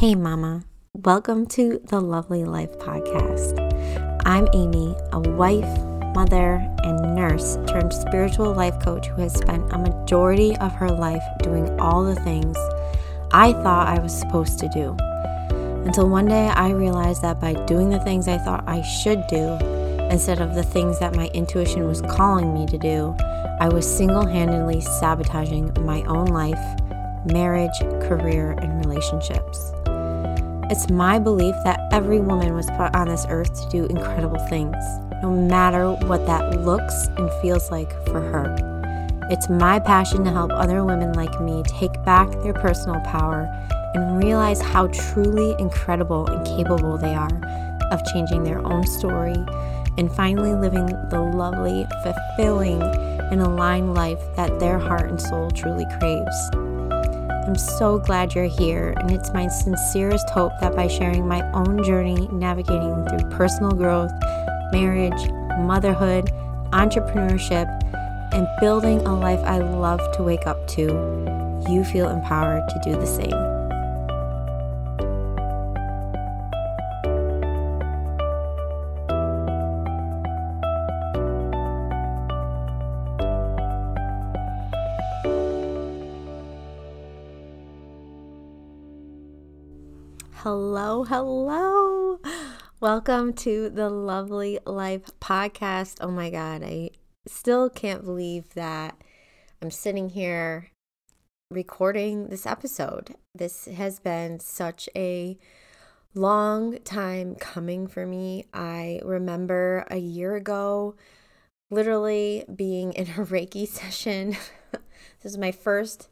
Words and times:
Hey, 0.00 0.14
Mama. 0.14 0.64
Welcome 0.94 1.44
to 1.48 1.78
the 1.84 2.00
Lovely 2.00 2.46
Life 2.46 2.72
Podcast. 2.78 3.52
I'm 4.24 4.48
Amy, 4.54 4.96
a 5.12 5.20
wife, 5.20 5.78
mother, 6.14 6.54
and 6.82 7.14
nurse 7.14 7.58
turned 7.68 7.92
spiritual 7.92 8.54
life 8.54 8.82
coach 8.82 9.08
who 9.08 9.20
has 9.20 9.34
spent 9.34 9.70
a 9.74 9.76
majority 9.76 10.56
of 10.56 10.72
her 10.72 10.88
life 10.88 11.22
doing 11.42 11.78
all 11.78 12.02
the 12.02 12.18
things 12.22 12.56
I 13.32 13.52
thought 13.52 13.88
I 13.88 14.00
was 14.00 14.18
supposed 14.18 14.58
to 14.60 14.70
do. 14.70 14.96
Until 15.84 16.08
one 16.08 16.28
day 16.28 16.48
I 16.48 16.70
realized 16.70 17.20
that 17.20 17.38
by 17.38 17.52
doing 17.66 17.90
the 17.90 18.00
things 18.00 18.26
I 18.26 18.38
thought 18.38 18.64
I 18.66 18.80
should 18.80 19.22
do, 19.26 19.58
instead 20.10 20.40
of 20.40 20.54
the 20.54 20.62
things 20.64 20.98
that 21.00 21.14
my 21.14 21.28
intuition 21.34 21.86
was 21.86 22.00
calling 22.00 22.54
me 22.54 22.64
to 22.68 22.78
do, 22.78 23.14
I 23.60 23.68
was 23.68 23.86
single 23.86 24.24
handedly 24.24 24.80
sabotaging 24.80 25.76
my 25.84 26.00
own 26.04 26.28
life, 26.28 26.80
marriage, 27.26 27.78
career, 28.08 28.52
and 28.52 28.82
relationships. 28.82 29.74
It's 30.70 30.88
my 30.88 31.18
belief 31.18 31.56
that 31.64 31.80
every 31.92 32.20
woman 32.20 32.54
was 32.54 32.66
put 32.66 32.94
on 32.94 33.08
this 33.08 33.26
earth 33.28 33.60
to 33.60 33.68
do 33.70 33.86
incredible 33.86 34.38
things, 34.46 34.76
no 35.20 35.28
matter 35.32 35.90
what 36.06 36.26
that 36.26 36.60
looks 36.60 37.08
and 37.16 37.28
feels 37.42 37.72
like 37.72 37.90
for 38.06 38.20
her. 38.20 38.54
It's 39.30 39.48
my 39.48 39.80
passion 39.80 40.22
to 40.22 40.30
help 40.30 40.52
other 40.52 40.84
women 40.84 41.12
like 41.14 41.40
me 41.40 41.64
take 41.66 42.00
back 42.04 42.30
their 42.44 42.52
personal 42.52 43.00
power 43.00 43.48
and 43.94 44.22
realize 44.22 44.60
how 44.60 44.86
truly 44.86 45.56
incredible 45.58 46.28
and 46.28 46.46
capable 46.46 46.96
they 46.96 47.16
are 47.16 47.40
of 47.90 48.00
changing 48.12 48.44
their 48.44 48.64
own 48.64 48.86
story 48.86 49.44
and 49.98 50.12
finally 50.12 50.54
living 50.54 50.86
the 50.86 51.20
lovely, 51.20 51.84
fulfilling, 52.04 52.80
and 52.80 53.40
aligned 53.40 53.92
life 53.94 54.20
that 54.36 54.60
their 54.60 54.78
heart 54.78 55.10
and 55.10 55.20
soul 55.20 55.50
truly 55.50 55.86
craves. 55.98 56.69
I'm 57.46 57.56
so 57.56 57.98
glad 57.98 58.34
you're 58.34 58.44
here, 58.44 58.94
and 58.98 59.10
it's 59.10 59.32
my 59.32 59.48
sincerest 59.48 60.28
hope 60.30 60.52
that 60.60 60.76
by 60.76 60.88
sharing 60.88 61.26
my 61.26 61.42
own 61.52 61.82
journey 61.82 62.28
navigating 62.30 63.04
through 63.06 63.30
personal 63.30 63.72
growth, 63.72 64.12
marriage, 64.72 65.30
motherhood, 65.58 66.26
entrepreneurship, 66.72 67.66
and 68.32 68.46
building 68.60 69.00
a 69.06 69.18
life 69.18 69.40
I 69.40 69.58
love 69.58 70.00
to 70.16 70.22
wake 70.22 70.46
up 70.46 70.68
to, 70.68 70.82
you 71.68 71.82
feel 71.84 72.08
empowered 72.08 72.68
to 72.68 72.80
do 72.84 72.92
the 72.92 73.06
same. 73.06 73.49
Hello, 90.42 91.04
hello. 91.04 92.18
Welcome 92.80 93.34
to 93.34 93.68
the 93.68 93.90
Lovely 93.90 94.58
Life 94.64 95.10
podcast. 95.20 95.98
Oh 96.00 96.10
my 96.10 96.30
God, 96.30 96.62
I 96.64 96.92
still 97.28 97.68
can't 97.68 98.06
believe 98.06 98.54
that 98.54 98.96
I'm 99.60 99.70
sitting 99.70 100.08
here 100.08 100.70
recording 101.50 102.28
this 102.28 102.46
episode. 102.46 103.16
This 103.34 103.66
has 103.66 104.00
been 104.00 104.40
such 104.40 104.88
a 104.96 105.36
long 106.14 106.78
time 106.84 107.34
coming 107.34 107.86
for 107.86 108.06
me. 108.06 108.46
I 108.54 109.02
remember 109.04 109.84
a 109.90 109.98
year 109.98 110.36
ago 110.36 110.96
literally 111.70 112.46
being 112.56 112.94
in 112.94 113.08
a 113.08 113.26
Reiki 113.26 113.68
session. 113.68 114.38
this 115.22 115.32
is 115.32 115.36
my 115.36 115.52
first 115.52 116.08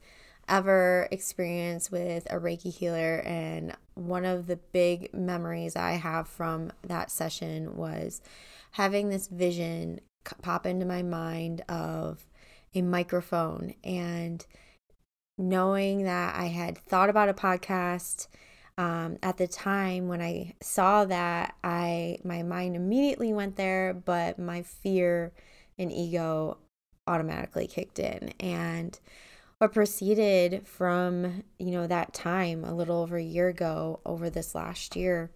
ever 0.48 1.08
experience 1.10 1.90
with 1.90 2.26
a 2.30 2.36
Reiki 2.36 2.72
healer. 2.72 3.22
And 3.24 3.74
one 3.94 4.24
of 4.24 4.46
the 4.46 4.56
big 4.56 5.12
memories 5.12 5.76
I 5.76 5.92
have 5.92 6.28
from 6.28 6.72
that 6.82 7.10
session 7.10 7.76
was 7.76 8.20
having 8.72 9.08
this 9.08 9.28
vision 9.28 10.00
pop 10.42 10.66
into 10.66 10.84
my 10.84 11.02
mind 11.02 11.62
of 11.68 12.26
a 12.74 12.82
microphone 12.82 13.74
and 13.82 14.44
knowing 15.38 16.02
that 16.04 16.34
I 16.34 16.46
had 16.46 16.76
thought 16.76 17.08
about 17.08 17.28
a 17.28 17.34
podcast. 17.34 18.26
Um, 18.76 19.18
at 19.24 19.38
the 19.38 19.48
time 19.48 20.06
when 20.06 20.20
I 20.20 20.54
saw 20.60 21.04
that, 21.06 21.56
I 21.64 22.18
my 22.22 22.44
mind 22.44 22.76
immediately 22.76 23.32
went 23.32 23.56
there, 23.56 23.92
but 23.92 24.38
my 24.38 24.62
fear 24.62 25.32
and 25.78 25.90
ego 25.90 26.58
automatically 27.08 27.66
kicked 27.66 27.98
in, 27.98 28.34
and 28.38 28.98
what 29.58 29.72
proceeded 29.72 30.66
from 30.66 31.42
you 31.58 31.70
know 31.70 31.86
that 31.86 32.14
time 32.14 32.64
a 32.64 32.74
little 32.74 33.00
over 33.00 33.16
a 33.16 33.22
year 33.22 33.48
ago 33.48 34.00
over 34.06 34.30
this 34.30 34.54
last 34.54 34.94
year 34.94 35.30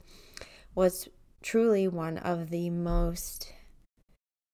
was 0.74 1.08
truly 1.42 1.88
one 1.88 2.18
of 2.18 2.50
the 2.50 2.70
most 2.70 3.52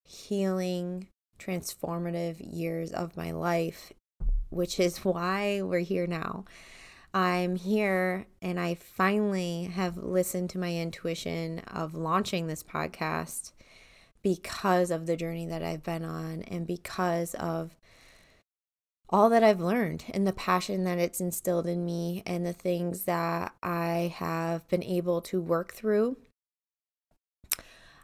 healing 0.05 1.07
transformative 1.39 2.37
years 2.41 2.93
of 2.93 3.17
my 3.17 3.31
life 3.31 3.93
which 4.51 4.81
is 4.81 5.05
why 5.05 5.61
we're 5.63 5.81
here 5.81 6.07
now. 6.07 6.45
I'm 7.15 7.57
here 7.57 8.27
and 8.43 8.61
i 8.61 8.75
finally 8.75 9.65
have 9.65 9.97
listened 9.97 10.51
to 10.51 10.59
my 10.59 10.75
intuition 10.75 11.61
of 11.61 11.95
launching 11.95 12.47
this 12.47 12.63
podcast 12.63 13.53
because 14.23 14.91
of 14.91 15.07
the 15.07 15.17
journey 15.17 15.47
that 15.47 15.63
i've 15.63 15.83
been 15.83 16.05
on 16.05 16.43
and 16.43 16.67
because 16.67 17.33
of 17.35 17.75
all 19.11 19.31
that 19.31 19.43
I've 19.43 19.61
learned 19.61 20.05
and 20.13 20.27
the 20.27 20.33
passion 20.33 20.85
that 20.85 20.99
it's 20.99 21.21
instilled 21.21 21.67
in 21.67 21.85
me 21.85 22.23
and 22.27 22.45
the 22.45 22.53
things 22.53 23.05
that 23.05 23.55
I 23.63 24.15
have 24.17 24.69
been 24.69 24.83
able 24.83 25.23
to 25.23 25.41
work 25.41 25.73
through. 25.73 26.19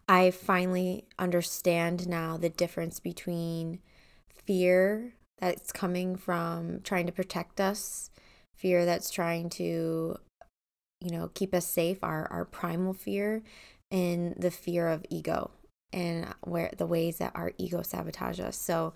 I 0.09 0.31
finally 0.31 1.05
understand 1.19 2.09
now 2.09 2.37
the 2.37 2.49
difference 2.49 3.01
between 3.01 3.81
fear 4.29 5.15
that's 5.39 5.73
coming 5.73 6.17
from 6.17 6.81
trying 6.83 7.07
to 7.07 7.13
protect 7.13 7.61
us, 7.61 8.11
fear 8.55 8.85
that's 8.85 9.11
trying 9.11 9.51
to, 9.51 10.17
you 11.01 11.11
know, 11.11 11.31
keep 11.35 11.55
us 11.55 11.67
safe, 11.67 12.03
our, 12.03 12.31
our 12.31 12.45
primal 12.45 12.93
fear, 12.93 13.43
and 13.91 14.35
the 14.37 14.51
fear 14.51 14.89
of 14.89 15.05
ego 15.11 15.51
and 15.93 16.27
where 16.43 16.71
the 16.77 16.87
ways 16.87 17.19
that 17.19 17.33
our 17.35 17.53
ego 17.57 17.83
sabotage 17.83 18.41
us. 18.41 18.57
So, 18.57 18.95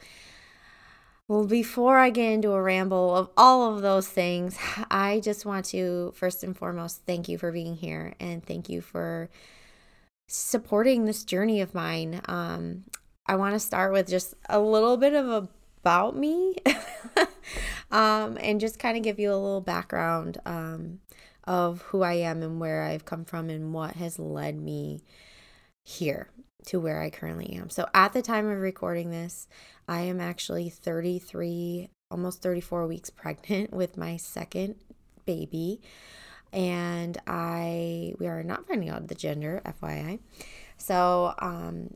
well, 1.29 1.45
before 1.45 1.99
I 1.99 2.09
get 2.09 2.33
into 2.33 2.53
a 2.53 2.63
ramble 2.63 3.15
of 3.15 3.29
all 3.37 3.75
of 3.75 3.83
those 3.83 4.09
things, 4.09 4.59
I 4.91 5.21
just 5.21 5.45
want 5.45 5.67
to 5.67 6.13
first 6.17 6.43
and 6.43 6.57
foremost 6.57 7.03
thank 7.07 7.29
you 7.29 7.37
for 7.37 7.53
being 7.53 7.77
here 7.77 8.15
and 8.19 8.43
thank 8.45 8.71
you 8.71 8.81
for 8.81 9.29
supporting 10.27 11.05
this 11.05 11.25
journey 11.25 11.61
of 11.61 11.75
mine. 11.75 12.23
Um, 12.27 12.85
I 13.27 13.37
want 13.37 13.55
to 13.55 13.61
start 13.61 13.93
with 13.93 14.09
just 14.09 14.35
a 14.49 14.59
little 14.59 14.97
bit 14.97 15.13
of 15.13 15.49
about 15.83 16.17
me 16.17 16.57
um, 17.91 18.39
and 18.41 18.59
just 18.59 18.79
kind 18.79 18.97
of 18.97 19.03
give 19.03 19.19
you 19.19 19.31
a 19.31 19.37
little 19.37 19.61
background 19.61 20.39
um, 20.47 21.01
of 21.45 21.83
who 21.83 22.03
I 22.03 22.15
am 22.15 22.43
and 22.43 22.59
where 22.59 22.85
I've 22.85 23.05
come 23.05 23.27
from 23.27 23.51
and 23.51 23.75
what 23.75 23.97
has 23.97 24.19
led 24.19 24.59
me 24.59 25.03
here 25.85 26.29
to 26.69 26.81
where 26.81 27.01
I 27.01 27.11
currently 27.11 27.55
am. 27.55 27.71
So, 27.71 27.89
at 27.95 28.13
the 28.13 28.23
time 28.23 28.49
of 28.49 28.59
recording 28.59 29.11
this, 29.11 29.49
I 29.89 30.03
am 30.03 30.21
actually 30.21 30.69
33, 30.69 31.89
almost 32.11 32.43
34 32.43 32.87
weeks 32.87 33.11
pregnant 33.23 33.73
with 33.73 33.97
my 33.97 34.17
second 34.17 34.77
baby. 35.25 35.81
And 36.53 37.19
I, 37.27 38.15
we 38.19 38.27
are 38.27 38.43
not 38.43 38.67
finding 38.67 38.89
out 38.89 39.09
the 39.09 39.15
gender, 39.15 39.61
FYI. 39.65 40.21
So, 40.77 41.35
um, 41.39 41.95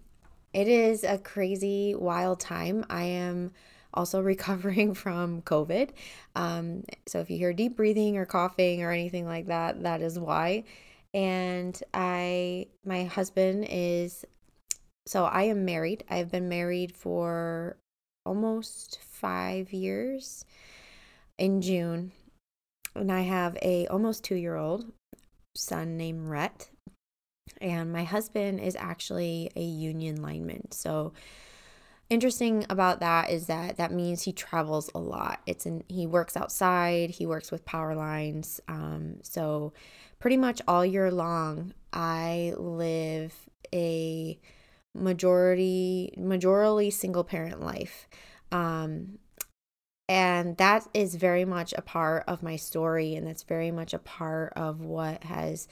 it 0.53 0.69
is 0.69 1.05
a 1.05 1.19
crazy, 1.19 1.95
wild 1.95 2.41
time. 2.41 2.85
I 2.91 3.05
am 3.05 3.53
also 3.95 4.21
recovering 4.23 4.95
from 4.95 5.43
COVID. 5.43 5.91
Um, 6.35 6.85
so 7.07 7.21
if 7.21 7.31
you 7.31 7.39
hear 7.39 7.53
deep 7.53 7.77
breathing 7.77 8.17
or 8.17 8.27
coughing 8.27 8.83
or 8.83 8.91
anything 8.91 9.27
like 9.27 9.47
that, 9.47 9.83
that 9.83 10.01
is 10.01 10.19
why. 10.19 10.65
And 11.15 11.79
I, 11.93 12.69
my 12.87 13.05
husband 13.05 13.67
is, 13.69 14.25
so 15.07 15.25
I 15.25 15.45
am 15.45 15.65
married. 15.65 16.05
I've 16.09 16.31
been 16.31 16.49
married 16.49 16.95
for 16.95 17.77
almost 18.25 18.99
five 19.01 19.73
years 19.73 20.45
in 21.39 21.61
June. 21.61 22.13
And 22.95 23.11
I 23.11 23.23
have 23.23 23.57
a 23.63 23.87
almost 23.89 24.23
two 24.25 24.35
year 24.35 24.57
old 24.57 24.93
son 25.57 25.97
named 25.97 26.29
Rhett. 26.29 26.71
And 27.61 27.93
my 27.93 28.05
husband 28.05 28.61
is 28.61 28.77
actually 28.77 29.51
a 29.57 29.63
union 29.63 30.23
lineman. 30.23 30.71
So 30.73 31.13
interesting 32.11 32.67
about 32.69 33.01
that 33.01 33.31
is 33.31 33.47
that 33.47 33.79
that 33.79 33.93
means 33.93 34.23
he 34.23 34.33
travels 34.33 34.91
a 34.95 34.99
lot. 34.99 35.41
It's 35.47 35.67
in 35.67 35.83
he 35.89 36.07
works 36.07 36.37
outside, 36.37 37.11
he 37.11 37.27
works 37.27 37.51
with 37.51 37.65
power 37.65 37.95
lines. 37.95 38.61
Um, 38.69 39.17
so 39.23 39.73
pretty 40.19 40.37
much 40.37 40.61
all 40.69 40.85
year 40.85 41.11
long, 41.11 41.73
I 41.93 42.55
live 42.57 43.35
a 43.75 44.39
majority 44.95 46.13
majorly 46.19 46.93
single 46.93 47.25
parent 47.25 47.61
life. 47.61 48.09
Um 48.51 49.19
and 50.09 50.57
that 50.59 50.87
is 50.93 51.15
very 51.15 51.45
much 51.45 51.73
a 51.77 51.83
part 51.83 52.25
of 52.27 52.43
my 52.43 52.57
story 52.57 53.15
and 53.15 53.27
that's 53.27 53.45
very 53.45 53.71
much 53.71 53.95
a 53.95 53.99
part 53.99 54.53
of 54.57 54.81
what 54.81 55.25
has 55.25 55.69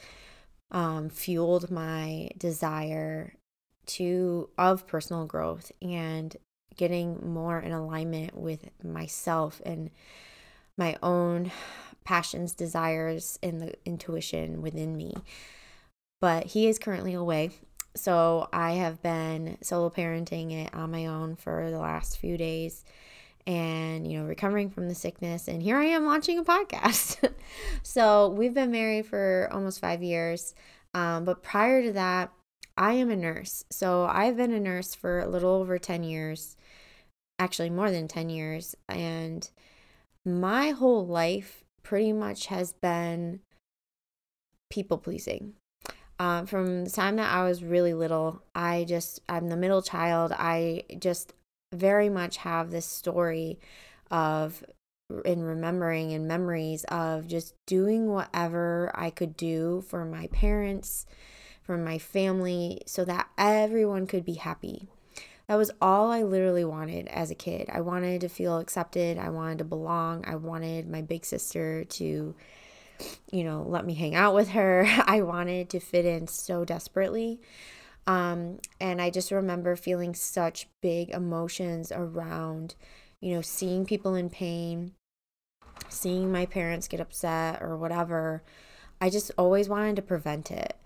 um, 0.70 1.10
fueled 1.10 1.70
my 1.70 2.30
desire 2.38 3.34
to 3.86 4.48
of 4.56 4.86
personal 4.86 5.26
growth 5.26 5.72
and 5.82 6.36
getting 6.76 7.18
more 7.32 7.58
in 7.58 7.72
alignment 7.72 8.36
with 8.36 8.70
myself 8.82 9.60
and 9.66 9.90
my 10.78 10.96
own 11.02 11.50
passions 12.04 12.54
desires 12.54 13.38
and 13.42 13.60
the 13.60 13.74
intuition 13.84 14.62
within 14.62 14.96
me. 14.96 15.14
But 16.20 16.46
he 16.46 16.68
is 16.68 16.78
currently 16.78 17.14
away 17.14 17.50
so 17.94 18.48
i 18.52 18.72
have 18.72 19.02
been 19.02 19.56
solo 19.62 19.90
parenting 19.90 20.52
it 20.52 20.74
on 20.74 20.90
my 20.90 21.06
own 21.06 21.36
for 21.36 21.70
the 21.70 21.78
last 21.78 22.18
few 22.18 22.36
days 22.36 22.84
and 23.46 24.10
you 24.10 24.18
know 24.18 24.26
recovering 24.26 24.70
from 24.70 24.88
the 24.88 24.94
sickness. 24.94 25.48
And 25.48 25.62
here 25.62 25.76
i 25.76 25.84
am 25.84 26.06
launching 26.06 26.38
a 26.38 26.44
podcast. 26.44 27.32
So 27.82 28.28
we've 28.28 28.54
been 28.54 28.70
married 28.70 29.06
for 29.06 29.48
almost 29.50 29.80
five 29.80 30.02
years. 30.02 30.54
Um, 30.94 31.24
but 31.24 31.42
prior 31.42 31.82
to 31.82 31.92
that 31.92 32.32
i 32.76 32.92
am 32.92 33.10
a 33.10 33.16
nurse. 33.16 33.64
So 33.70 34.04
i've 34.04 34.36
been 34.36 34.52
a 34.52 34.60
nurse 34.60 34.94
for 34.94 35.20
a 35.20 35.28
little 35.28 35.50
over 35.50 35.78
10 35.78 36.02
years 36.04 36.56
actually 37.38 37.70
more 37.70 37.90
than 37.90 38.06
10 38.06 38.28
years. 38.28 38.76
And 38.88 39.48
my 40.24 40.70
whole 40.70 41.06
life 41.06 41.64
pretty 41.82 42.12
much 42.12 42.46
has 42.46 42.74
been 42.74 43.40
people 44.68 44.98
pleasing 44.98 45.54
uh, 46.20 46.44
from 46.44 46.84
the 46.84 46.90
time 46.90 47.16
that 47.16 47.32
I 47.32 47.44
was 47.44 47.64
really 47.64 47.94
little, 47.94 48.42
I 48.54 48.84
just, 48.86 49.20
I'm 49.26 49.48
the 49.48 49.56
middle 49.56 49.80
child. 49.80 50.32
I 50.32 50.84
just 50.98 51.32
very 51.72 52.10
much 52.10 52.36
have 52.36 52.70
this 52.70 52.84
story 52.84 53.58
of 54.10 54.62
in 55.24 55.42
remembering 55.42 56.12
and 56.12 56.28
memories 56.28 56.84
of 56.84 57.26
just 57.26 57.54
doing 57.66 58.08
whatever 58.08 58.92
I 58.94 59.08
could 59.08 59.34
do 59.34 59.82
for 59.88 60.04
my 60.04 60.26
parents, 60.26 61.06
for 61.62 61.78
my 61.78 61.96
family, 61.96 62.82
so 62.84 63.02
that 63.06 63.30
everyone 63.38 64.06
could 64.06 64.26
be 64.26 64.34
happy. 64.34 64.88
That 65.48 65.56
was 65.56 65.70
all 65.80 66.10
I 66.10 66.22
literally 66.22 66.66
wanted 66.66 67.08
as 67.08 67.30
a 67.30 67.34
kid. 67.34 67.70
I 67.72 67.80
wanted 67.80 68.20
to 68.20 68.28
feel 68.28 68.58
accepted. 68.58 69.16
I 69.16 69.30
wanted 69.30 69.56
to 69.58 69.64
belong. 69.64 70.26
I 70.26 70.36
wanted 70.36 70.86
my 70.86 71.00
big 71.00 71.24
sister 71.24 71.84
to, 71.84 72.34
you 73.30 73.44
know, 73.44 73.64
let 73.66 73.84
me 73.84 73.94
hang 73.94 74.14
out 74.14 74.34
with 74.34 74.50
her. 74.50 74.84
I 75.06 75.22
wanted 75.22 75.70
to 75.70 75.80
fit 75.80 76.04
in 76.04 76.26
so 76.26 76.64
desperately. 76.64 77.40
Um, 78.06 78.58
and 78.80 79.00
I 79.00 79.10
just 79.10 79.30
remember 79.30 79.76
feeling 79.76 80.14
such 80.14 80.68
big 80.80 81.10
emotions 81.10 81.92
around, 81.92 82.74
you 83.20 83.34
know, 83.34 83.42
seeing 83.42 83.84
people 83.84 84.14
in 84.14 84.30
pain, 84.30 84.92
seeing 85.88 86.32
my 86.32 86.46
parents 86.46 86.88
get 86.88 87.00
upset 87.00 87.62
or 87.62 87.76
whatever. 87.76 88.42
I 89.00 89.10
just 89.10 89.30
always 89.38 89.68
wanted 89.68 89.96
to 89.96 90.02
prevent 90.02 90.50
it. 90.50 90.76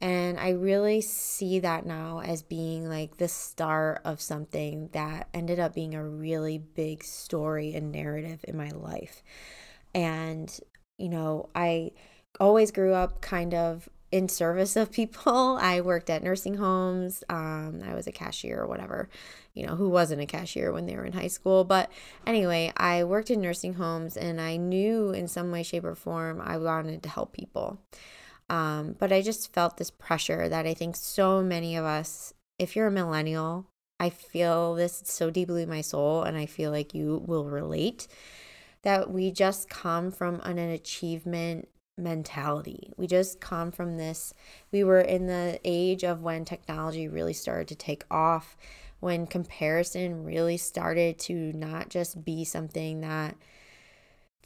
And 0.00 0.38
I 0.38 0.50
really 0.50 1.00
see 1.00 1.60
that 1.60 1.86
now 1.86 2.20
as 2.20 2.42
being 2.42 2.88
like 2.88 3.16
the 3.16 3.28
start 3.28 4.02
of 4.04 4.20
something 4.20 4.90
that 4.92 5.28
ended 5.32 5.58
up 5.58 5.74
being 5.74 5.94
a 5.94 6.04
really 6.04 6.58
big 6.58 7.04
story 7.04 7.74
and 7.74 7.92
narrative 7.92 8.44
in 8.46 8.56
my 8.56 8.70
life. 8.70 9.22
And, 9.94 10.60
you 10.98 11.08
know, 11.08 11.48
I 11.54 11.92
always 12.40 12.70
grew 12.70 12.94
up 12.94 13.20
kind 13.20 13.54
of 13.54 13.88
in 14.14 14.28
service 14.28 14.76
of 14.76 14.92
people. 14.92 15.58
I 15.60 15.80
worked 15.80 16.08
at 16.08 16.22
nursing 16.22 16.54
homes. 16.54 17.24
Um, 17.28 17.82
I 17.84 17.94
was 17.94 18.06
a 18.06 18.12
cashier 18.12 18.60
or 18.60 18.66
whatever. 18.66 19.08
You 19.54 19.66
know, 19.66 19.74
who 19.74 19.88
wasn't 19.88 20.20
a 20.20 20.26
cashier 20.26 20.72
when 20.72 20.86
they 20.86 20.94
were 20.94 21.04
in 21.04 21.12
high 21.12 21.28
school? 21.28 21.64
But 21.64 21.90
anyway, 22.26 22.72
I 22.76 23.04
worked 23.04 23.30
in 23.30 23.40
nursing 23.40 23.74
homes 23.74 24.16
and 24.16 24.40
I 24.40 24.56
knew 24.56 25.10
in 25.10 25.26
some 25.26 25.50
way, 25.50 25.62
shape, 25.62 25.84
or 25.84 25.96
form 25.96 26.40
I 26.40 26.58
wanted 26.58 27.02
to 27.02 27.08
help 27.08 27.32
people. 27.32 27.78
Um, 28.48 28.94
but 28.98 29.12
I 29.12 29.20
just 29.22 29.52
felt 29.52 29.78
this 29.78 29.90
pressure 29.90 30.48
that 30.48 30.66
I 30.66 30.74
think 30.74 30.96
so 30.96 31.42
many 31.42 31.76
of 31.76 31.84
us, 31.84 32.34
if 32.58 32.76
you're 32.76 32.88
a 32.88 32.92
millennial, 32.92 33.66
I 33.98 34.10
feel 34.10 34.74
this 34.74 35.02
so 35.06 35.30
deeply 35.30 35.62
in 35.62 35.68
my 35.68 35.80
soul, 35.80 36.22
and 36.22 36.36
I 36.36 36.46
feel 36.46 36.70
like 36.70 36.94
you 36.94 37.22
will 37.26 37.46
relate 37.46 38.06
that 38.84 39.10
we 39.10 39.30
just 39.30 39.68
come 39.68 40.10
from 40.10 40.40
an, 40.44 40.58
achievement 40.58 41.68
mentality. 41.96 42.92
We 42.96 43.06
just 43.06 43.40
come 43.40 43.72
from 43.72 43.96
this. 43.96 44.34
We 44.72 44.84
were 44.84 45.00
in 45.00 45.26
the 45.26 45.58
age 45.64 46.04
of 46.04 46.22
when 46.22 46.44
technology 46.44 47.08
really 47.08 47.32
started 47.32 47.68
to 47.68 47.74
take 47.74 48.04
off, 48.10 48.56
when 49.00 49.26
comparison 49.26 50.24
really 50.24 50.56
started 50.56 51.18
to 51.20 51.52
not 51.52 51.88
just 51.88 52.24
be 52.24 52.44
something 52.44 53.00
that 53.00 53.36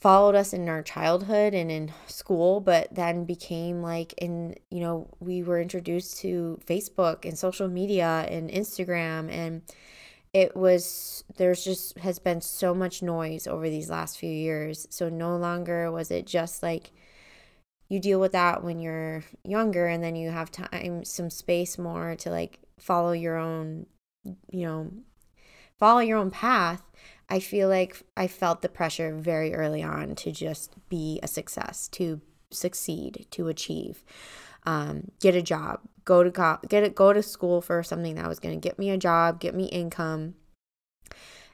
followed 0.01 0.37
us 0.37 0.53
in 0.53 0.69
our 0.69 0.83
childhood 0.83 1.55
and 1.55 1.71
in 1.73 1.93
school, 2.07 2.61
but 2.61 2.95
then 2.95 3.25
became 3.25 3.83
like 3.83 4.15
in, 4.19 4.55
you 4.71 4.81
know, 4.81 5.09
we 5.19 5.43
were 5.43 5.61
introduced 5.61 6.19
to 6.21 6.61
Facebook 6.67 7.25
and 7.25 7.37
social 7.37 7.69
media 7.69 8.25
and 8.29 8.51
Instagram 8.51 9.29
and 9.31 9.63
it 10.33 10.57
was 10.57 11.25
there's 11.37 11.65
just 11.65 11.99
has 11.99 12.19
been 12.19 12.41
so 12.41 12.75
much 12.75 13.03
noise 13.03 13.47
over 13.47 13.69
these 13.69 13.91
last 13.91 14.19
few 14.19 14.31
years. 14.31 14.87
So 14.91 15.09
no 15.09 15.37
longer 15.37 15.91
was 15.91 16.11
it 16.11 16.27
just 16.27 16.63
like 16.63 16.93
you 17.89 17.99
deal 17.99 18.21
with 18.21 18.33
that 18.33 18.63
when 18.63 18.79
you're 18.81 19.25
younger 19.45 19.87
and 19.87 20.03
then 20.03 20.15
you 20.15 20.31
have 20.31 20.51
time 20.51 21.05
some 21.05 21.31
space 21.31 21.79
more 21.79 22.15
to 22.17 22.31
like 22.31 22.61
follow 22.79 23.13
your 23.13 23.37
own 23.37 23.87
you 24.51 24.67
know 24.67 24.91
follow 25.79 26.01
your 26.01 26.19
own 26.19 26.31
path 26.31 26.83
i 27.29 27.41
feel 27.41 27.69
like 27.69 28.03
i 28.17 28.27
felt 28.27 28.63
the 28.63 28.69
pressure 28.69 29.15
very 29.15 29.55
early 29.55 29.83
on 29.83 30.15
to 30.15 30.31
just 30.31 30.75
be 30.89 31.19
a 31.23 31.29
success 31.29 31.89
to 31.89 32.21
succeed 32.51 33.27
to 33.31 33.49
achieve 33.49 34.05
um, 34.69 35.11
get 35.19 35.35
a 35.35 35.41
job 35.41 35.81
go 36.05 36.23
to 36.23 36.31
co- 36.31 36.59
get 36.69 36.83
it 36.83 36.95
go 36.95 37.13
to 37.13 37.23
school 37.23 37.63
for 37.63 37.83
something 37.83 38.17
that 38.17 38.29
was 38.29 38.39
going 38.39 38.55
to 38.55 38.69
get 38.69 38.79
me 38.79 38.91
a 38.91 38.99
job 38.99 39.41
get 39.41 39.55
me 39.55 39.65
income 39.67 40.35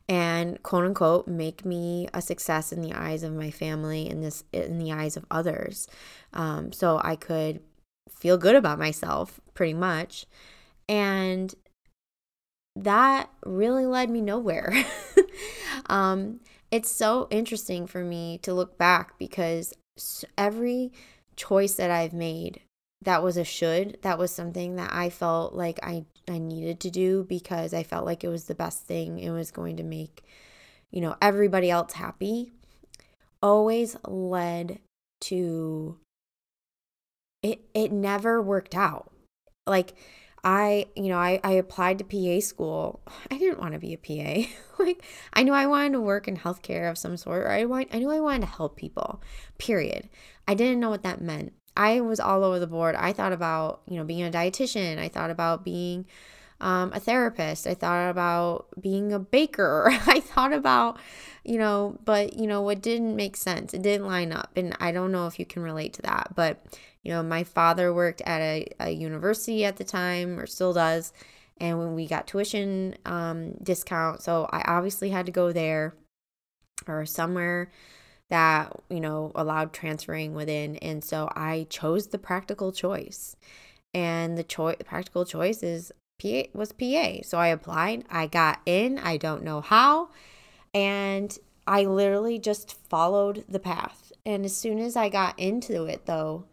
and 0.09 0.61
quote 0.65 0.85
unquote 0.85 1.29
make 1.29 1.65
me 1.65 2.09
a 2.13 2.21
success 2.21 2.73
in 2.73 2.83
the 2.83 2.93
eyes 2.93 3.23
of 3.23 3.33
my 3.33 3.51
family 3.51 4.09
in 4.09 4.21
this 4.21 4.43
in 4.53 4.79
the 4.79 4.93
eyes 4.93 5.17
of 5.17 5.25
others. 5.31 5.87
Um, 6.33 6.73
so 6.73 7.01
i 7.05 7.15
could 7.17 7.61
feel 8.11 8.37
good 8.37 8.57
about 8.57 8.79
myself 8.79 9.41
pretty 9.55 9.75
much. 9.75 10.27
And 10.89 11.55
that 12.75 13.31
really 13.47 13.87
led 13.87 14.11
me 14.11 14.21
nowhere. 14.21 14.75
Um, 15.87 16.41
it's 16.71 16.91
so 16.91 17.29
interesting 17.31 17.87
for 17.87 18.03
me 18.03 18.39
to 18.39 18.55
look 18.55 18.79
back 18.79 19.19
because 19.19 19.75
every 20.39 20.93
choice 21.37 21.75
that 21.75 21.91
i've 21.91 22.13
made 22.13 22.61
that 23.05 23.23
was 23.23 23.37
a 23.37 23.45
should 23.45 23.99
that 24.03 24.19
was 24.19 24.31
something 24.31 24.77
that 24.77 24.93
i 24.93 25.09
felt 25.09 25.55
like 25.55 25.79
i 25.83 26.05
I 26.29 26.39
needed 26.39 26.81
to 26.81 26.91
do 26.91 27.25
because 27.25 27.75
I 27.75 27.83
felt 27.83 28.07
like 28.07 28.25
it 28.25 28.29
was 28.29 28.45
the 28.45 28.55
best 28.55 28.87
thing. 28.87 29.19
It 29.19 29.31
was 29.31 29.51
going 29.51 29.77
to 29.77 29.83
make, 29.83 30.25
you 30.91 31.01
know, 31.01 31.17
everybody 31.21 31.71
else 31.71 31.95
happy. 31.95 32.53
Always 33.43 33.97
led 34.07 34.79
to 35.23 35.99
it 37.43 37.61
it 37.75 37.93
never 37.93 38.41
worked 38.41 38.75
out. 38.75 39.11
Like 39.67 39.95
I, 40.43 40.87
you 40.95 41.09
know, 41.09 41.19
I, 41.19 41.41
I 41.43 41.53
applied 41.53 41.99
to 41.99 42.05
PA 42.05 42.41
school. 42.41 43.01
I 43.31 43.37
didn't 43.37 43.61
want 43.61 43.75
to 43.75 43.79
be 43.79 43.95
a 43.95 43.99
PA. 43.99 44.51
like 44.83 45.05
I 45.35 45.43
knew 45.43 45.53
I 45.53 45.67
wanted 45.67 45.93
to 45.93 46.01
work 46.01 46.27
in 46.27 46.39
healthcare 46.39 46.91
of 46.91 46.97
some 46.97 47.19
sort. 47.19 47.43
Or 47.43 47.51
I 47.51 47.67
want 47.67 47.89
I 47.93 47.99
knew 47.99 48.11
I 48.11 48.21
wanted 48.21 48.43
to 48.43 48.57
help 48.57 48.77
people. 48.77 49.23
Period. 49.59 50.09
I 50.49 50.55
didn't 50.55 50.81
know 50.81 50.91
what 50.91 51.03
that 51.03 51.21
meant. 51.21 51.53
I 51.77 52.01
was 52.01 52.21
all 52.21 52.45
over 52.45 52.59
the 52.59 52.67
board. 52.67 52.95
I 52.95 53.13
thought 53.13 53.33
about, 53.33 53.83
you 53.87 53.97
know, 53.97 54.05
being 54.05 54.23
a 54.23 54.31
dietitian. 54.31 54.99
I 54.99 55.09
thought 55.09 55.31
about 55.31 55.65
being 55.65 56.07
um, 56.61 56.93
a 56.93 57.01
therapist. 57.01 57.67
I 57.67 57.75
thought 57.75 58.11
about 58.11 58.67
being 58.81 59.13
a 59.13 59.19
baker. 59.19 59.89
I 60.07 60.21
thought 60.21 60.53
about, 60.53 60.99
you 61.45 61.59
know, 61.59 61.99
but, 62.05 62.35
you 62.35 62.47
know, 62.47 62.63
what 62.63 62.81
didn't 62.81 63.17
make 63.17 63.37
sense. 63.37 63.75
It 63.75 63.83
didn't 63.83 64.07
line 64.07 64.33
up. 64.33 64.53
And 64.57 64.77
I 64.79 64.93
don't 64.93 65.13
know 65.13 65.27
if 65.27 65.39
you 65.39 65.47
can 65.47 65.63
relate 65.63 65.93
to 65.95 66.03
that. 66.03 66.33
But, 66.37 66.65
you 67.03 67.11
know, 67.11 67.23
my 67.23 67.43
father 67.43 67.93
worked 67.93 68.21
at 68.23 68.41
a, 68.41 68.69
a 68.79 68.91
university 68.91 69.65
at 69.65 69.77
the 69.77 69.85
time 69.85 70.39
or 70.39 70.47
still 70.47 70.73
does. 70.73 71.13
And 71.59 71.79
when 71.79 71.95
we 71.95 72.07
got 72.07 72.27
tuition 72.27 72.97
um, 73.05 73.55
discount, 73.63 74.23
so 74.23 74.49
I 74.51 74.63
obviously 74.67 75.11
had 75.11 75.27
to 75.27 75.33
go 75.33 75.53
there 75.53 75.95
or 76.87 77.07
somewhere 77.07 77.71
that, 78.31 78.73
you 78.89 79.01
know, 79.01 79.33
allowed 79.35 79.73
transferring 79.73 80.35
within. 80.35 80.77
And 80.77 81.05
so 81.05 81.29
I 81.35 81.67
chose 81.71 82.09
the 82.09 82.19
practical 82.19 82.73
choice. 82.73 83.37
And 83.93 84.37
the 84.37 84.45
choice 84.45 84.77
practical 84.85 85.25
choice 85.25 85.63
is 85.63 85.93
PA 86.21 86.43
was 86.53 86.73
PA. 86.73 87.23
So 87.23 87.39
I 87.39 87.49
applied, 87.49 88.05
I 88.11 88.27
got 88.27 88.61
in, 88.67 88.99
I 88.99 89.17
don't 89.17 89.45
know 89.45 89.61
how, 89.61 90.11
and 90.73 91.37
I 91.67 91.85
literally 91.85 92.39
just 92.39 92.73
followed 92.89 93.45
the 93.49 93.59
path. 93.59 94.13
And 94.27 94.45
as 94.45 94.57
soon 94.57 94.79
as 94.79 94.97
I 94.97 95.09
got 95.09 95.39
into 95.39 95.85
it 95.85 96.07
though, 96.07 96.45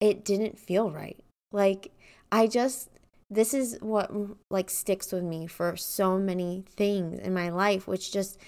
it 0.00 0.24
didn't 0.24 0.58
feel 0.58 0.90
right. 0.90 1.22
Like 1.52 1.92
I 2.30 2.46
just 2.46 2.88
this 3.30 3.54
is 3.54 3.78
what 3.80 4.10
like 4.50 4.68
sticks 4.68 5.10
with 5.10 5.22
me 5.22 5.46
for 5.46 5.74
so 5.76 6.18
many 6.18 6.64
things 6.76 7.18
in 7.18 7.32
my 7.32 7.48
life 7.48 7.86
which 7.86 8.12
just 8.12 8.38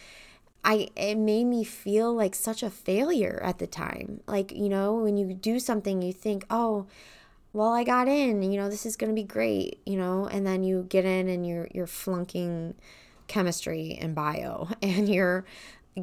I 0.64 0.88
it 0.96 1.16
made 1.16 1.44
me 1.44 1.64
feel 1.64 2.14
like 2.14 2.34
such 2.34 2.62
a 2.62 2.70
failure 2.70 3.40
at 3.44 3.58
the 3.58 3.66
time. 3.66 4.20
Like, 4.26 4.52
you 4.52 4.68
know, 4.68 4.94
when 4.94 5.16
you 5.16 5.34
do 5.34 5.58
something 5.58 6.02
you 6.02 6.12
think, 6.12 6.44
"Oh, 6.50 6.86
well, 7.52 7.72
I 7.72 7.84
got 7.84 8.08
in, 8.08 8.42
you 8.42 8.58
know, 8.58 8.68
this 8.70 8.86
is 8.86 8.96
going 8.96 9.10
to 9.10 9.14
be 9.14 9.26
great," 9.26 9.80
you 9.86 9.96
know, 9.96 10.26
and 10.26 10.46
then 10.46 10.64
you 10.64 10.86
get 10.88 11.04
in 11.04 11.28
and 11.28 11.46
you're 11.46 11.68
you're 11.74 11.86
flunking 11.86 12.74
chemistry 13.28 13.98
and 14.00 14.14
bio 14.14 14.68
and 14.82 15.08
you're 15.08 15.44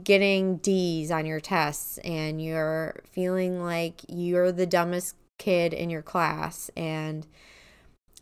getting 0.03 0.57
D's 0.57 1.11
on 1.11 1.25
your 1.25 1.39
tests 1.41 1.97
and 1.99 2.41
you're 2.41 3.01
feeling 3.11 3.61
like 3.61 4.01
you're 4.07 4.51
the 4.51 4.65
dumbest 4.65 5.15
kid 5.37 5.73
in 5.73 5.89
your 5.89 6.01
class 6.01 6.69
and 6.77 7.27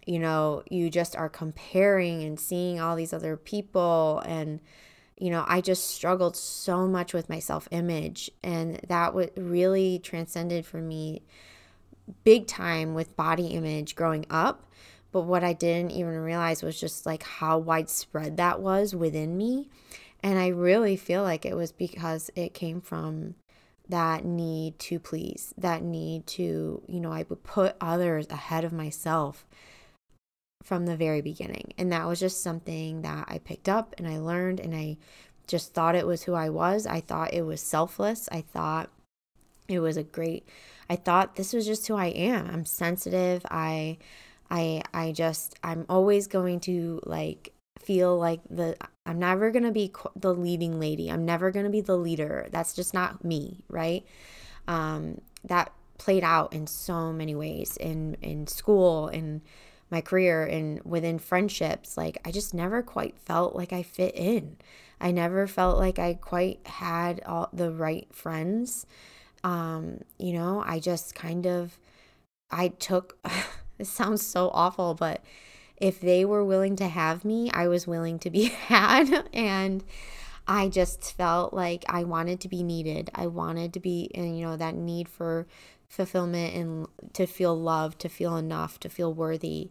you 0.05 0.17
know, 0.17 0.63
you 0.71 0.89
just 0.89 1.15
are 1.15 1.29
comparing 1.29 2.23
and 2.23 2.39
seeing 2.39 2.79
all 2.79 2.95
these 2.95 3.13
other 3.13 3.37
people 3.37 4.23
and 4.25 4.59
you 5.19 5.29
know, 5.29 5.43
I 5.47 5.61
just 5.61 5.89
struggled 5.91 6.35
so 6.35 6.87
much 6.87 7.13
with 7.13 7.29
my 7.29 7.39
self 7.39 7.67
image. 7.71 8.31
And 8.41 8.79
that 8.87 9.13
would 9.13 9.31
really 9.37 9.99
transcended 9.99 10.65
for 10.65 10.77
me 10.77 11.21
big 12.23 12.47
time 12.47 12.93
with 12.93 13.15
body 13.15 13.47
image 13.47 13.95
growing 13.95 14.25
up. 14.29 14.65
But 15.11 15.21
what 15.21 15.43
I 15.43 15.53
didn't 15.53 15.91
even 15.91 16.17
realize 16.19 16.63
was 16.63 16.79
just 16.79 17.05
like 17.05 17.23
how 17.23 17.57
widespread 17.57 18.37
that 18.37 18.61
was 18.61 18.95
within 18.95 19.37
me. 19.37 19.69
And 20.23 20.39
I 20.39 20.47
really 20.47 20.95
feel 20.95 21.23
like 21.23 21.45
it 21.45 21.55
was 21.55 21.71
because 21.71 22.29
it 22.35 22.53
came 22.53 22.81
from 22.81 23.35
that 23.87 24.23
need 24.23 24.77
to 24.79 24.99
please, 24.99 25.53
that 25.57 25.81
need 25.81 26.27
to, 26.27 26.81
you 26.87 26.99
know, 26.99 27.11
I 27.11 27.25
would 27.27 27.43
put 27.43 27.75
others 27.81 28.27
ahead 28.29 28.63
of 28.63 28.71
myself 28.71 29.45
from 30.63 30.85
the 30.85 30.97
very 30.97 31.21
beginning. 31.21 31.73
And 31.77 31.91
that 31.91 32.07
was 32.07 32.19
just 32.19 32.43
something 32.43 33.01
that 33.01 33.25
I 33.29 33.39
picked 33.39 33.69
up 33.69 33.95
and 33.97 34.07
I 34.07 34.17
learned 34.17 34.59
and 34.59 34.75
I 34.75 34.97
just 35.47 35.73
thought 35.73 35.95
it 35.95 36.05
was 36.05 36.23
who 36.23 36.33
I 36.33 36.49
was. 36.49 36.85
I 36.85 36.99
thought 36.99 37.33
it 37.33 37.43
was 37.43 37.61
selfless. 37.61 38.29
I 38.31 38.41
thought 38.41 38.89
it 39.67 39.79
was 39.79 39.97
a 39.97 40.03
great 40.03 40.47
I 40.89 40.95
thought 40.95 41.35
this 41.35 41.53
was 41.53 41.65
just 41.65 41.87
who 41.87 41.95
I 41.95 42.07
am. 42.07 42.47
I'm 42.47 42.65
sensitive. 42.65 43.45
I 43.49 43.97
I 44.49 44.81
I 44.93 45.11
just 45.11 45.55
I'm 45.63 45.85
always 45.87 46.27
going 46.27 46.59
to 46.61 46.99
like 47.05 47.53
feel 47.77 48.17
like 48.17 48.41
the 48.49 48.75
I'm 49.05 49.19
never 49.19 49.51
going 49.51 49.63
to 49.63 49.71
be 49.71 49.93
the 50.15 50.33
leading 50.33 50.79
lady. 50.79 51.09
I'm 51.09 51.25
never 51.25 51.51
going 51.51 51.65
to 51.65 51.71
be 51.71 51.81
the 51.81 51.97
leader. 51.97 52.47
That's 52.51 52.73
just 52.73 52.93
not 52.93 53.23
me, 53.23 53.63
right? 53.69 54.05
Um 54.67 55.21
that 55.45 55.71
played 55.97 56.23
out 56.23 56.53
in 56.53 56.65
so 56.67 57.13
many 57.13 57.35
ways 57.35 57.77
in 57.77 58.17
in 58.21 58.47
school 58.47 59.07
and 59.07 59.41
my 59.91 60.01
career 60.01 60.43
and 60.43 60.81
within 60.83 61.17
friendships 61.19 61.97
like 61.97 62.17
i 62.25 62.31
just 62.31 62.53
never 62.53 62.81
quite 62.81 63.17
felt 63.17 63.55
like 63.55 63.73
i 63.73 63.83
fit 63.83 64.15
in. 64.15 64.57
I 65.01 65.11
never 65.11 65.47
felt 65.47 65.77
like 65.77 65.97
i 65.97 66.13
quite 66.15 66.65
had 66.65 67.21
all 67.25 67.49
the 67.53 67.71
right 67.71 68.07
friends. 68.13 68.85
Um 69.43 70.01
you 70.17 70.33
know 70.33 70.63
i 70.65 70.79
just 70.79 71.15
kind 71.15 71.45
of 71.45 71.79
i 72.51 72.67
took 72.67 73.17
it 73.79 73.87
sounds 73.87 74.25
so 74.25 74.49
awful 74.53 74.93
but 74.93 75.23
if 75.77 76.01
they 76.01 76.25
were 76.25 76.43
willing 76.43 76.75
to 76.75 76.87
have 76.89 77.23
me 77.23 77.49
i 77.51 77.67
was 77.67 77.87
willing 77.87 78.19
to 78.19 78.29
be 78.29 78.43
had. 78.67 79.29
And 79.33 79.83
i 80.47 80.67
just 80.67 81.13
felt 81.13 81.53
like 81.53 81.85
i 81.87 82.03
wanted 82.03 82.41
to 82.41 82.49
be 82.49 82.63
needed. 82.63 83.09
I 83.15 83.27
wanted 83.27 83.73
to 83.73 83.79
be 83.79 84.11
and 84.13 84.37
you 84.37 84.45
know 84.45 84.57
that 84.57 84.75
need 84.75 85.07
for 85.07 85.47
fulfillment 85.89 86.55
and 86.55 86.87
to 87.13 87.25
feel 87.25 87.59
loved, 87.59 87.99
to 87.99 88.09
feel 88.09 88.37
enough, 88.37 88.79
to 88.81 88.89
feel 88.89 89.13
worthy. 89.13 89.69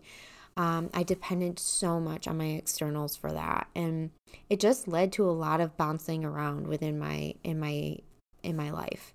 Um, 0.57 0.91
I 0.93 1.05
depended 1.05 1.59
so 1.59 2.01
much 2.01 2.27
on 2.27 2.39
my 2.39 2.47
externals 2.47 3.17
for 3.17 3.33
that, 3.33 3.69
and 3.77 4.11
it 4.51 4.59
just 4.59 4.89
led 4.89 5.13
to 5.13 5.29
a 5.29 5.31
lot 5.31 5.61
of 5.61 5.77
bouncing 5.77 6.25
around 6.25 6.67
within 6.67 6.99
my 6.99 7.35
in 7.45 7.61
my 7.61 7.99
in 8.43 8.57
my 8.57 8.71
life. 8.71 9.15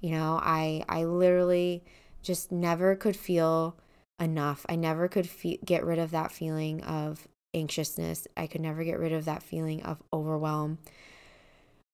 You 0.00 0.12
know, 0.12 0.38
I 0.40 0.84
I 0.88 1.04
literally 1.04 1.82
just 2.22 2.52
never 2.52 2.94
could 2.94 3.16
feel 3.16 3.76
enough. 4.20 4.64
I 4.68 4.76
never 4.76 5.08
could 5.08 5.28
fe- 5.28 5.58
get 5.64 5.84
rid 5.84 5.98
of 5.98 6.12
that 6.12 6.30
feeling 6.30 6.82
of 6.82 7.26
anxiousness. 7.52 8.28
I 8.36 8.46
could 8.46 8.60
never 8.60 8.84
get 8.84 8.98
rid 8.98 9.12
of 9.12 9.24
that 9.24 9.42
feeling 9.42 9.82
of 9.82 10.02
overwhelm. 10.12 10.78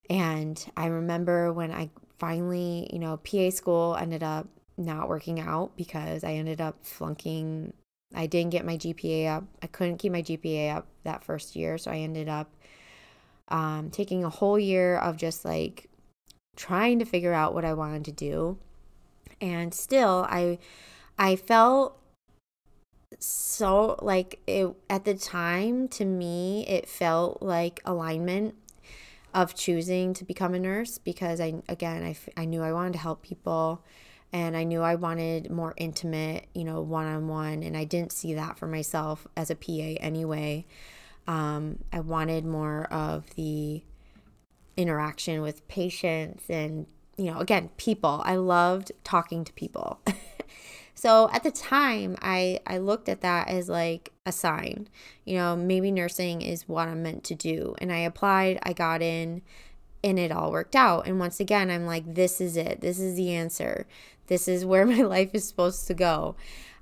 And 0.09 0.62
I 0.76 0.87
remember 0.87 1.52
when 1.52 1.71
I 1.71 1.90
finally, 2.21 2.89
you 2.93 2.99
know, 2.99 3.17
PA 3.17 3.50
school 3.50 3.97
ended 3.97 4.23
up 4.23 4.47
not 4.77 5.09
working 5.09 5.41
out 5.41 5.77
because 5.77 6.23
I 6.23 6.35
ended 6.35 6.61
up 6.61 6.85
flunking. 6.85 7.73
I 8.15 8.27
didn't 8.27 8.50
get 8.50 8.65
my 8.65 8.77
GPA 8.77 9.37
up. 9.37 9.45
I 9.62 9.67
couldn't 9.67 9.99
keep 9.99 10.12
my 10.12 10.23
GPA 10.23 10.77
up 10.77 10.87
that 11.05 11.25
first 11.25 11.57
year. 11.57 11.79
So 11.79 11.91
I 11.91 11.97
ended 11.97 12.29
up 12.29 12.55
um, 13.49 13.91
taking 13.91 14.23
a 14.23 14.31
whole 14.31 14.59
year 14.59 14.97
of 14.97 15.17
just 15.17 15.45
like 15.45 15.89
trying 16.57 16.99
to 16.99 17.05
figure 17.05 17.33
out 17.33 17.55
what 17.55 17.65
I 17.65 17.73
wanted 17.73 18.05
to 18.05 18.12
do. 18.12 18.59
And 19.41 19.73
still, 19.73 20.27
I, 20.29 20.59
I 21.19 21.37
felt 21.37 21.97
so 23.19 23.99
like 24.00 24.39
it 24.47 24.73
at 24.89 25.05
the 25.05 25.15
time 25.15 25.89
to 25.89 26.05
me 26.05 26.65
it 26.69 26.89
felt 26.89 27.43
like 27.43 27.81
alignment 27.85 28.55
of 29.35 29.55
choosing 29.55 30.15
to 30.15 30.25
become 30.25 30.55
a 30.55 30.59
nurse 30.59 30.99
because 30.99 31.41
I 31.41 31.63
again 31.69 32.03
I, 32.03 32.17
I 32.41 32.45
knew 32.45 32.63
I 32.63 32.73
wanted 32.73 32.95
to 32.95 32.99
help 32.99 33.23
people 33.23 33.85
and 34.33 34.57
I 34.57 34.65
knew 34.65 34.81
I 34.83 34.95
wanted 34.95 35.51
more 35.51 35.75
intimate, 35.77 36.47
you 36.55 36.65
know, 36.65 36.81
one-on-one 36.81 37.63
and 37.63 37.77
I 37.77 37.85
didn't 37.85 38.13
see 38.13 38.35
that 38.35 38.59
for 38.59 38.67
myself 38.67 39.27
as 39.37 39.51
a 39.51 39.57
PA 39.57 39.99
anyway. 40.01 40.67
Um, 41.27 41.79
I 41.93 42.01
wanted 42.01 42.45
more 42.45 42.85
of 42.93 43.35
the 43.35 43.83
interaction 44.77 45.43
with 45.43 45.67
patients 45.69 46.45
and 46.49 46.87
you 47.17 47.31
know, 47.31 47.39
again, 47.39 47.69
people. 47.77 48.23
I 48.25 48.37
loved 48.37 48.93
talking 49.05 49.45
to 49.45 49.53
people. 49.53 50.01
So 51.00 51.30
at 51.33 51.45
the 51.45 51.50
time, 51.50 52.19
I 52.21 52.61
I 52.66 52.76
looked 52.76 53.09
at 53.09 53.23
that 53.23 53.49
as 53.49 53.71
like 53.71 54.12
a 54.26 54.33
sign. 54.33 54.87
You 55.25 55.38
know, 55.38 55.57
maybe 55.57 55.90
nursing 55.90 56.42
is 56.42 56.69
what 56.69 56.88
I'm 56.88 57.02
meant 57.02 57.25
to 57.25 57.35
do. 57.35 57.75
And 57.78 57.90
I 57.90 58.00
applied, 58.00 58.59
I 58.64 58.75
got 58.75 59.00
in, 59.00 59.40
and 60.04 60.19
it 60.19 60.30
all 60.30 60.52
worked 60.52 60.76
out. 60.76 61.07
And 61.07 61.19
once 61.19 61.40
again, 61.40 61.71
I'm 61.71 61.87
like 61.87 62.14
this 62.14 62.38
is 62.38 62.54
it. 62.54 62.83
This 62.83 63.00
is 63.00 63.16
the 63.16 63.35
answer. 63.35 63.87
This 64.26 64.47
is 64.47 64.66
where 64.66 64.85
my 64.95 65.00
life 65.00 65.30
is 65.33 65.49
supposed 65.49 65.87
to 65.87 65.95
go. 65.95 66.37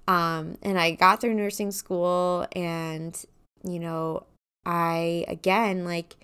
Um, 0.09 0.59
and 0.63 0.81
I 0.81 0.93
got 0.93 1.21
through 1.21 1.35
nursing 1.35 1.71
school 1.71 2.45
and 2.57 3.25
you 3.63 3.79
know, 3.79 4.27
I 4.67 5.27
again 5.29 5.85
like 5.85 6.17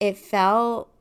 it 0.00 0.18
felt 0.18 0.91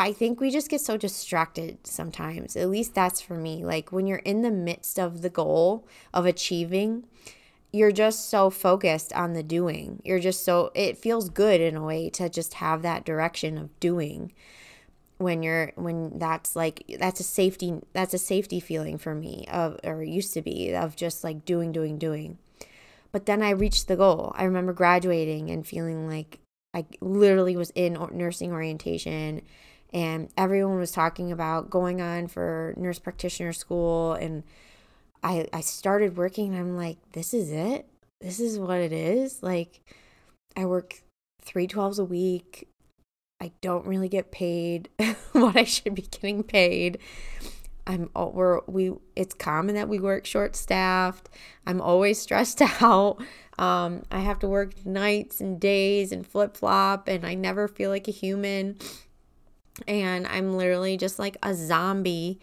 I 0.00 0.14
think 0.14 0.40
we 0.40 0.50
just 0.50 0.70
get 0.70 0.80
so 0.80 0.96
distracted 0.96 1.86
sometimes. 1.86 2.56
At 2.56 2.70
least 2.70 2.94
that's 2.94 3.20
for 3.20 3.34
me. 3.34 3.62
Like 3.66 3.92
when 3.92 4.06
you're 4.06 4.18
in 4.20 4.40
the 4.40 4.50
midst 4.50 4.98
of 4.98 5.20
the 5.20 5.28
goal 5.28 5.86
of 6.14 6.24
achieving, 6.24 7.04
you're 7.70 7.92
just 7.92 8.30
so 8.30 8.48
focused 8.48 9.12
on 9.12 9.34
the 9.34 9.42
doing. 9.42 10.00
You're 10.02 10.18
just 10.18 10.42
so, 10.42 10.70
it 10.74 10.96
feels 10.96 11.28
good 11.28 11.60
in 11.60 11.76
a 11.76 11.84
way 11.84 12.08
to 12.14 12.30
just 12.30 12.54
have 12.54 12.80
that 12.80 13.04
direction 13.04 13.58
of 13.58 13.78
doing 13.78 14.32
when 15.18 15.42
you're 15.42 15.72
when 15.74 16.18
that's 16.18 16.56
like 16.56 16.82
that's 16.98 17.20
a 17.20 17.22
safety 17.22 17.74
that's 17.92 18.14
a 18.14 18.18
safety 18.18 18.58
feeling 18.58 18.96
for 18.96 19.14
me 19.14 19.44
of 19.52 19.78
or 19.84 20.02
used 20.02 20.32
to 20.32 20.40
be 20.40 20.72
of 20.72 20.96
just 20.96 21.22
like 21.22 21.44
doing 21.44 21.72
doing 21.72 21.98
doing 21.98 22.38
but 23.12 23.26
then 23.26 23.42
i 23.42 23.50
reached 23.50 23.86
the 23.86 23.96
goal 23.96 24.32
i 24.34 24.44
remember 24.44 24.72
graduating 24.72 25.50
and 25.50 25.66
feeling 25.66 26.08
like 26.08 26.38
i 26.72 26.86
literally 27.02 27.54
was 27.54 27.70
in 27.74 27.98
nursing 28.12 28.50
orientation 28.50 29.42
and 29.92 30.28
everyone 30.36 30.78
was 30.78 30.92
talking 30.92 31.32
about 31.32 31.70
going 31.70 32.00
on 32.00 32.28
for 32.28 32.74
nurse 32.76 32.98
practitioner 32.98 33.52
school 33.52 34.12
and 34.14 34.44
I 35.22 35.48
I 35.52 35.60
started 35.60 36.16
working 36.16 36.54
and 36.54 36.60
I'm 36.60 36.76
like 36.76 36.98
this 37.12 37.34
is 37.34 37.50
it? 37.50 37.86
This 38.20 38.40
is 38.40 38.58
what 38.58 38.78
it 38.78 38.92
is? 38.92 39.42
Like 39.42 39.80
I 40.56 40.66
work 40.66 41.02
312s 41.44 41.98
a 41.98 42.04
week. 42.04 42.68
I 43.40 43.52
don't 43.62 43.86
really 43.86 44.08
get 44.08 44.30
paid 44.30 44.88
what 45.32 45.56
I 45.56 45.64
should 45.64 45.94
be 45.94 46.02
getting 46.02 46.42
paid. 46.42 46.98
I'm 47.86 48.10
we're 48.14 48.60
we 48.66 48.92
it's 49.16 49.34
common 49.34 49.74
that 49.74 49.88
we 49.88 49.98
work 49.98 50.26
short 50.26 50.54
staffed 50.54 51.28
I'm 51.66 51.80
always 51.80 52.20
stressed 52.20 52.62
out. 52.82 53.16
Um 53.58 54.04
I 54.10 54.20
have 54.20 54.38
to 54.40 54.48
work 54.48 54.86
nights 54.86 55.40
and 55.40 55.58
days 55.58 56.12
and 56.12 56.24
flip 56.24 56.56
flop 56.56 57.08
and 57.08 57.26
I 57.26 57.34
never 57.34 57.66
feel 57.66 57.90
like 57.90 58.06
a 58.06 58.12
human 58.12 58.76
and 59.86 60.26
I'm 60.26 60.56
literally 60.56 60.96
just 60.96 61.18
like 61.18 61.36
a 61.42 61.54
zombie. 61.54 62.40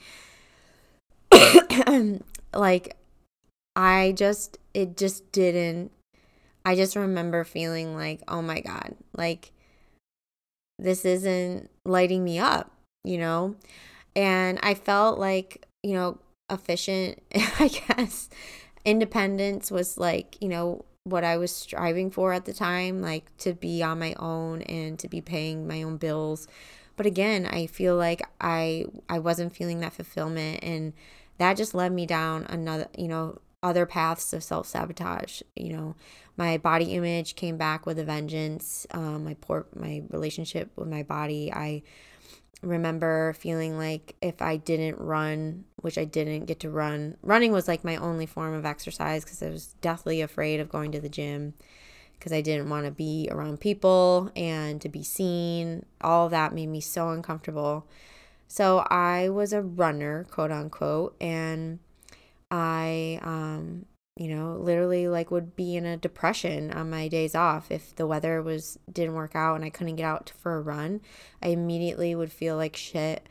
like, 2.53 2.95
I 3.75 4.13
just, 4.15 4.57
it 4.73 4.97
just 4.97 5.31
didn't. 5.31 5.91
I 6.65 6.75
just 6.75 6.95
remember 6.95 7.43
feeling 7.43 7.95
like, 7.95 8.21
oh 8.27 8.41
my 8.41 8.59
God, 8.59 8.95
like, 9.15 9.51
this 10.79 11.05
isn't 11.05 11.69
lighting 11.85 12.23
me 12.23 12.39
up, 12.39 12.71
you 13.03 13.17
know? 13.17 13.55
And 14.15 14.59
I 14.61 14.73
felt 14.73 15.17
like, 15.19 15.65
you 15.83 15.93
know, 15.93 16.19
efficient, 16.49 17.21
I 17.59 17.69
guess. 17.69 18.29
Independence 18.83 19.71
was 19.71 19.97
like, 19.97 20.41
you 20.41 20.49
know, 20.49 20.85
what 21.03 21.23
I 21.23 21.37
was 21.37 21.51
striving 21.51 22.11
for 22.11 22.33
at 22.33 22.45
the 22.45 22.53
time, 22.53 23.01
like 23.01 23.35
to 23.39 23.53
be 23.53 23.81
on 23.81 23.99
my 23.99 24.13
own 24.19 24.61
and 24.63 24.99
to 24.99 25.07
be 25.07 25.21
paying 25.21 25.67
my 25.67 25.83
own 25.83 25.97
bills 25.97 26.47
but 26.97 27.05
again, 27.05 27.45
I 27.45 27.67
feel 27.67 27.95
like 27.95 28.27
I 28.41 28.85
I 29.07 29.19
wasn't 29.19 29.55
feeling 29.55 29.79
that 29.79 29.93
fulfillment 29.93 30.63
and 30.63 30.93
that 31.37 31.55
just 31.55 31.73
led 31.73 31.93
me 31.93 32.05
down 32.05 32.45
another, 32.49 32.87
you 32.97 33.07
know, 33.07 33.39
other 33.63 33.85
paths 33.85 34.33
of 34.33 34.43
self-sabotage, 34.43 35.41
you 35.55 35.71
know. 35.71 35.95
My 36.35 36.57
body 36.57 36.93
image 36.93 37.35
came 37.35 37.57
back 37.57 37.85
with 37.85 37.97
a 37.97 38.03
vengeance. 38.03 38.85
Um, 38.91 39.23
my 39.23 39.35
poor 39.35 39.67
my 39.75 40.03
relationship 40.09 40.71
with 40.75 40.87
my 40.87 41.03
body, 41.03 41.53
I 41.53 41.83
remember 42.63 43.33
feeling 43.33 43.77
like 43.77 44.15
if 44.21 44.41
I 44.41 44.57
didn't 44.57 44.99
run, 44.99 45.65
which 45.77 45.99
I 45.99 46.05
didn't 46.05 46.45
get 46.45 46.59
to 46.61 46.71
run, 46.71 47.17
running 47.21 47.51
was 47.51 47.67
like 47.67 47.83
my 47.83 47.95
only 47.97 48.25
form 48.25 48.55
of 48.55 48.65
exercise 48.65 49.23
because 49.23 49.43
I 49.43 49.49
was 49.49 49.75
deathly 49.81 50.21
afraid 50.21 50.59
of 50.59 50.69
going 50.69 50.91
to 50.93 50.99
the 50.99 51.09
gym 51.09 51.53
because 52.17 52.33
I 52.33 52.41
didn't 52.41 52.69
want 52.69 52.85
to 52.85 52.91
be 52.91 53.27
around 53.31 53.59
people 53.59 54.31
and 54.35 54.81
to 54.81 54.89
be 54.89 55.03
seen. 55.03 55.85
All 56.01 56.29
that 56.29 56.53
made 56.53 56.67
me 56.67 56.81
so 56.81 57.09
uncomfortable. 57.09 57.87
So 58.47 58.79
I 58.89 59.29
was 59.29 59.53
a 59.53 59.61
runner, 59.61 60.25
quote 60.29 60.51
unquote, 60.51 61.15
and 61.21 61.79
I 62.49 63.19
um 63.23 63.85
you 64.17 64.27
know, 64.29 64.55
literally 64.55 65.07
like 65.07 65.29
would 65.29 65.55
be 65.55 65.75
in 65.75 65.85
a 65.85 65.95
depression 65.95 66.71
on 66.71 66.89
my 66.89 67.07
days 67.07 67.35
off 67.35 67.69
if 67.69 67.95
the 67.95 68.07
weather 68.07 68.41
was 68.41 68.79
didn't 68.91 69.13
work 69.13 69.35
out 69.35 69.55
and 69.55 69.63
I 69.63 69.69
couldn't 69.69 69.95
get 69.95 70.05
out 70.05 70.31
for 70.37 70.55
a 70.55 70.61
run. 70.61 71.01
I 71.41 71.49
immediately 71.49 72.15
would 72.15 72.31
feel 72.31 72.55
like 72.55 72.75
shit. 72.75 73.27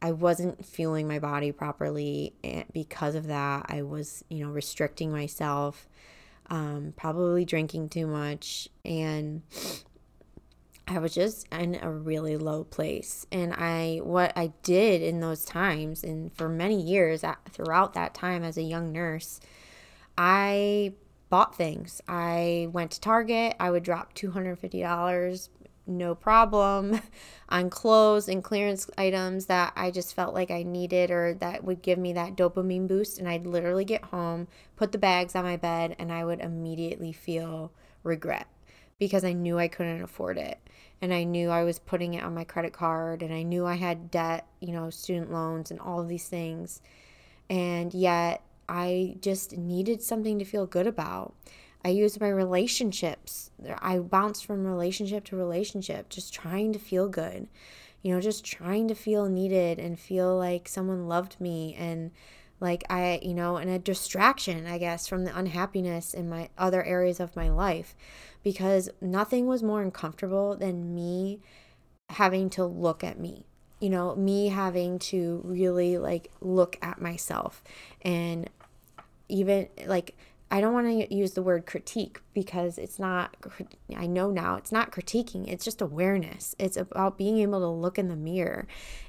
I 0.00 0.12
wasn't 0.12 0.64
fueling 0.64 1.08
my 1.08 1.18
body 1.18 1.50
properly 1.50 2.34
and 2.44 2.64
because 2.72 3.16
of 3.16 3.26
that, 3.26 3.66
I 3.68 3.82
was, 3.82 4.24
you 4.28 4.44
know, 4.44 4.52
restricting 4.52 5.10
myself, 5.10 5.88
um, 6.50 6.94
probably 6.96 7.44
drinking 7.44 7.88
too 7.88 8.06
much 8.06 8.68
and 8.84 9.42
I 10.90 10.98
was 10.98 11.14
just 11.14 11.46
in 11.52 11.78
a 11.82 11.90
really 11.90 12.36
low 12.36 12.64
place. 12.64 13.26
And 13.30 13.52
I 13.52 14.00
what 14.02 14.32
I 14.36 14.52
did 14.62 15.02
in 15.02 15.20
those 15.20 15.44
times 15.44 16.02
and 16.02 16.34
for 16.34 16.48
many 16.48 16.80
years 16.80 17.24
throughout 17.50 17.92
that 17.94 18.14
time 18.14 18.42
as 18.42 18.56
a 18.56 18.62
young 18.62 18.90
nurse, 18.92 19.40
I 20.16 20.94
bought 21.28 21.54
things. 21.54 22.00
I 22.08 22.68
went 22.72 22.92
to 22.92 23.00
Target, 23.00 23.54
I 23.60 23.70
would 23.70 23.82
drop 23.82 24.14
$250 24.14 25.48
no 25.88 26.14
problem 26.14 27.00
on 27.48 27.70
clothes 27.70 28.28
and 28.28 28.44
clearance 28.44 28.88
items 28.98 29.46
that 29.46 29.72
I 29.74 29.90
just 29.90 30.14
felt 30.14 30.34
like 30.34 30.50
I 30.50 30.62
needed 30.62 31.10
or 31.10 31.34
that 31.34 31.64
would 31.64 31.82
give 31.82 31.98
me 31.98 32.12
that 32.12 32.36
dopamine 32.36 32.86
boost. 32.86 33.18
And 33.18 33.28
I'd 33.28 33.46
literally 33.46 33.84
get 33.84 34.04
home, 34.04 34.48
put 34.76 34.92
the 34.92 34.98
bags 34.98 35.34
on 35.34 35.44
my 35.44 35.56
bed, 35.56 35.96
and 35.98 36.12
I 36.12 36.24
would 36.24 36.40
immediately 36.40 37.12
feel 37.12 37.72
regret 38.02 38.46
because 38.98 39.24
I 39.24 39.32
knew 39.32 39.58
I 39.58 39.68
couldn't 39.68 40.02
afford 40.02 40.38
it. 40.38 40.58
And 41.00 41.14
I 41.14 41.24
knew 41.24 41.50
I 41.50 41.62
was 41.62 41.78
putting 41.78 42.14
it 42.14 42.24
on 42.24 42.34
my 42.34 42.44
credit 42.44 42.72
card 42.72 43.22
and 43.22 43.32
I 43.32 43.42
knew 43.42 43.64
I 43.64 43.76
had 43.76 44.10
debt, 44.10 44.46
you 44.60 44.72
know, 44.72 44.90
student 44.90 45.32
loans 45.32 45.70
and 45.70 45.78
all 45.80 46.00
of 46.00 46.08
these 46.08 46.26
things. 46.26 46.82
And 47.48 47.94
yet 47.94 48.42
I 48.68 49.16
just 49.20 49.56
needed 49.56 50.02
something 50.02 50.38
to 50.38 50.44
feel 50.44 50.66
good 50.66 50.86
about. 50.86 51.34
I 51.84 51.88
used 51.90 52.20
my 52.20 52.28
relationships. 52.28 53.50
I 53.80 53.98
bounced 53.98 54.44
from 54.44 54.66
relationship 54.66 55.24
to 55.26 55.36
relationship, 55.36 56.08
just 56.08 56.34
trying 56.34 56.72
to 56.72 56.78
feel 56.78 57.08
good, 57.08 57.48
you 58.02 58.12
know, 58.12 58.20
just 58.20 58.44
trying 58.44 58.88
to 58.88 58.94
feel 58.94 59.28
needed 59.28 59.78
and 59.78 59.98
feel 59.98 60.36
like 60.36 60.68
someone 60.68 61.08
loved 61.08 61.40
me 61.40 61.74
and 61.78 62.10
like 62.60 62.84
I, 62.90 63.20
you 63.22 63.34
know, 63.34 63.56
and 63.56 63.70
a 63.70 63.78
distraction, 63.78 64.66
I 64.66 64.78
guess, 64.78 65.06
from 65.06 65.24
the 65.24 65.36
unhappiness 65.36 66.12
in 66.12 66.28
my 66.28 66.48
other 66.58 66.82
areas 66.82 67.20
of 67.20 67.36
my 67.36 67.48
life 67.48 67.94
because 68.42 68.90
nothing 69.00 69.46
was 69.46 69.62
more 69.62 69.82
uncomfortable 69.82 70.56
than 70.56 70.94
me 70.94 71.40
having 72.10 72.50
to 72.50 72.64
look 72.64 73.04
at 73.04 73.18
me 73.20 73.44
you 73.80 73.90
know, 73.90 74.14
me 74.16 74.48
having 74.48 74.98
to 74.98 75.40
really 75.44 75.98
like 75.98 76.30
look 76.40 76.76
at 76.82 77.00
myself 77.00 77.62
and 78.02 78.50
even 79.28 79.68
like 79.86 80.16
I 80.50 80.60
don't 80.60 80.72
want 80.72 80.86
to 80.86 81.14
use 81.14 81.32
the 81.32 81.42
word 81.42 81.66
critique 81.66 82.20
because 82.32 82.78
it's 82.78 82.98
not, 82.98 83.36
I 83.94 84.06
know 84.06 84.30
now 84.30 84.56
it's 84.56 84.72
not 84.72 84.92
critiquing, 84.92 85.46
it's 85.46 85.64
just 85.64 85.82
awareness. 85.82 86.54
It's 86.58 86.76
about 86.76 87.18
being 87.18 87.38
able 87.38 87.60
to 87.60 87.68
look 87.68 87.98
in 87.98 88.08
the 88.08 88.16
mirror 88.16 88.66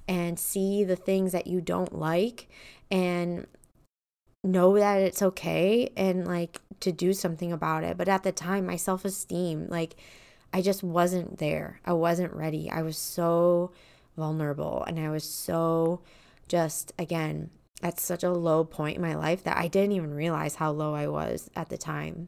and 0.07 0.37
see 0.37 0.83
the 0.83 0.97
things 0.97 1.31
that 1.31 1.47
you 1.47 1.61
don't 1.61 1.97
like 1.97 2.49
and 2.91 3.47
know 4.43 4.77
that 4.77 4.99
it's 4.99 5.21
okay 5.21 5.91
and 5.95 6.27
like 6.27 6.59
to 6.81 6.91
do 6.91 7.13
something 7.13 7.53
about 7.53 7.83
it. 7.83 7.97
But 7.97 8.09
at 8.09 8.23
the 8.23 8.31
time, 8.33 8.65
my 8.65 8.75
self 8.75 9.05
esteem, 9.05 9.67
like, 9.69 9.95
I 10.51 10.61
just 10.61 10.83
wasn't 10.83 11.37
there. 11.37 11.79
I 11.85 11.93
wasn't 11.93 12.33
ready. 12.33 12.69
I 12.69 12.81
was 12.81 12.97
so 12.97 13.71
vulnerable 14.17 14.83
and 14.87 14.99
I 14.99 15.09
was 15.09 15.23
so 15.23 16.01
just, 16.47 16.91
again, 16.97 17.51
at 17.81 17.99
such 17.99 18.23
a 18.23 18.31
low 18.31 18.63
point 18.63 18.97
in 18.97 19.01
my 19.01 19.15
life 19.15 19.43
that 19.43 19.57
I 19.57 19.67
didn't 19.67 19.93
even 19.93 20.13
realize 20.13 20.55
how 20.55 20.71
low 20.71 20.93
I 20.93 21.07
was 21.07 21.49
at 21.55 21.69
the 21.69 21.77
time. 21.77 22.27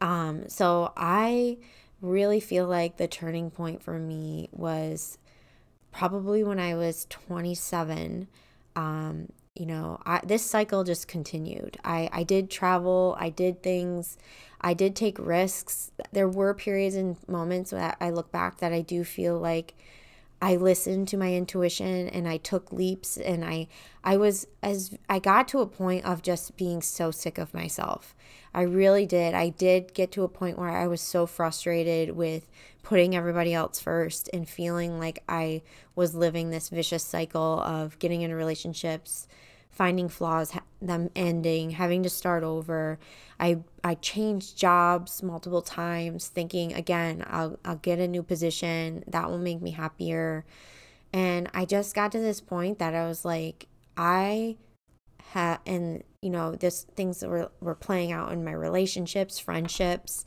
Um, 0.00 0.48
so 0.48 0.92
I 0.96 1.58
really 2.00 2.40
feel 2.40 2.66
like 2.66 2.96
the 2.96 3.08
turning 3.08 3.50
point 3.50 3.82
for 3.82 3.98
me 3.98 4.48
was 4.52 5.18
probably 5.90 6.44
when 6.44 6.58
I 6.58 6.74
was 6.74 7.06
27. 7.08 8.28
Um, 8.76 9.28
you 9.54 9.66
know, 9.66 10.00
I, 10.04 10.20
this 10.24 10.44
cycle 10.44 10.84
just 10.84 11.06
continued. 11.06 11.78
I, 11.84 12.08
I 12.12 12.24
did 12.24 12.50
travel, 12.50 13.16
I 13.18 13.30
did 13.30 13.62
things, 13.62 14.18
I 14.60 14.74
did 14.74 14.96
take 14.96 15.18
risks. 15.18 15.92
There 16.12 16.28
were 16.28 16.54
periods 16.54 16.96
and 16.96 17.16
moments 17.28 17.70
that 17.70 17.96
I 18.00 18.10
look 18.10 18.32
back 18.32 18.58
that 18.58 18.72
I 18.72 18.80
do 18.80 19.04
feel 19.04 19.38
like 19.38 19.74
I 20.44 20.56
listened 20.56 21.08
to 21.08 21.16
my 21.16 21.32
intuition 21.32 22.06
and 22.10 22.28
I 22.28 22.36
took 22.36 22.70
leaps 22.70 23.16
and 23.16 23.42
I 23.42 23.66
I 24.04 24.18
was 24.18 24.46
as 24.62 24.94
I 25.08 25.18
got 25.18 25.48
to 25.48 25.60
a 25.60 25.66
point 25.66 26.04
of 26.04 26.20
just 26.20 26.58
being 26.58 26.82
so 26.82 27.10
sick 27.10 27.38
of 27.38 27.54
myself. 27.54 28.14
I 28.52 28.60
really 28.60 29.06
did. 29.06 29.32
I 29.32 29.48
did 29.48 29.94
get 29.94 30.12
to 30.12 30.22
a 30.22 30.28
point 30.28 30.58
where 30.58 30.68
I 30.68 30.86
was 30.86 31.00
so 31.00 31.24
frustrated 31.24 32.10
with 32.10 32.50
putting 32.82 33.16
everybody 33.16 33.54
else 33.54 33.80
first 33.80 34.28
and 34.34 34.46
feeling 34.46 34.98
like 34.98 35.22
I 35.30 35.62
was 35.96 36.14
living 36.14 36.50
this 36.50 36.68
vicious 36.68 37.02
cycle 37.04 37.60
of 37.60 37.98
getting 37.98 38.20
into 38.20 38.36
relationships, 38.36 39.26
finding 39.74 40.08
flaws, 40.08 40.52
them 40.80 41.10
ending, 41.16 41.70
having 41.70 42.02
to 42.04 42.10
start 42.10 42.42
over. 42.44 42.98
I 43.40 43.58
I 43.82 43.96
changed 43.96 44.56
jobs 44.56 45.22
multiple 45.22 45.62
times, 45.62 46.28
thinking 46.28 46.72
again, 46.72 47.24
I'll 47.26 47.58
I'll 47.64 47.76
get 47.76 47.98
a 47.98 48.08
new 48.08 48.22
position 48.22 49.04
that 49.06 49.28
will 49.28 49.38
make 49.38 49.60
me 49.60 49.72
happier. 49.72 50.44
And 51.12 51.48
I 51.54 51.64
just 51.64 51.94
got 51.94 52.12
to 52.12 52.18
this 52.18 52.40
point 52.40 52.78
that 52.78 52.94
I 52.94 53.06
was 53.06 53.24
like, 53.24 53.68
I 53.96 54.56
have, 55.30 55.60
and 55.66 56.02
you 56.22 56.30
know, 56.30 56.54
this 56.54 56.84
things 56.96 57.22
were 57.24 57.50
were 57.60 57.74
playing 57.74 58.12
out 58.12 58.32
in 58.32 58.44
my 58.44 58.52
relationships, 58.52 59.38
friendships, 59.38 60.24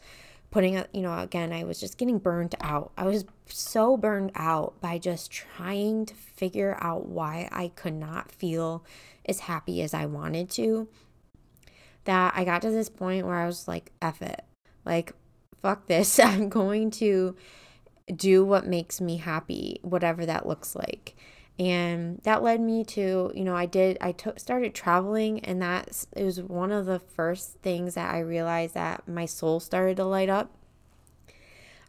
putting 0.51 0.75
you 0.93 1.01
know, 1.01 1.17
again, 1.19 1.53
I 1.53 1.63
was 1.63 1.79
just 1.79 1.97
getting 1.97 2.19
burned 2.19 2.55
out. 2.61 2.91
I 2.97 3.05
was 3.05 3.25
so 3.45 3.95
burned 3.97 4.31
out 4.35 4.79
by 4.81 4.97
just 4.97 5.31
trying 5.31 6.05
to 6.05 6.13
figure 6.13 6.77
out 6.81 7.05
why 7.05 7.47
I 7.51 7.69
could 7.69 7.93
not 7.93 8.31
feel 8.31 8.83
as 9.27 9.41
happy 9.41 9.81
as 9.81 9.93
I 9.93 10.05
wanted 10.05 10.49
to 10.51 10.87
that 12.07 12.33
I 12.35 12.45
got 12.45 12.61
to 12.63 12.71
this 12.71 12.89
point 12.89 13.25
where 13.25 13.35
I 13.35 13.45
was 13.45 13.67
like, 13.67 13.91
F 14.01 14.21
it. 14.21 14.41
Like, 14.85 15.11
fuck 15.61 15.87
this. 15.87 16.19
I'm 16.23 16.49
going 16.49 16.89
to 16.91 17.35
do 18.13 18.43
what 18.45 18.65
makes 18.65 18.99
me 18.99 19.17
happy, 19.17 19.79
whatever 19.83 20.25
that 20.25 20.47
looks 20.47 20.75
like. 20.75 21.15
And 21.59 22.19
that 22.23 22.43
led 22.43 22.61
me 22.61 22.83
to, 22.85 23.31
you 23.35 23.43
know, 23.43 23.55
I 23.55 23.65
did, 23.65 23.97
I 23.99 24.15
started 24.37 24.75
traveling, 24.75 25.39
and 25.39 25.61
that 25.61 26.05
was 26.15 26.39
one 26.41 26.71
of 26.71 26.85
the 26.85 26.99
first 26.99 27.57
things 27.61 27.95
that 27.95 28.13
I 28.13 28.19
realized 28.19 28.75
that 28.75 29.07
my 29.07 29.25
soul 29.25 29.59
started 29.59 29.97
to 29.97 30.05
light 30.05 30.29
up. 30.29 30.51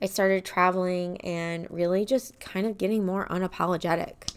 I 0.01 0.07
started 0.07 0.45
traveling 0.45 1.21
and 1.21 1.71
really 1.71 2.05
just 2.05 2.41
kind 2.41 2.67
of 2.67 2.79
getting 2.79 3.05
more 3.05 3.29
unapologetic. 3.29 4.33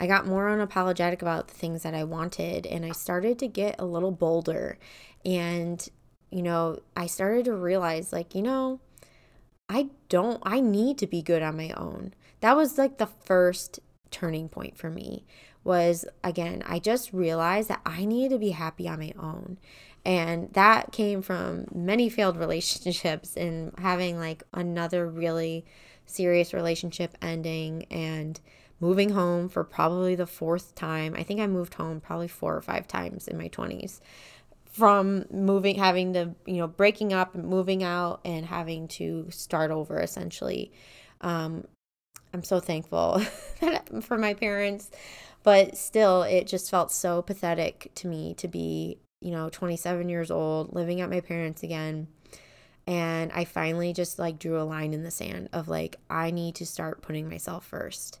I 0.00 0.06
got 0.06 0.26
more 0.26 0.48
unapologetic 0.48 1.20
about 1.20 1.48
the 1.48 1.54
things 1.54 1.82
that 1.82 1.94
I 1.94 2.04
wanted 2.04 2.66
and 2.66 2.86
I 2.86 2.92
started 2.92 3.38
to 3.40 3.46
get 3.46 3.76
a 3.78 3.84
little 3.84 4.10
bolder. 4.10 4.78
And, 5.26 5.86
you 6.30 6.42
know, 6.42 6.80
I 6.96 7.06
started 7.06 7.44
to 7.44 7.54
realize, 7.54 8.10
like, 8.10 8.34
you 8.34 8.40
know, 8.40 8.80
I 9.68 9.90
don't, 10.08 10.42
I 10.42 10.60
need 10.60 10.96
to 10.98 11.06
be 11.06 11.20
good 11.20 11.42
on 11.42 11.56
my 11.56 11.70
own. 11.76 12.14
That 12.40 12.56
was 12.56 12.78
like 12.78 12.96
the 12.96 13.06
first 13.06 13.78
turning 14.10 14.48
point 14.48 14.78
for 14.78 14.90
me 14.90 15.26
was 15.62 16.06
again, 16.24 16.62
I 16.66 16.78
just 16.78 17.12
realized 17.12 17.68
that 17.68 17.82
I 17.84 18.06
needed 18.06 18.34
to 18.34 18.38
be 18.38 18.50
happy 18.50 18.88
on 18.88 18.98
my 18.98 19.12
own. 19.18 19.58
And 20.04 20.50
that 20.54 20.92
came 20.92 21.20
from 21.20 21.66
many 21.74 22.08
failed 22.08 22.36
relationships 22.38 23.36
and 23.36 23.72
having 23.78 24.18
like 24.18 24.42
another 24.54 25.06
really 25.06 25.66
serious 26.06 26.54
relationship 26.54 27.16
ending 27.20 27.84
and 27.90 28.40
moving 28.80 29.10
home 29.10 29.48
for 29.48 29.62
probably 29.62 30.14
the 30.14 30.26
fourth 30.26 30.74
time. 30.74 31.14
I 31.16 31.22
think 31.22 31.40
I 31.40 31.46
moved 31.46 31.74
home 31.74 32.00
probably 32.00 32.28
four 32.28 32.56
or 32.56 32.62
five 32.62 32.88
times 32.88 33.28
in 33.28 33.36
my 33.38 33.48
20s 33.48 34.00
from 34.72 35.24
moving 35.32 35.74
having 35.74 36.12
to 36.12 36.32
you 36.46 36.58
know 36.58 36.68
breaking 36.68 37.12
up 37.12 37.34
and 37.34 37.44
moving 37.44 37.82
out 37.82 38.20
and 38.24 38.46
having 38.46 38.86
to 38.86 39.26
start 39.28 39.72
over 39.72 39.98
essentially 39.98 40.70
um, 41.22 41.64
I'm 42.32 42.44
so 42.44 42.60
thankful 42.60 43.20
for 44.02 44.16
my 44.16 44.34
parents, 44.34 44.90
but 45.42 45.76
still, 45.76 46.22
it 46.22 46.46
just 46.46 46.70
felt 46.70 46.92
so 46.92 47.22
pathetic 47.22 47.90
to 47.96 48.08
me 48.08 48.34
to 48.34 48.48
be, 48.48 48.98
you 49.20 49.30
know, 49.32 49.48
27 49.48 50.08
years 50.08 50.30
old, 50.30 50.74
living 50.74 51.00
at 51.00 51.10
my 51.10 51.20
parents 51.20 51.62
again. 51.62 52.08
And 52.86 53.30
I 53.32 53.44
finally 53.44 53.92
just 53.92 54.18
like 54.18 54.38
drew 54.38 54.60
a 54.60 54.64
line 54.64 54.94
in 54.94 55.02
the 55.02 55.10
sand 55.10 55.48
of 55.52 55.68
like, 55.68 55.96
I 56.08 56.30
need 56.30 56.54
to 56.56 56.66
start 56.66 57.02
putting 57.02 57.28
myself 57.28 57.66
first. 57.66 58.20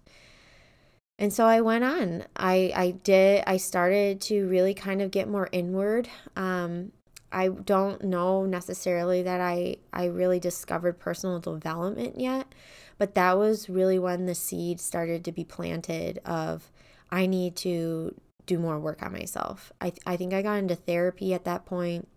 And 1.20 1.34
so 1.34 1.44
I 1.44 1.60
went 1.60 1.84
on. 1.84 2.24
I, 2.34 2.72
I 2.74 2.90
did, 2.92 3.44
I 3.46 3.58
started 3.58 4.22
to 4.22 4.48
really 4.48 4.72
kind 4.72 5.02
of 5.02 5.10
get 5.10 5.28
more 5.28 5.50
inward. 5.52 6.08
Um, 6.34 6.92
I 7.30 7.48
don't 7.48 8.02
know 8.02 8.46
necessarily 8.46 9.22
that 9.22 9.38
I, 9.38 9.76
I 9.92 10.06
really 10.06 10.40
discovered 10.40 10.98
personal 10.98 11.38
development 11.38 12.18
yet, 12.18 12.46
but 12.96 13.14
that 13.16 13.36
was 13.36 13.68
really 13.68 13.98
when 13.98 14.24
the 14.24 14.34
seed 14.34 14.80
started 14.80 15.22
to 15.26 15.30
be 15.30 15.44
planted 15.44 16.20
of 16.24 16.72
I 17.10 17.26
need 17.26 17.54
to 17.56 18.14
do 18.46 18.58
more 18.58 18.80
work 18.80 19.02
on 19.02 19.12
myself. 19.12 19.74
I, 19.78 19.92
I 20.06 20.16
think 20.16 20.32
I 20.32 20.40
got 20.40 20.58
into 20.58 20.74
therapy 20.74 21.34
at 21.34 21.44
that 21.44 21.66
point. 21.66 22.08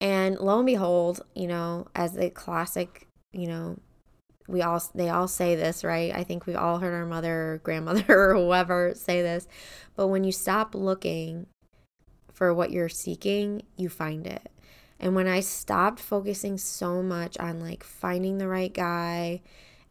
And 0.00 0.38
lo 0.38 0.58
and 0.58 0.66
behold, 0.66 1.22
you 1.34 1.48
know, 1.48 1.88
as 1.96 2.16
a 2.16 2.30
classic, 2.30 3.08
you 3.32 3.48
know, 3.48 3.76
we 4.50 4.62
all 4.62 4.82
they 4.94 5.08
all 5.08 5.28
say 5.28 5.54
this, 5.54 5.84
right? 5.84 6.14
I 6.14 6.24
think 6.24 6.46
we 6.46 6.54
all 6.54 6.78
heard 6.78 6.94
our 6.94 7.06
mother 7.06 7.52
or 7.52 7.58
grandmother 7.58 8.04
or 8.08 8.34
whoever 8.34 8.94
say 8.94 9.22
this. 9.22 9.46
But 9.96 10.08
when 10.08 10.24
you 10.24 10.32
stop 10.32 10.74
looking 10.74 11.46
for 12.32 12.52
what 12.52 12.70
you're 12.70 12.88
seeking, 12.88 13.62
you 13.76 13.88
find 13.88 14.26
it. 14.26 14.50
And 14.98 15.14
when 15.14 15.26
I 15.26 15.40
stopped 15.40 16.00
focusing 16.00 16.58
so 16.58 17.02
much 17.02 17.38
on 17.38 17.60
like 17.60 17.84
finding 17.84 18.38
the 18.38 18.48
right 18.48 18.72
guy 18.72 19.40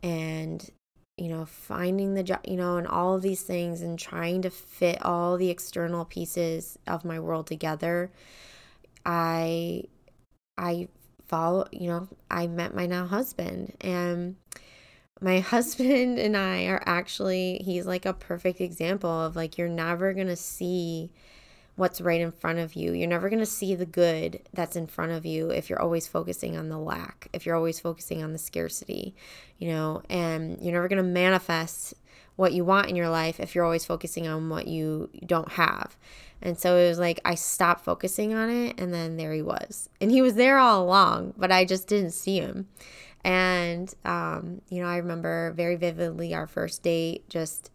and 0.03 0.69
you 1.17 1.27
know 1.27 1.45
finding 1.45 2.13
the 2.13 2.23
job 2.23 2.39
you 2.45 2.55
know 2.55 2.77
and 2.77 2.87
all 2.87 3.15
of 3.15 3.21
these 3.21 3.41
things 3.41 3.81
and 3.81 3.99
trying 3.99 4.41
to 4.41 4.49
fit 4.49 5.03
all 5.05 5.35
the 5.35 5.49
external 5.49 6.05
pieces 6.05 6.79
of 6.87 7.03
my 7.03 7.19
world 7.19 7.45
together 7.45 8.09
i 9.05 9.83
i 10.57 10.87
follow 11.27 11.67
you 11.71 11.89
know 11.89 12.07
i 12.31 12.47
met 12.47 12.73
my 12.73 12.85
now 12.85 13.05
husband 13.05 13.73
and 13.81 14.37
my 15.21 15.39
husband 15.39 16.17
and 16.19 16.35
i 16.35 16.63
are 16.65 16.81
actually 16.85 17.61
he's 17.63 17.85
like 17.85 18.05
a 18.05 18.13
perfect 18.13 18.61
example 18.61 19.09
of 19.09 19.35
like 19.35 19.57
you're 19.57 19.67
never 19.67 20.13
gonna 20.13 20.35
see 20.35 21.11
what's 21.79 22.01
right 22.01 22.19
in 22.19 22.31
front 22.33 22.59
of 22.59 22.73
you. 22.73 22.91
You're 22.91 23.07
never 23.07 23.29
going 23.29 23.39
to 23.39 23.45
see 23.45 23.73
the 23.73 23.85
good 23.85 24.41
that's 24.53 24.75
in 24.75 24.85
front 24.85 25.13
of 25.13 25.25
you 25.25 25.49
if 25.49 25.69
you're 25.69 25.81
always 25.81 26.07
focusing 26.07 26.57
on 26.57 26.67
the 26.67 26.77
lack, 26.77 27.29
if 27.31 27.45
you're 27.45 27.55
always 27.55 27.79
focusing 27.79 28.21
on 28.21 28.33
the 28.33 28.37
scarcity, 28.37 29.15
you 29.57 29.69
know, 29.69 30.03
and 30.09 30.61
you're 30.61 30.73
never 30.73 30.89
going 30.89 30.97
to 30.97 31.09
manifest 31.09 31.93
what 32.35 32.51
you 32.51 32.65
want 32.65 32.89
in 32.89 32.97
your 32.97 33.09
life 33.09 33.39
if 33.39 33.55
you're 33.55 33.63
always 33.63 33.85
focusing 33.85 34.27
on 34.27 34.49
what 34.49 34.67
you 34.67 35.09
don't 35.25 35.53
have. 35.53 35.95
And 36.41 36.59
so 36.59 36.75
it 36.75 36.87
was 36.89 36.99
like 36.99 37.21
I 37.23 37.35
stopped 37.35 37.85
focusing 37.85 38.33
on 38.33 38.49
it 38.49 38.77
and 38.77 38.93
then 38.93 39.15
there 39.15 39.33
he 39.33 39.41
was. 39.41 39.87
And 40.01 40.11
he 40.11 40.21
was 40.21 40.35
there 40.35 40.57
all 40.57 40.83
along, 40.83 41.33
but 41.37 41.51
I 41.51 41.63
just 41.63 41.87
didn't 41.87 42.11
see 42.11 42.39
him. 42.39 42.67
And 43.23 43.93
um, 44.05 44.61
you 44.69 44.81
know, 44.81 44.87
I 44.87 44.97
remember 44.97 45.51
very 45.51 45.75
vividly 45.75 46.33
our 46.33 46.47
first 46.47 46.83
date 46.83 47.29
just 47.29 47.71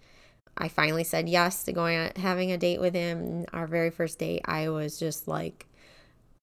I 0.56 0.68
finally 0.68 1.04
said 1.04 1.28
yes 1.28 1.64
to 1.64 1.72
going 1.72 1.98
on 1.98 2.10
having 2.16 2.52
a 2.52 2.58
date 2.58 2.80
with 2.80 2.94
him. 2.94 3.44
Our 3.52 3.66
very 3.66 3.90
first 3.90 4.18
date, 4.18 4.42
I 4.44 4.68
was 4.68 4.98
just 4.98 5.26
like 5.26 5.66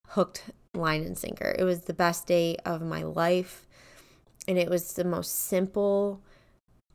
hooked 0.09 0.43
line 0.73 1.03
and 1.03 1.17
sinker. 1.17 1.55
It 1.57 1.63
was 1.63 1.81
the 1.81 1.93
best 1.93 2.27
date 2.27 2.59
of 2.65 2.81
my 2.81 3.03
life. 3.03 3.65
And 4.47 4.57
it 4.57 4.69
was 4.69 4.93
the 4.93 5.03
most 5.03 5.33
simple, 5.45 6.21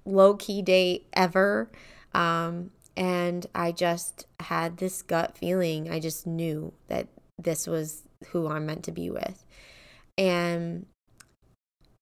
low 0.04 0.34
key 0.34 0.62
date 0.62 1.06
ever. 1.12 1.70
Um, 2.12 2.70
and 2.96 3.46
I 3.54 3.72
just 3.72 4.26
had 4.40 4.78
this 4.78 5.02
gut 5.02 5.36
feeling. 5.38 5.90
I 5.90 6.00
just 6.00 6.26
knew 6.26 6.72
that 6.88 7.08
this 7.38 7.66
was 7.66 8.02
who 8.28 8.48
I'm 8.48 8.66
meant 8.66 8.84
to 8.84 8.92
be 8.92 9.10
with. 9.10 9.44
And 10.18 10.86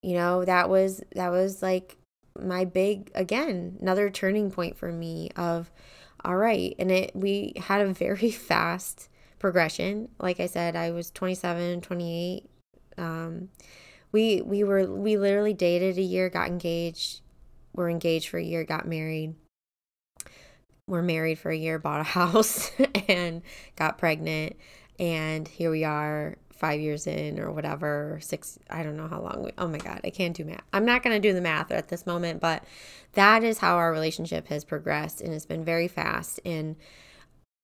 you 0.05 0.13
know, 0.13 0.45
that 0.45 0.69
was 0.69 1.01
that 1.15 1.29
was 1.29 1.63
like 1.63 1.97
my 2.39 2.63
big 2.63 3.09
again 3.15 3.75
another 3.81 4.11
turning 4.11 4.51
point 4.51 4.77
for 4.77 4.91
me 4.91 5.31
of 5.35 5.71
all 6.23 6.35
right 6.35 6.75
and 6.77 6.91
it 6.91 7.11
we 7.15 7.53
had 7.57 7.81
a 7.81 7.91
very 7.91 8.29
fast 8.49 9.09
progression. 9.39 10.09
Like 10.19 10.39
i 10.39 10.45
said 10.45 10.75
i 10.75 10.91
was 10.91 11.09
27 11.11 11.81
28 11.81 12.49
um 12.97 13.49
we 14.11 14.41
we 14.41 14.63
were 14.63 14.85
we 14.85 15.17
literally 15.17 15.53
dated 15.53 15.97
a 15.97 16.01
year 16.01 16.29
got 16.29 16.49
engaged 16.49 17.21
we're 17.73 17.89
engaged 17.89 18.29
for 18.29 18.37
a 18.37 18.43
year 18.43 18.63
got 18.63 18.87
married 18.87 19.33
we're 20.87 21.01
married 21.01 21.39
for 21.39 21.49
a 21.49 21.57
year 21.57 21.79
bought 21.85 22.01
a 22.01 22.03
house 22.03 22.71
and 23.07 23.41
got 23.75 23.97
pregnant 23.97 24.55
and 24.99 25.47
here 25.47 25.71
we 25.71 25.83
are 25.83 26.37
five 26.55 26.79
years 26.79 27.07
in 27.07 27.39
or 27.39 27.51
whatever, 27.51 28.19
six, 28.21 28.57
I 28.69 28.83
don't 28.83 28.97
know 28.97 29.07
how 29.07 29.21
long. 29.21 29.43
We, 29.43 29.51
oh 29.57 29.67
my 29.67 29.77
God, 29.77 30.01
I 30.03 30.09
can't 30.09 30.35
do 30.35 30.45
math. 30.45 30.63
I'm 30.73 30.85
not 30.85 31.03
going 31.03 31.19
to 31.19 31.27
do 31.27 31.33
the 31.33 31.41
math 31.41 31.71
at 31.71 31.89
this 31.89 32.05
moment, 32.05 32.39
but 32.39 32.63
that 33.13 33.43
is 33.43 33.59
how 33.59 33.75
our 33.75 33.91
relationship 33.91 34.47
has 34.47 34.63
progressed 34.63 35.21
and 35.21 35.33
it's 35.33 35.45
been 35.45 35.65
very 35.65 35.87
fast 35.87 36.39
and 36.45 36.75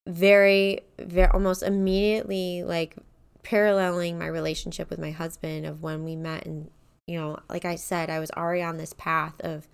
very, 0.08 0.82
very 1.00 1.30
almost 1.32 1.64
immediately 1.64 2.64
like 2.64 2.96
paralleling 3.44 4.20
my 4.20 4.28
relationship 4.28 4.90
with 4.90 5.00
my 5.00 5.12
husband 5.12 5.66
of 5.66 5.82
when 5.82 6.04
we 6.04 6.16
met 6.16 6.46
and 6.46 6.70
you 7.08 7.20
know 7.20 7.38
like 7.50 7.66
i 7.66 7.76
said 7.76 8.10
i 8.10 8.20
was 8.20 8.32
already 8.32 8.62
on 8.62 8.78
this 8.78 8.94
path 8.94 9.34
of 9.42 9.68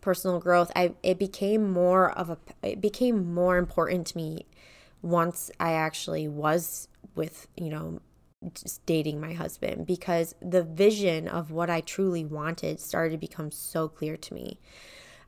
personal 0.00 0.38
growth 0.38 0.70
i 0.76 0.92
it 1.02 1.18
became 1.18 1.70
more 1.70 2.10
of 2.12 2.30
a 2.30 2.38
it 2.62 2.80
became 2.80 3.34
more 3.34 3.58
important 3.58 4.06
to 4.06 4.16
me 4.16 4.46
once 5.02 5.50
i 5.58 5.72
actually 5.72 6.28
was 6.28 6.88
with 7.14 7.48
you 7.56 7.68
know 7.68 8.00
dating 8.86 9.20
my 9.20 9.32
husband 9.32 9.86
because 9.86 10.34
the 10.40 10.62
vision 10.62 11.26
of 11.28 11.50
what 11.50 11.68
I 11.68 11.80
truly 11.80 12.24
wanted 12.24 12.80
started 12.80 13.12
to 13.12 13.18
become 13.18 13.50
so 13.50 13.88
clear 13.88 14.16
to 14.16 14.34
me. 14.34 14.58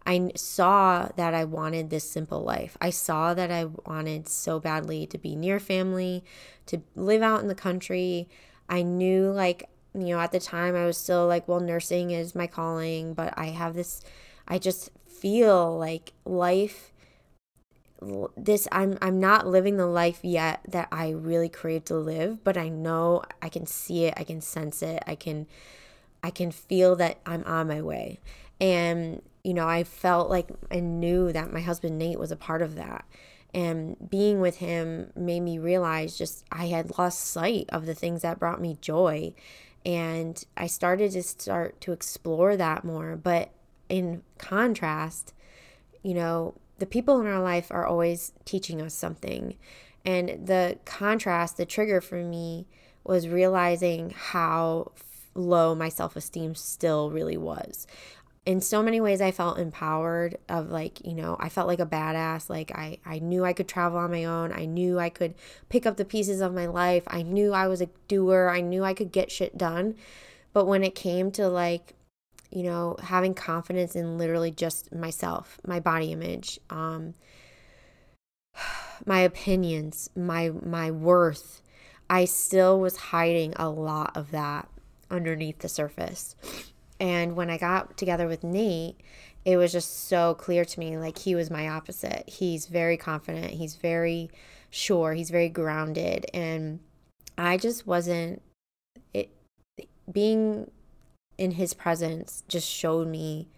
I 0.07 0.31
saw 0.35 1.09
that 1.17 1.35
I 1.35 1.45
wanted 1.45 1.91
this 1.91 2.09
simple 2.09 2.43
life. 2.43 2.77
I 2.81 2.91
saw 2.91 3.35
that 3.35 3.51
I 3.51 3.67
wanted 3.67 4.29
so 4.29 4.59
badly 4.59 5.07
to 5.07 5.19
be 5.19 5.37
near 5.37 5.61
family, 5.61 6.25
to 6.67 6.83
live 6.97 7.23
out 7.23 7.41
in 7.41 7.49
the 7.49 7.55
country. 7.55 8.29
I 8.69 8.83
knew, 8.83 9.31
like, 9.31 9.69
you 9.95 10.07
know, 10.07 10.21
at 10.21 10.33
the 10.33 10.41
time 10.41 10.75
I 10.75 10.87
was 10.87 10.97
still 10.97 11.27
like, 11.27 11.47
well, 11.47 11.61
nursing 11.61 12.13
is 12.13 12.35
my 12.35 12.47
calling, 12.47 13.13
but 13.13 13.35
I 13.37 13.47
have 13.47 13.75
this, 13.75 14.01
I 14.49 14.59
just 14.59 14.91
feel 15.07 15.77
like 15.77 16.15
life 16.25 16.90
this 18.37 18.67
I'm 18.73 18.99
I'm 19.03 19.21
not 19.21 19.47
living 19.47 19.77
the 19.77 19.87
life 19.87 20.21
yet 20.23 20.61
that 20.69 20.89
I 20.91 21.11
really 21.11 21.49
crave 21.49 21.85
to 21.87 21.97
live, 21.97 22.43
but 22.43 22.57
I 22.57 22.69
know 22.69 23.23
I 23.43 23.49
can 23.49 23.67
see 23.67 24.05
it, 24.05 24.15
I 24.17 24.25
can 24.25 24.41
sense 24.41 24.83
it, 24.83 25.03
I 25.07 25.15
can 25.15 25.47
I 26.23 26.31
can 26.31 26.51
feel 26.51 26.97
that 26.97 27.19
I'm 27.27 27.45
on 27.45 27.69
my 27.69 27.83
way. 27.83 28.21
And 28.61 29.23
you 29.43 29.55
know, 29.55 29.67
I 29.67 29.85
felt 29.85 30.31
like 30.31 30.49
I 30.71 30.81
knew 30.81 31.33
that 31.33 31.53
my 31.53 31.61
husband 31.61 31.99
Nate 31.99 32.19
was 32.19 32.31
a 32.31 32.37
part 32.37 32.63
of 32.63 32.75
that. 32.77 33.05
And 33.53 33.97
being 34.09 34.41
with 34.41 34.59
him 34.59 35.13
made 35.17 35.41
me 35.41 35.59
realize 35.59 36.17
just 36.17 36.45
I 36.53 36.67
had 36.67 36.99
lost 36.99 37.21
sight 37.21 37.67
of 37.71 37.87
the 37.87 37.95
things 37.95 38.23
that 38.23 38.39
brought 38.39 38.61
me 38.61 38.79
joy. 38.81 39.35
And 39.85 40.43
I 40.57 40.67
started 40.67 41.13
to 41.13 41.23
start 41.23 41.81
to 41.83 41.93
explore 41.93 42.57
that 42.57 42.85
more. 42.85 43.17
But 43.17 43.51
in 43.89 44.23
contrast, 44.39 45.35
you 46.03 46.15
know, 46.15 46.55
the 46.81 46.87
people 46.87 47.21
in 47.21 47.27
our 47.27 47.41
life 47.41 47.71
are 47.71 47.87
always 47.87 48.33
teaching 48.45 48.83
us 48.83 48.95
something. 48.95 49.57
And 50.05 50.47
the 50.47 50.79
contrast, 50.85 51.59
the 51.59 51.67
trigger 51.67 52.01
for 52.01 52.25
me 52.25 52.67
was 53.05 53.29
realizing 53.29 54.15
how 54.17 54.93
low 55.35 55.75
my 55.75 55.91
self 55.91 56.17
esteem 56.17 56.55
still 56.55 57.11
really 57.11 57.37
was. 57.37 57.87
In 58.47 58.63
so 58.63 58.83
many 58.83 59.01
ways, 59.01 59.21
I 59.21 59.31
felt 59.31 59.59
empowered 59.59 60.39
of 60.49 60.71
like, 60.71 61.05
you 61.07 61.13
know, 61.15 61.37
I 61.39 61.51
felt 61.51 61.69
like 61.69 61.81
a 61.81 61.87
badass. 61.87 62.49
Like, 62.49 62.73
I, 62.75 62.99
I 63.05 63.19
knew 63.19 63.45
I 63.45 63.53
could 63.53 63.69
travel 63.69 63.99
on 63.99 64.11
my 64.11 64.25
own. 64.25 64.51
I 64.51 64.65
knew 64.65 64.99
I 64.99 65.11
could 65.11 65.35
pick 65.69 65.85
up 65.85 65.99
the 65.99 66.07
pieces 66.07 66.41
of 66.41 66.55
my 66.55 66.67
life. 66.67 67.05
I 67.07 67.21
knew 67.21 67.53
I 67.53 67.69
was 67.69 67.83
a 67.83 67.91
doer. 68.09 68.51
I 68.53 68.63
knew 68.63 68.83
I 68.83 68.95
could 68.95 69.13
get 69.13 69.31
shit 69.31 69.59
done. 69.59 69.97
But 70.55 70.65
when 70.65 70.83
it 70.83 70.95
came 70.95 71.31
to 71.33 71.49
like 71.49 71.95
you 72.51 72.63
know, 72.63 72.97
having 73.03 73.35
confidence 73.35 73.95
in 73.95 74.19
literally 74.19 74.51
just 74.51 74.95
myself, 74.95 75.59
my 75.67 75.81
body 75.81 76.13
image, 76.13 76.59
um, 76.69 77.15
my 79.07 79.21
opinions, 79.21 80.11
my 80.17 80.51
my 80.51 80.91
worth. 80.91 81.63
I 82.09 82.25
still 82.25 82.81
was 82.81 82.97
hiding 82.97 83.55
a 83.55 83.71
lot 83.71 84.17
of 84.17 84.33
that 84.33 84.69
underneath 85.11 85.61
the 85.61 85.69
surface. 85.69 86.35
And 86.99 87.37
when 87.37 87.51
I 87.51 87.57
got 87.57 87.97
together 87.97 88.27
with 88.27 88.43
Nate, 88.43 89.01
it 89.45 89.57
was 89.57 89.73
just 89.73 90.09
so 90.09 90.35
clear 90.35 90.65
to 90.65 90.81
me 90.81 90.99
like 90.99 91.19
he 91.19 91.35
was 91.35 91.51
my 91.51 91.69
opposite. 91.69 92.29
He's 92.29 92.67
very 92.67 92.97
confident, 92.97 93.53
he's 93.53 93.77
very 93.77 94.31
sure, 94.71 95.15
he's 95.15 95.31
very 95.31 95.49
grounded 95.49 96.27
and 96.35 96.81
I 97.39 97.57
just 97.57 97.87
wasn't 97.87 98.43
it 99.15 99.31
being 100.13 100.71
in 101.41 101.53
his 101.53 101.73
presence 101.73 102.45
just 102.47 102.69
showed 102.69 103.09
me 103.09 103.49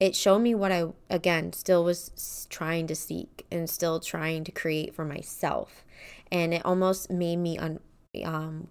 it 0.00 0.14
showed 0.14 0.38
me 0.38 0.54
what 0.54 0.70
I, 0.70 0.84
again, 1.10 1.52
still 1.52 1.82
was 1.82 2.46
trying 2.50 2.86
to 2.86 2.94
seek 2.94 3.44
and 3.50 3.68
still 3.68 3.98
trying 3.98 4.44
to 4.44 4.52
create 4.52 4.94
for 4.94 5.04
myself. 5.04 5.84
And 6.30 6.54
it 6.54 6.64
almost 6.64 7.10
made 7.10 7.38
me 7.38 7.58
un, 7.58 7.80
um, 8.24 8.68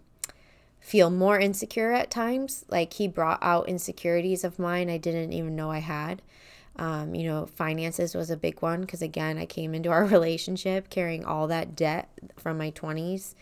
feel 0.80 1.10
more 1.10 1.38
insecure 1.38 1.92
at 1.92 2.10
times. 2.10 2.64
Like 2.70 2.94
he 2.94 3.10
brought 3.10 3.40
out 3.42 3.68
insecurities 3.68 4.46
of 4.46 4.58
mine 4.58 4.90
I 4.90 4.98
didn't 4.98 5.34
even 5.34 5.54
know 5.54 5.70
I 5.70 5.80
had. 5.80 6.22
Um, 6.78 7.14
you 7.14 7.28
know, 7.28 7.46
finances 7.46 8.16
was 8.16 8.30
a 8.30 8.38
big 8.38 8.62
one 8.62 8.82
because, 8.82 9.02
again, 9.02 9.38
I 9.38 9.46
came 9.46 9.76
into 9.76 9.90
our 9.90 10.06
relationship 10.18 10.90
carrying 10.90 11.26
all 11.26 11.48
that 11.48 11.76
debt 11.76 12.08
from 12.38 12.58
my 12.58 12.72
20s. 12.72 13.36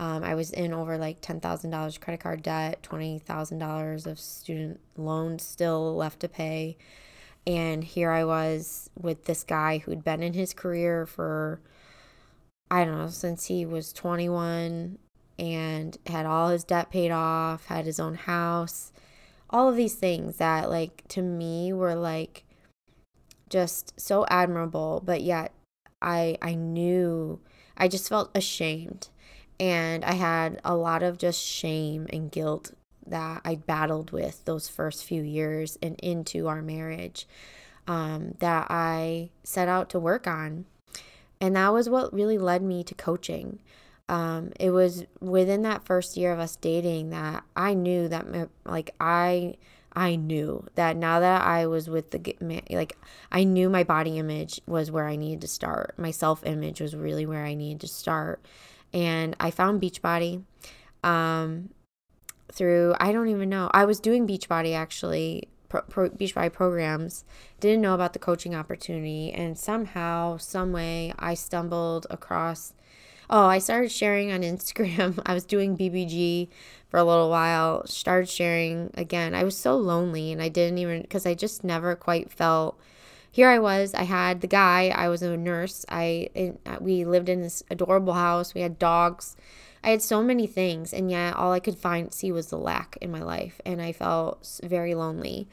Um, 0.00 0.24
I 0.24 0.34
was 0.34 0.50
in 0.50 0.72
over 0.72 0.96
like 0.96 1.20
$10,000 1.20 2.00
credit 2.00 2.20
card 2.22 2.42
debt, 2.42 2.82
$20,000 2.82 4.06
of 4.06 4.18
student 4.18 4.80
loans 4.96 5.42
still 5.42 5.94
left 5.94 6.20
to 6.20 6.28
pay. 6.28 6.78
And 7.46 7.84
here 7.84 8.10
I 8.10 8.24
was 8.24 8.88
with 8.98 9.26
this 9.26 9.44
guy 9.44 9.78
who'd 9.78 10.02
been 10.02 10.22
in 10.22 10.32
his 10.32 10.54
career 10.54 11.04
for, 11.04 11.60
I 12.70 12.86
don't 12.86 12.96
know, 12.96 13.08
since 13.08 13.46
he 13.46 13.66
was 13.66 13.92
21 13.92 14.98
and 15.38 15.98
had 16.06 16.24
all 16.24 16.48
his 16.48 16.64
debt 16.64 16.90
paid 16.90 17.10
off, 17.10 17.66
had 17.66 17.84
his 17.84 18.00
own 18.00 18.14
house, 18.14 18.92
all 19.50 19.68
of 19.68 19.76
these 19.76 19.96
things 19.96 20.38
that, 20.38 20.70
like, 20.70 21.04
to 21.08 21.20
me 21.20 21.74
were 21.74 21.94
like 21.94 22.44
just 23.50 24.00
so 24.00 24.24
admirable, 24.30 25.02
but 25.04 25.20
yet 25.20 25.52
I 26.00 26.38
I 26.40 26.54
knew 26.54 27.40
I 27.76 27.88
just 27.88 28.08
felt 28.08 28.30
ashamed 28.34 29.08
and 29.60 30.06
I 30.06 30.14
had 30.14 30.58
a 30.64 30.74
lot 30.74 31.02
of 31.02 31.18
just 31.18 31.38
shame 31.38 32.06
and 32.10 32.32
guilt 32.32 32.72
that 33.06 33.42
I 33.44 33.56
battled 33.56 34.10
with 34.10 34.42
those 34.46 34.68
first 34.68 35.04
few 35.04 35.22
years 35.22 35.78
and 35.82 36.00
into 36.00 36.48
our 36.48 36.62
marriage 36.62 37.28
um, 37.86 38.34
that 38.38 38.68
I 38.70 39.28
set 39.44 39.68
out 39.68 39.90
to 39.90 40.00
work 40.00 40.26
on. 40.26 40.64
And 41.42 41.56
that 41.56 41.72
was 41.74 41.90
what 41.90 42.12
really 42.12 42.38
led 42.38 42.62
me 42.62 42.82
to 42.84 42.94
coaching. 42.94 43.60
Um, 44.08 44.52
it 44.58 44.70
was 44.70 45.04
within 45.20 45.62
that 45.62 45.84
first 45.84 46.16
year 46.16 46.32
of 46.32 46.38
us 46.38 46.56
dating 46.56 47.10
that 47.10 47.44
I 47.54 47.74
knew 47.74 48.08
that, 48.08 48.48
like, 48.64 48.94
I. 48.98 49.56
I 49.92 50.14
knew 50.14 50.68
that 50.76 50.96
now 50.96 51.18
that 51.18 51.42
I 51.42 51.66
was 51.66 51.90
with 51.90 52.12
the 52.12 52.36
man, 52.40 52.62
like 52.70 52.96
I 53.32 53.42
knew 53.42 53.68
my 53.68 53.82
body 53.82 54.18
image 54.18 54.60
was 54.64 54.88
where 54.88 55.08
I 55.08 55.16
needed 55.16 55.40
to 55.40 55.48
start. 55.48 55.94
My 55.96 56.12
self 56.12 56.46
image 56.46 56.80
was 56.80 56.94
really 56.94 57.26
where 57.26 57.44
I 57.44 57.54
needed 57.54 57.80
to 57.80 57.88
start. 57.88 58.40
And 58.92 59.36
I 59.40 59.50
found 59.50 59.80
Beachbody. 59.80 60.42
Um 61.02 61.70
through 62.52 62.94
I 63.00 63.12
don't 63.12 63.28
even 63.28 63.48
know. 63.48 63.70
I 63.72 63.84
was 63.84 64.00
doing 64.00 64.26
Beachbody 64.26 64.74
actually, 64.74 65.48
pro, 65.68 65.82
pro, 65.82 66.10
Beachbody 66.10 66.52
programs. 66.52 67.24
Didn't 67.60 67.82
know 67.82 67.94
about 67.94 68.12
the 68.12 68.18
coaching 68.18 68.54
opportunity, 68.54 69.32
and 69.32 69.58
somehow, 69.58 70.36
some 70.36 70.72
way, 70.72 71.12
I 71.18 71.34
stumbled 71.34 72.06
across. 72.10 72.74
Oh, 73.28 73.46
I 73.46 73.58
started 73.58 73.92
sharing 73.92 74.32
on 74.32 74.40
Instagram. 74.42 75.20
I 75.24 75.34
was 75.34 75.44
doing 75.44 75.76
BBG 75.76 76.48
for 76.88 76.98
a 76.98 77.04
little 77.04 77.30
while. 77.30 77.86
Started 77.86 78.28
sharing 78.28 78.90
again. 78.94 79.34
I 79.34 79.44
was 79.44 79.56
so 79.56 79.76
lonely, 79.76 80.32
and 80.32 80.42
I 80.42 80.48
didn't 80.48 80.78
even 80.78 81.02
because 81.02 81.26
I 81.26 81.34
just 81.34 81.64
never 81.64 81.94
quite 81.94 82.30
felt. 82.30 82.78
Here 83.30 83.48
I 83.48 83.58
was. 83.58 83.94
I 83.94 84.02
had 84.02 84.40
the 84.40 84.46
guy. 84.46 84.88
I 84.88 85.08
was 85.08 85.22
a 85.22 85.36
nurse. 85.36 85.84
I 85.88 86.28
we 86.80 87.04
lived 87.04 87.28
in 87.28 87.42
this 87.42 87.62
adorable 87.70 88.14
house. 88.14 88.54
We 88.54 88.60
had 88.62 88.78
dogs 88.78 89.36
I 89.82 89.90
had 89.90 90.02
so 90.02 90.22
many 90.22 90.46
things, 90.46 90.92
and 90.92 91.10
yet 91.10 91.34
all 91.34 91.52
I 91.52 91.60
could 91.60 91.78
find 91.78 92.12
see 92.12 92.32
was 92.32 92.48
the 92.48 92.58
lack 92.58 92.98
in 93.00 93.10
my 93.10 93.22
life, 93.22 93.60
and 93.64 93.80
I 93.80 93.92
felt 93.92 94.60
very 94.62 94.94
lonely. 94.94 95.48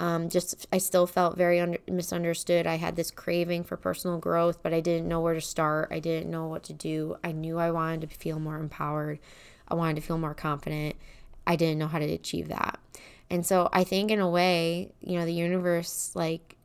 Um, 0.00 0.28
just 0.28 0.66
I 0.72 0.78
still 0.78 1.06
felt 1.06 1.36
very 1.36 1.60
under, 1.60 1.78
misunderstood. 1.88 2.66
I 2.66 2.76
had 2.76 2.96
this 2.96 3.10
craving 3.10 3.64
for 3.64 3.76
personal 3.76 4.18
growth, 4.18 4.62
but 4.62 4.74
I 4.74 4.80
didn't 4.80 5.08
know 5.08 5.20
where 5.20 5.34
to 5.34 5.40
start. 5.40 5.88
I 5.92 5.98
didn't 6.00 6.30
know 6.30 6.46
what 6.46 6.64
to 6.64 6.72
do. 6.72 7.16
I 7.22 7.32
knew 7.32 7.58
I 7.58 7.70
wanted 7.70 8.08
to 8.08 8.16
feel 8.16 8.38
more 8.38 8.58
empowered. 8.58 9.18
I 9.68 9.74
wanted 9.74 9.96
to 9.96 10.06
feel 10.06 10.18
more 10.18 10.34
confident. 10.34 10.96
I 11.46 11.56
didn't 11.56 11.78
know 11.78 11.88
how 11.88 11.98
to 11.98 12.04
achieve 12.04 12.48
that. 12.48 12.78
And 13.30 13.44
so 13.44 13.68
I 13.72 13.84
think 13.84 14.10
in 14.10 14.20
a 14.20 14.30
way, 14.30 14.92
you 15.00 15.18
know, 15.18 15.24
the 15.24 15.32
universe 15.32 16.12
like 16.14 16.56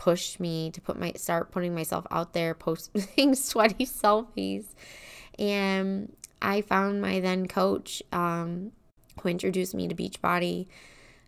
pushed 0.00 0.40
me 0.40 0.70
to 0.70 0.80
put 0.80 0.98
my 0.98 1.12
start 1.14 1.52
putting 1.52 1.74
myself 1.74 2.06
out 2.10 2.32
there, 2.32 2.54
posting 2.54 3.34
sweaty 3.34 3.84
selfies. 3.84 4.64
And 5.38 6.16
I 6.40 6.62
found 6.62 7.02
my 7.02 7.20
then 7.20 7.46
coach 7.46 8.02
um, 8.10 8.72
who 9.20 9.28
introduced 9.28 9.74
me 9.74 9.88
to 9.88 9.94
Beachbody. 9.94 10.68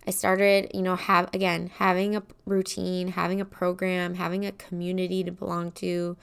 I 0.06 0.10
started, 0.10 0.70
you 0.72 0.80
know, 0.80 0.96
have 0.96 1.28
again 1.34 1.70
having 1.76 2.16
a 2.16 2.22
routine, 2.46 3.08
having 3.08 3.42
a 3.42 3.44
program, 3.44 4.14
having 4.14 4.46
a 4.46 4.52
community 4.52 5.22
to 5.22 5.30
belong 5.30 5.72
to. 5.72 6.16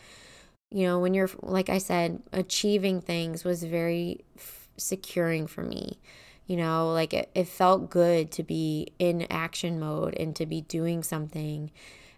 You 0.72 0.88
know, 0.88 1.00
when 1.00 1.14
you're 1.14 1.30
like 1.44 1.70
I 1.70 1.78
said, 1.78 2.24
achieving 2.34 3.00
things 3.00 3.44
was 3.44 3.64
very 3.64 4.26
f- 4.36 4.70
securing 4.76 5.46
for 5.46 5.62
me. 5.62 6.00
You 6.48 6.58
know, 6.58 6.92
like 6.94 7.14
it, 7.14 7.30
it 7.36 7.48
felt 7.48 7.92
good 7.92 8.32
to 8.32 8.44
be 8.44 8.88
in 8.98 9.28
action 9.30 9.80
mode 9.80 10.16
and 10.16 10.36
to 10.38 10.48
be 10.48 10.62
doing 10.62 11.04
something. 11.04 11.70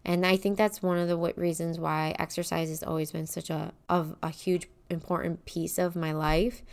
And 0.03 0.25
I 0.25 0.35
think 0.35 0.57
that's 0.57 0.81
one 0.81 0.97
of 0.97 1.07
the 1.07 1.17
reasons 1.35 1.79
why 1.79 2.15
exercise 2.17 2.69
has 2.69 2.83
always 2.83 3.11
been 3.11 3.27
such 3.27 3.49
a 3.49 3.73
of 3.87 4.15
a 4.23 4.29
huge 4.29 4.67
important 4.89 5.45
piece 5.45 5.77
of 5.77 5.95
my 5.95 6.11
life 6.11 6.63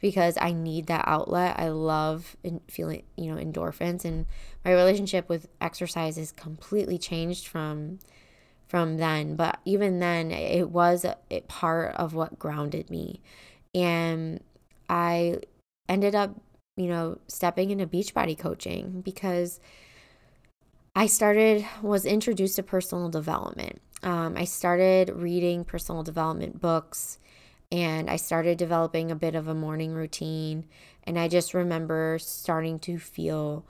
because 0.00 0.36
I 0.40 0.52
need 0.52 0.88
that 0.88 1.04
outlet. 1.06 1.58
I 1.58 1.68
love 1.68 2.36
feeling, 2.68 3.04
you 3.16 3.32
know, 3.32 3.40
endorphins 3.40 4.04
and 4.04 4.26
my 4.64 4.72
relationship 4.72 5.28
with 5.28 5.48
exercise 5.60 6.18
is 6.18 6.32
completely 6.32 6.98
changed 6.98 7.46
from 7.46 8.00
from 8.66 8.96
then, 8.96 9.36
but 9.36 9.60
even 9.66 9.98
then 9.98 10.30
it 10.30 10.70
was 10.70 11.04
a, 11.04 11.16
a 11.30 11.42
part 11.42 11.94
of 11.96 12.14
what 12.14 12.38
grounded 12.38 12.88
me. 12.88 13.20
And 13.74 14.40
I 14.88 15.40
ended 15.90 16.14
up, 16.14 16.40
you 16.76 16.86
know, 16.86 17.18
stepping 17.28 17.70
into 17.70 17.86
beachbody 17.86 18.36
coaching 18.36 19.02
because 19.02 19.60
I 20.94 21.06
started 21.06 21.66
was 21.80 22.04
introduced 22.04 22.56
to 22.56 22.62
personal 22.62 23.08
development. 23.08 23.80
Um, 24.02 24.36
I 24.36 24.44
started 24.44 25.08
reading 25.10 25.64
personal 25.64 26.02
development 26.02 26.60
books 26.60 27.18
and 27.70 28.10
I 28.10 28.16
started 28.16 28.58
developing 28.58 29.10
a 29.10 29.16
bit 29.16 29.34
of 29.34 29.48
a 29.48 29.54
morning 29.54 29.94
routine. 29.94 30.66
And 31.04 31.18
I 31.18 31.28
just 31.28 31.54
remember 31.54 32.18
starting 32.20 32.78
to 32.80 32.98
feel, 32.98 33.64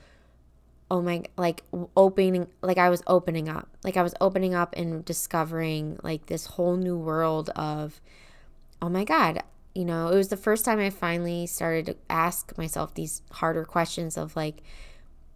oh 0.90 1.00
my, 1.00 1.22
like 1.37 1.62
opening, 1.96 2.48
like 2.61 2.78
I 2.78 2.90
was 2.90 3.04
opening 3.06 3.48
up, 3.48 3.68
like 3.85 3.96
I 3.96 4.02
was 4.02 4.14
opening 4.20 4.56
up 4.56 4.74
and 4.76 5.04
discovering 5.04 6.00
like 6.02 6.26
this 6.26 6.46
whole 6.46 6.76
new 6.76 6.98
world 6.98 7.50
of, 7.50 8.00
oh 8.80 8.88
my 8.88 9.04
God, 9.04 9.44
you 9.76 9.85
know, 9.85 10.08
it 10.08 10.16
was 10.16 10.28
the 10.28 10.37
first 10.37 10.64
time 10.64 10.80
I 10.80 10.90
finally 10.90 11.46
started 11.46 11.87
to 11.87 11.96
ask 12.11 12.58
myself 12.58 12.94
these 12.94 13.22
harder 13.30 13.64
questions 13.64 14.16
of 14.16 14.35
like, 14.35 14.62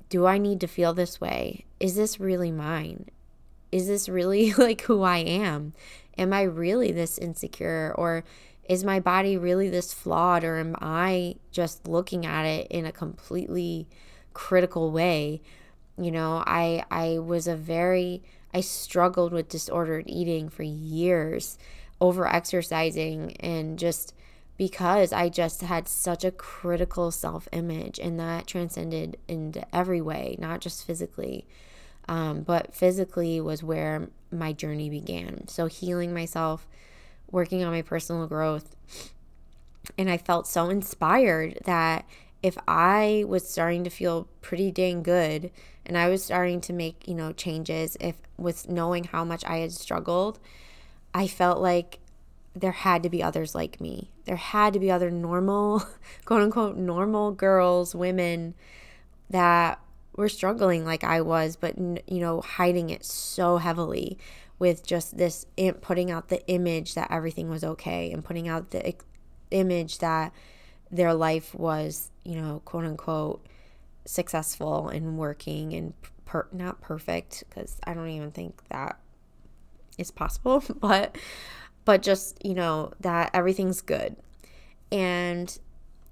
do 0.09 0.27
I 0.27 0.39
need 0.39 0.61
to 0.63 0.67
feel 0.67 0.93
this 0.93 1.21
way? 1.21 1.66
Is 1.79 1.97
this 1.97 2.21
really 2.21 2.51
mine? 2.51 3.07
Is 3.73 3.87
this 3.87 4.09
really 4.09 4.53
like 4.59 4.83
who 4.83 5.03
I 5.03 5.19
am? 5.19 5.73
Am 6.19 6.33
I 6.33 6.43
really 6.43 6.93
this 6.93 7.19
insecure? 7.19 7.95
Or 7.97 8.25
is 8.69 8.85
my 8.85 9.01
body 9.01 9.37
really 9.37 9.69
this 9.69 9.93
flawed 9.93 10.43
or 10.43 10.59
am 10.59 10.77
I 10.81 11.37
just 11.53 11.87
looking 11.87 12.27
at 12.27 12.45
it 12.45 12.67
in 12.69 12.85
a 12.85 12.93
completely 12.93 13.87
critical 14.33 14.91
way? 14.91 15.43
You 15.99 16.11
know, 16.11 16.43
I 16.47 16.85
I 16.91 17.19
was 17.19 17.47
a 17.47 17.57
very 17.57 18.23
I 18.53 18.61
struggled 18.61 19.33
with 19.33 19.49
disordered 19.49 20.05
eating 20.07 20.49
for 20.49 20.63
years, 20.63 21.59
over 22.01 22.27
exercising 22.27 23.37
and 23.39 23.79
just 23.79 24.15
because 24.57 25.13
I 25.13 25.29
just 25.29 25.61
had 25.61 25.89
such 25.89 26.25
a 26.25 26.31
critical 26.31 27.11
self 27.11 27.49
image 27.53 27.99
and 27.99 28.19
that 28.19 28.47
transcended 28.47 29.19
into 29.29 29.65
every 29.75 30.01
way, 30.01 30.37
not 30.39 30.61
just 30.61 30.87
physically. 30.87 31.47
Um, 32.09 32.43
but 32.43 32.75
physically 32.75 33.41
was 33.41 33.63
where 33.63 34.09
my 34.31 34.53
journey 34.53 34.89
began. 34.89 35.49
So 35.49 35.67
healing 35.67 36.15
myself 36.15 36.67
working 37.31 37.65
on 37.65 37.73
my 37.73 37.83
personal 37.83 38.27
growth. 38.27 38.77
And 39.99 40.11
I 40.11 40.17
felt 40.17 40.47
so 40.47 40.69
inspired 40.69 41.59
that 41.65 42.05
if 42.43 42.57
I 42.69 43.25
was 43.27 43.49
starting 43.49 43.85
to 43.85 43.91
feel 43.91 44.29
pretty 44.41 44.71
dang 44.71 45.03
good 45.03 45.51
and 45.85 45.97
I 45.97 46.09
was 46.09 46.25
starting 46.25 46.61
to 46.63 46.73
make, 46.73 47.07
you 47.07 47.15
know, 47.15 47.33
changes, 47.33 47.97
if 48.01 48.17
with 48.37 48.69
knowing 48.69 49.05
how 49.05 49.25
much 49.25 49.45
I 49.45 49.59
had 49.59 49.73
struggled, 49.73 50.39
I 51.15 51.27
felt 51.27 51.61
like 51.61 51.99
there 52.55 52.73
had 52.73 53.03
to 53.03 53.09
be 53.09 53.23
others 53.23 53.55
like 53.55 53.81
me. 53.81 54.11
There 54.25 54.37
had 54.37 54.73
to 54.73 54.79
be 54.79 54.91
other 54.91 55.11
normal, 55.11 55.85
quote 56.25 56.43
unquote, 56.43 56.77
normal 56.77 57.33
girls, 57.33 57.95
women 57.95 58.55
that 59.31 59.81
were 60.17 60.29
struggling 60.29 60.85
like 60.85 61.05
I 61.05 61.21
was, 61.21 61.57
but, 61.57 61.79
you 61.79 62.21
know, 62.21 62.41
hiding 62.41 62.91
it 62.91 63.05
so 63.05 63.59
heavily 63.59 64.19
with 64.59 64.87
just 64.87 65.19
this 65.19 65.47
putting 65.81 66.11
out 66.11 66.29
the 66.29 66.47
image 66.49 66.95
that 66.95 67.11
everything 67.11 67.51
was 67.51 67.63
okay 67.63 68.11
and 68.11 68.25
putting 68.25 68.49
out 68.49 68.71
the 68.71 68.95
image 69.51 69.99
that 69.99 70.33
their 70.91 71.15
life 71.15 71.55
was, 71.55 72.11
you 72.25 72.41
know, 72.41 72.63
quote 72.65 72.85
unquote, 72.85 73.47
successful 74.05 74.89
and 74.89 75.19
working 75.19 75.73
and 75.73 75.93
per 76.25 76.47
not 76.53 76.81
perfect 76.81 77.45
because 77.49 77.77
I 77.85 77.95
don't 77.95 78.09
even 78.09 78.31
think 78.31 78.67
that 78.69 78.99
is 79.99 80.11
possible, 80.11 80.63
but 80.81 81.17
but 81.85 82.03
just, 82.03 82.45
you 82.45 82.55
know, 82.55 82.93
that 83.01 83.31
everything's 83.33 83.81
good. 83.81 84.17
And 84.91 85.57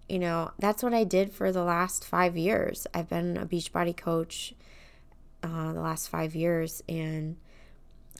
you 0.09 0.19
know, 0.19 0.51
that's 0.59 0.83
what 0.83 0.95
I 0.95 1.05
did 1.05 1.33
for 1.33 1.51
the 1.53 1.65
last 1.65 2.05
5 2.05 2.37
years. 2.37 2.87
I've 2.93 3.09
been 3.09 3.37
a 3.37 3.47
Beachbody 3.47 3.97
coach 3.97 4.55
uh, 5.43 5.73
the 5.73 5.81
last 5.81 6.09
5 6.09 6.35
years 6.35 6.83
and 6.89 7.37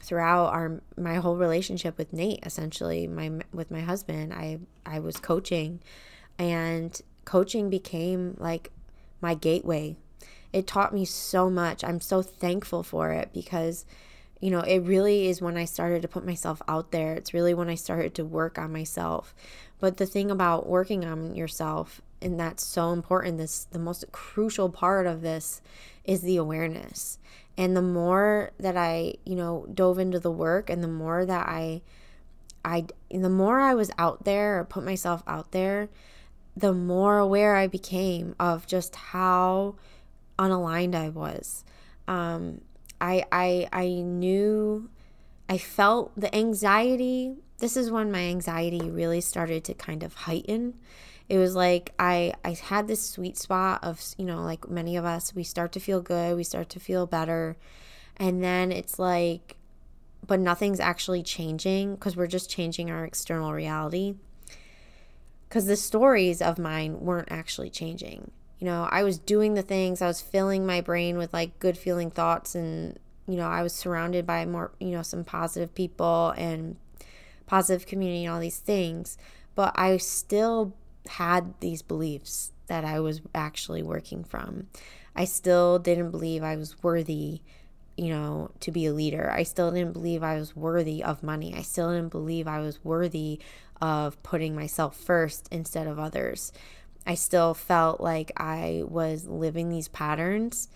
throughout 0.01 0.53
our 0.53 0.81
my 0.97 1.15
whole 1.15 1.35
relationship 1.35 1.97
with 1.97 2.13
Nate 2.13 2.45
essentially 2.45 3.07
my 3.07 3.31
with 3.51 3.71
my 3.71 3.79
husband 3.79 4.33
I 4.33 4.59
I 4.85 4.99
was 4.99 5.15
coaching 5.15 5.79
and 6.37 7.01
coaching 7.23 7.69
became 7.69 8.35
like 8.37 8.71
my 9.21 9.33
gateway. 9.33 9.97
It 10.53 10.67
taught 10.67 10.93
me 10.93 11.03
so 11.03 11.49
much. 11.49 11.83
I'm 11.83 11.99
so 11.99 12.21
thankful 12.21 12.83
for 12.83 13.11
it 13.11 13.31
because 13.33 13.85
you 14.39 14.51
know 14.51 14.61
it 14.61 14.79
really 14.79 15.27
is 15.27 15.41
when 15.41 15.57
I 15.57 15.65
started 15.65 16.01
to 16.03 16.07
put 16.07 16.25
myself 16.25 16.61
out 16.67 16.91
there. 16.91 17.13
It's 17.13 17.33
really 17.33 17.53
when 17.53 17.69
I 17.69 17.75
started 17.75 18.13
to 18.15 18.25
work 18.25 18.57
on 18.57 18.71
myself 18.71 19.33
but 19.85 19.97
the 19.97 20.05
thing 20.07 20.31
about 20.31 20.65
working 20.65 21.05
on 21.05 21.35
yourself 21.35 22.01
and 22.19 22.39
that's 22.39 22.65
so 22.65 22.91
important 22.91 23.37
this 23.37 23.65
the 23.65 23.77
most 23.77 24.03
crucial 24.11 24.67
part 24.67 25.05
of 25.05 25.21
this 25.21 25.61
is 26.03 26.23
the 26.23 26.37
awareness. 26.37 27.19
And 27.55 27.77
the 27.77 27.83
more 27.83 28.49
that 28.59 28.75
i 28.75 29.13
you 29.25 29.35
know 29.35 29.67
dove 29.71 29.99
into 29.99 30.19
the 30.19 30.31
work 30.31 30.71
and 30.71 30.83
the 30.83 30.87
more 30.87 31.23
that 31.23 31.47
i 31.47 31.83
i 32.65 32.85
the 33.11 33.29
more 33.29 33.59
i 33.59 33.75
was 33.75 33.91
out 33.99 34.25
there 34.25 34.57
or 34.59 34.63
put 34.63 34.83
myself 34.83 35.21
out 35.27 35.51
there 35.51 35.87
the 36.57 36.73
more 36.73 37.19
aware 37.19 37.55
i 37.55 37.67
became 37.67 38.33
of 38.39 38.65
just 38.65 38.95
how 38.95 39.75
unaligned 40.39 40.95
i 40.95 41.09
was. 41.09 41.63
Um 42.07 42.61
i 42.99 43.23
i 43.31 43.67
i 43.71 43.87
knew 43.87 44.89
i 45.47 45.59
felt 45.59 46.11
the 46.19 46.35
anxiety 46.35 47.35
this 47.59 47.77
is 47.77 47.91
when 47.91 48.11
my 48.11 48.21
anxiety 48.21 48.89
really 48.89 49.21
started 49.21 49.63
to 49.65 49.73
kind 49.73 50.03
of 50.03 50.13
heighten. 50.13 50.75
It 51.29 51.37
was 51.37 51.55
like 51.55 51.93
I 51.97 52.33
I 52.43 52.51
had 52.51 52.87
this 52.87 53.09
sweet 53.09 53.37
spot 53.37 53.83
of 53.83 54.01
you 54.17 54.25
know 54.25 54.43
like 54.43 54.69
many 54.69 54.95
of 54.97 55.05
us 55.05 55.33
we 55.33 55.43
start 55.43 55.71
to 55.73 55.79
feel 55.79 56.01
good 56.01 56.35
we 56.35 56.43
start 56.43 56.69
to 56.69 56.79
feel 56.79 57.07
better. 57.07 57.57
And 58.17 58.43
then 58.43 58.71
it's 58.71 58.99
like 58.99 59.57
but 60.27 60.39
nothing's 60.39 60.79
actually 60.79 61.23
changing 61.23 61.95
because 61.95 62.15
we're 62.15 62.27
just 62.27 62.49
changing 62.49 62.89
our 62.91 63.05
external 63.05 63.53
reality. 63.53 64.15
Because 65.47 65.67
the 65.67 65.75
stories 65.77 66.41
of 66.41 66.57
mine 66.57 66.99
weren't 66.99 67.31
actually 67.31 67.69
changing. 67.69 68.31
You 68.59 68.65
know 68.65 68.87
I 68.91 69.03
was 69.03 69.17
doing 69.17 69.53
the 69.53 69.61
things 69.61 70.01
I 70.01 70.07
was 70.07 70.21
filling 70.21 70.65
my 70.65 70.81
brain 70.81 71.17
with 71.17 71.33
like 71.33 71.57
good 71.59 71.77
feeling 71.77 72.11
thoughts 72.11 72.53
and 72.53 72.99
you 73.27 73.37
know 73.37 73.47
I 73.47 73.63
was 73.63 73.73
surrounded 73.73 74.27
by 74.27 74.45
more 74.45 74.73
you 74.79 74.91
know 74.91 75.01
some 75.01 75.23
positive 75.23 75.73
people 75.73 76.33
and 76.37 76.75
positive 77.45 77.87
community 77.87 78.25
and 78.25 78.33
all 78.33 78.39
these 78.39 78.59
things 78.59 79.17
but 79.55 79.71
I 79.75 79.97
still 79.97 80.75
had 81.07 81.53
these 81.61 81.81
beliefs 81.81 82.51
that 82.67 82.83
I 82.83 82.99
was 82.99 83.21
actually 83.33 83.81
working 83.81 84.23
from. 84.23 84.67
I 85.15 85.25
still 85.25 85.79
didn't 85.79 86.11
believe 86.11 86.43
I 86.43 86.57
was 86.57 86.83
worthy, 86.83 87.41
you 87.95 88.09
know, 88.09 88.51
to 88.59 88.71
be 88.71 88.85
a 88.85 88.93
leader. 88.93 89.31
I 89.31 89.43
still 89.43 89.71
didn't 89.71 89.93
believe 89.93 90.23
I 90.23 90.35
was 90.35 90.55
worthy 90.55 91.03
of 91.03 91.23
money. 91.23 91.55
I 91.55 91.61
still 91.61 91.91
didn't 91.91 92.11
believe 92.11 92.47
I 92.47 92.59
was 92.59 92.83
worthy 92.83 93.39
of 93.81 94.21
putting 94.23 94.55
myself 94.55 94.97
first 94.97 95.47
instead 95.51 95.87
of 95.87 95.99
others. 95.99 96.51
I 97.07 97.15
still 97.15 97.53
felt 97.53 98.01
like 98.01 98.31
I 98.35 98.83
was 98.87 99.27
living 99.27 99.69
these 99.69 99.87
patterns 99.87 100.69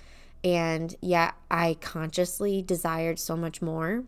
and 0.43 0.95
yet 1.01 1.33
I 1.51 1.75
consciously 1.81 2.61
desired 2.61 3.19
so 3.19 3.35
much 3.35 3.61
more. 3.61 4.05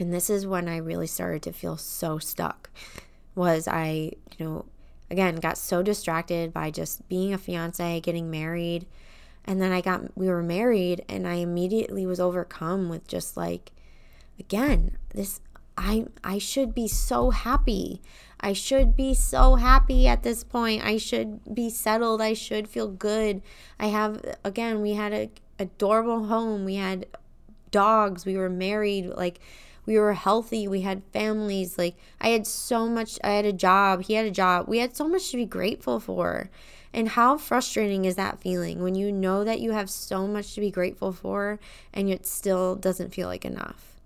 And 0.00 0.12
this 0.12 0.30
is 0.30 0.46
when 0.46 0.68
I 0.68 0.76
really 0.78 1.06
started 1.06 1.42
to 1.42 1.52
feel 1.52 1.76
so 1.76 2.18
stuck. 2.18 2.70
Was 3.34 3.66
I, 3.66 4.12
you 4.38 4.44
know, 4.44 4.66
again 5.10 5.36
got 5.36 5.58
so 5.58 5.82
distracted 5.82 6.52
by 6.52 6.70
just 6.70 7.08
being 7.08 7.32
a 7.32 7.38
fiance, 7.38 8.00
getting 8.00 8.30
married. 8.30 8.86
And 9.44 9.60
then 9.60 9.72
I 9.72 9.80
got 9.80 10.16
we 10.16 10.28
were 10.28 10.42
married 10.42 11.04
and 11.08 11.26
I 11.26 11.34
immediately 11.34 12.06
was 12.06 12.20
overcome 12.20 12.88
with 12.88 13.06
just 13.06 13.36
like 13.36 13.72
again, 14.38 14.96
this 15.14 15.40
I 15.76 16.06
I 16.22 16.38
should 16.38 16.74
be 16.74 16.88
so 16.88 17.30
happy. 17.30 18.00
I 18.40 18.52
should 18.52 18.96
be 18.96 19.14
so 19.14 19.56
happy 19.56 20.06
at 20.06 20.22
this 20.22 20.44
point. 20.44 20.84
I 20.84 20.96
should 20.98 21.54
be 21.54 21.70
settled. 21.70 22.20
I 22.20 22.34
should 22.34 22.68
feel 22.68 22.88
good. 22.88 23.42
I 23.78 23.86
have 23.86 24.22
again, 24.44 24.80
we 24.80 24.94
had 24.94 25.12
a 25.12 25.30
adorable 25.58 26.26
home. 26.26 26.64
We 26.64 26.76
had 26.76 27.06
dogs. 27.70 28.24
We 28.24 28.36
were 28.36 28.50
married. 28.50 29.06
Like 29.06 29.40
we 29.86 29.98
were 29.98 30.14
healthy 30.14 30.66
we 30.66 30.80
had 30.82 31.02
families 31.12 31.76
like 31.76 31.96
i 32.20 32.28
had 32.28 32.46
so 32.46 32.88
much 32.88 33.18
i 33.22 33.30
had 33.30 33.44
a 33.44 33.52
job 33.52 34.04
he 34.04 34.14
had 34.14 34.26
a 34.26 34.30
job. 34.30 34.68
We 34.68 34.78
had 34.78 34.96
so 34.96 35.08
much 35.08 35.30
to 35.30 35.36
be 35.36 35.46
grateful 35.46 36.00
for. 36.00 36.50
And 36.92 37.08
how 37.08 37.38
frustrating 37.38 38.04
is 38.04 38.14
that 38.16 38.40
feeling 38.40 38.82
when 38.82 38.94
you 38.94 39.10
know 39.10 39.42
that 39.42 39.60
you 39.60 39.72
have 39.72 39.90
so 39.90 40.28
much 40.28 40.54
to 40.54 40.60
be 40.60 40.70
grateful 40.70 41.12
for 41.12 41.58
and 41.92 42.08
it 42.08 42.24
still 42.24 42.76
doesn't 42.76 43.14
feel 43.14 43.26
like 43.26 43.44
enough? 43.44 44.00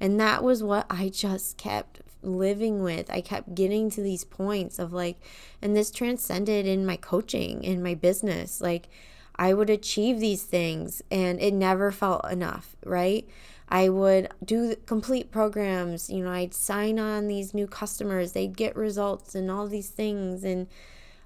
And 0.00 0.18
that 0.18 0.42
was 0.42 0.62
what 0.62 0.86
i 0.90 1.08
just 1.08 1.56
kept 1.56 2.00
living 2.22 2.82
with. 2.82 3.10
I 3.10 3.20
kept 3.20 3.54
getting 3.54 3.90
to 3.90 4.00
these 4.00 4.24
points 4.24 4.78
of 4.78 4.92
like 4.92 5.20
and 5.60 5.76
this 5.76 5.90
transcended 5.90 6.66
in 6.66 6.86
my 6.86 6.96
coaching 6.96 7.62
in 7.62 7.82
my 7.82 7.94
business. 7.94 8.60
Like 8.60 8.88
I 9.36 9.54
would 9.54 9.70
achieve 9.70 10.20
these 10.20 10.42
things 10.42 11.02
and 11.10 11.40
it 11.40 11.54
never 11.54 11.90
felt 11.90 12.30
enough, 12.30 12.76
right? 12.84 13.28
I 13.68 13.88
would 13.88 14.28
do 14.44 14.76
complete 14.86 15.30
programs. 15.30 16.10
You 16.10 16.24
know, 16.24 16.30
I'd 16.30 16.52
sign 16.52 16.98
on 16.98 17.26
these 17.26 17.54
new 17.54 17.66
customers, 17.66 18.32
they'd 18.32 18.56
get 18.56 18.76
results 18.76 19.34
and 19.34 19.50
all 19.50 19.66
these 19.66 19.88
things. 19.88 20.44
And 20.44 20.66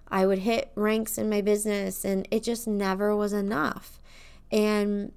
I 0.09 0.27
would 0.27 0.39
hit 0.39 0.71
ranks 0.77 1.19
in 1.19 1.29
my 1.29 1.41
business, 1.41 2.05
and 2.05 2.29
it 2.31 2.45
just 2.45 2.69
never 2.69 3.17
was 3.17 3.33
enough. 3.33 3.99
And 4.53 5.13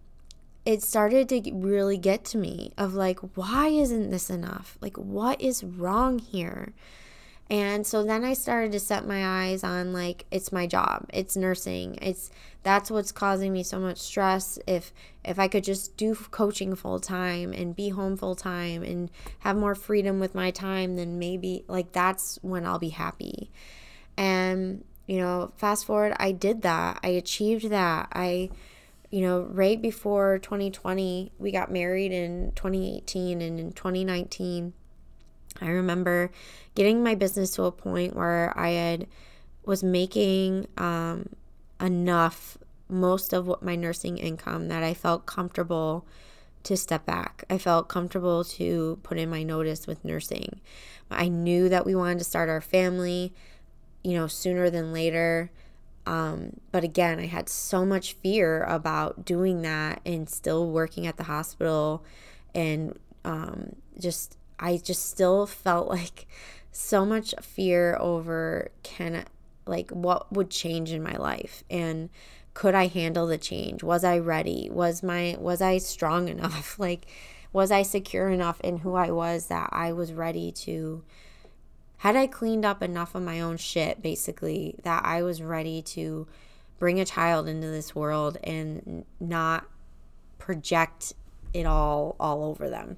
it 0.66 0.82
started 0.82 1.30
to 1.30 1.52
really 1.54 1.98
get 1.98 2.26
to 2.26 2.38
me 2.38 2.74
of 2.78 2.96
like, 2.96 3.20
why 3.36 3.68
isn't 3.68 4.10
this 4.10 4.30
enough? 4.30 4.78
Like, 4.82 4.98
what 4.98 5.40
is 5.40 5.64
wrong 5.64 6.20
here? 6.20 6.74
And 7.50 7.86
so 7.86 8.04
then 8.04 8.24
I 8.24 8.34
started 8.34 8.72
to 8.74 8.80
set 8.80 9.08
my 9.08 9.48
eyes 9.48 9.64
on 9.64 9.92
like 9.92 10.26
it's 10.30 10.52
my 10.52 10.68
job. 10.68 11.08
It's 11.12 11.36
nursing. 11.36 11.98
It's 12.00 12.30
that's 12.62 12.92
what's 12.92 13.12
causing 13.12 13.52
me 13.54 13.64
so 13.64 13.80
much 13.80 13.98
stress. 13.98 14.60
If 14.68 14.94
if 15.26 15.40
I 15.40 15.48
could 15.48 15.64
just 15.64 15.98
do 15.98 16.14
coaching 16.14 16.76
full 16.76 17.00
time 17.00 17.52
and 17.52 17.76
be 17.76 17.90
home 17.90 18.18
full 18.18 18.36
time 18.36 18.84
and 18.84 19.10
have 19.40 19.56
more 19.58 19.74
freedom 19.74 20.20
with 20.20 20.36
my 20.36 20.52
time, 20.52 20.96
then 20.96 21.18
maybe 21.18 21.66
like 21.68 21.92
that's 21.92 22.38
when 22.44 22.68
I'll 22.68 22.80
be 22.80 22.90
happy. 22.90 23.50
And 24.16 24.84
you 25.08 25.18
know, 25.18 25.52
fast 25.58 25.86
forward, 25.86 26.14
I 26.20 26.32
did 26.32 26.62
that. 26.62 27.00
I 27.04 27.08
achieved 27.10 27.70
that. 27.72 28.10
I 28.12 28.52
you 29.10 29.22
know, 29.22 29.42
right 29.50 29.82
before 29.82 30.38
2020, 30.38 31.32
we 31.40 31.52
got 31.52 31.72
married 31.72 32.12
in 32.12 32.52
2018 32.56 33.42
and 33.42 33.60
in 33.60 33.72
2019 33.72 34.74
I 35.62 35.68
remember 35.68 36.32
getting 36.76 37.04
my 37.04 37.16
business 37.16 37.52
to 37.52 37.64
a 37.64 37.72
point 37.72 38.16
where 38.16 38.54
I 38.58 38.70
had 38.70 39.08
was 39.66 39.84
making 39.84 40.68
um, 40.78 41.30
enough 41.80 42.58
most 42.90 43.34
of 43.34 43.46
what 43.46 43.62
my 43.62 43.76
nursing 43.76 44.18
income 44.18 44.68
that 44.68 44.84
I 44.84 44.94
felt 44.94 45.26
comfortable 45.26 46.06
to 46.64 46.76
step 46.76 47.06
back. 47.06 47.44
I 47.50 47.58
felt 47.58 47.88
comfortable 47.88 48.44
to 48.44 49.00
put 49.04 49.18
in 49.18 49.30
my 49.30 49.44
notice 49.44 49.88
with 49.88 50.04
nursing. 50.04 50.60
I 51.12 51.28
knew 51.28 51.70
that 51.70 51.86
we 51.86 51.96
wanted 51.96 52.20
to 52.20 52.24
start 52.24 52.50
our 52.50 52.62
family, 52.62 53.34
you 54.04 54.14
know, 54.14 54.28
sooner 54.28 54.70
than 54.70 54.92
later. 54.92 55.52
Um, 56.06 56.60
but 56.72 56.84
again, 56.84 57.20
I 57.20 57.28
had 57.28 57.50
so 57.50 57.86
much 57.86 58.14
fear 58.14 58.64
about 58.64 59.26
doing 59.26 59.62
that 59.62 60.02
and 60.06 60.28
still 60.28 60.70
working 60.70 61.06
at 61.06 61.18
the 61.18 61.24
hospital 61.26 62.04
and 62.56 62.98
um, 63.24 63.76
just 64.00 64.39
I 64.60 64.78
just 64.78 65.10
still 65.10 65.46
felt 65.46 65.88
like 65.88 66.28
so 66.72 67.06
much 67.06 67.34
fear 67.42 67.98
over 68.00 68.70
can 68.84 69.26
like 69.66 69.92
what 69.92 70.32
would 70.32 70.50
change 70.50 70.92
in 70.92 71.02
my 71.04 71.16
life 71.16 71.64
and 71.70 72.10
could 72.54 72.76
I 72.76 72.88
handle 72.88 73.28
the 73.28 73.38
change? 73.38 73.84
Was 73.84 74.04
I 74.04 74.18
ready? 74.18 74.70
Was 74.70 75.02
my 75.02 75.38
was 75.40 75.62
I 75.62 75.78
strong 75.78 76.28
enough? 76.28 76.78
Like 76.80 77.06
was 77.52 77.72
I 77.72 77.84
secure 77.84 78.30
enough 78.30 78.60
in 78.62 78.80
who 78.80 78.96
I 78.96 79.12
was 79.12 79.48
that 79.48 79.70
I 79.72 79.92
was 79.94 80.14
ready 80.14 80.52
to 80.52 81.04
had 81.98 82.16
I 82.16 82.28
cleaned 82.28 82.66
up 82.66 82.84
enough 82.84 83.16
of 83.16 83.24
my 83.24 83.40
own 83.40 83.58
shit 83.58 84.02
basically 84.02 84.76
that 84.84 85.06
I 85.06 85.22
was 85.24 85.42
ready 85.42 85.82
to 85.94 86.28
bring 86.78 87.00
a 87.00 87.06
child 87.06 87.48
into 87.48 87.68
this 87.68 87.96
world 87.96 88.38
and 88.44 89.06
not 89.20 89.66
project 90.38 91.14
it 91.54 91.66
all 91.66 92.16
all 92.20 92.44
over 92.44 92.70
them. 92.70 92.98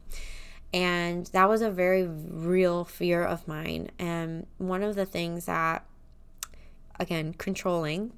And 0.74 1.26
that 1.28 1.50
was 1.50 1.62
a 1.62 1.70
very 1.70 2.08
real 2.08 2.86
fear 2.86 3.24
of 3.24 3.48
mine. 3.48 3.92
And 4.00 4.48
one 4.58 4.84
of 4.84 4.96
the 4.96 5.06
things 5.06 5.46
that, 5.46 5.86
again, 7.00 7.34
controlling, 7.34 8.14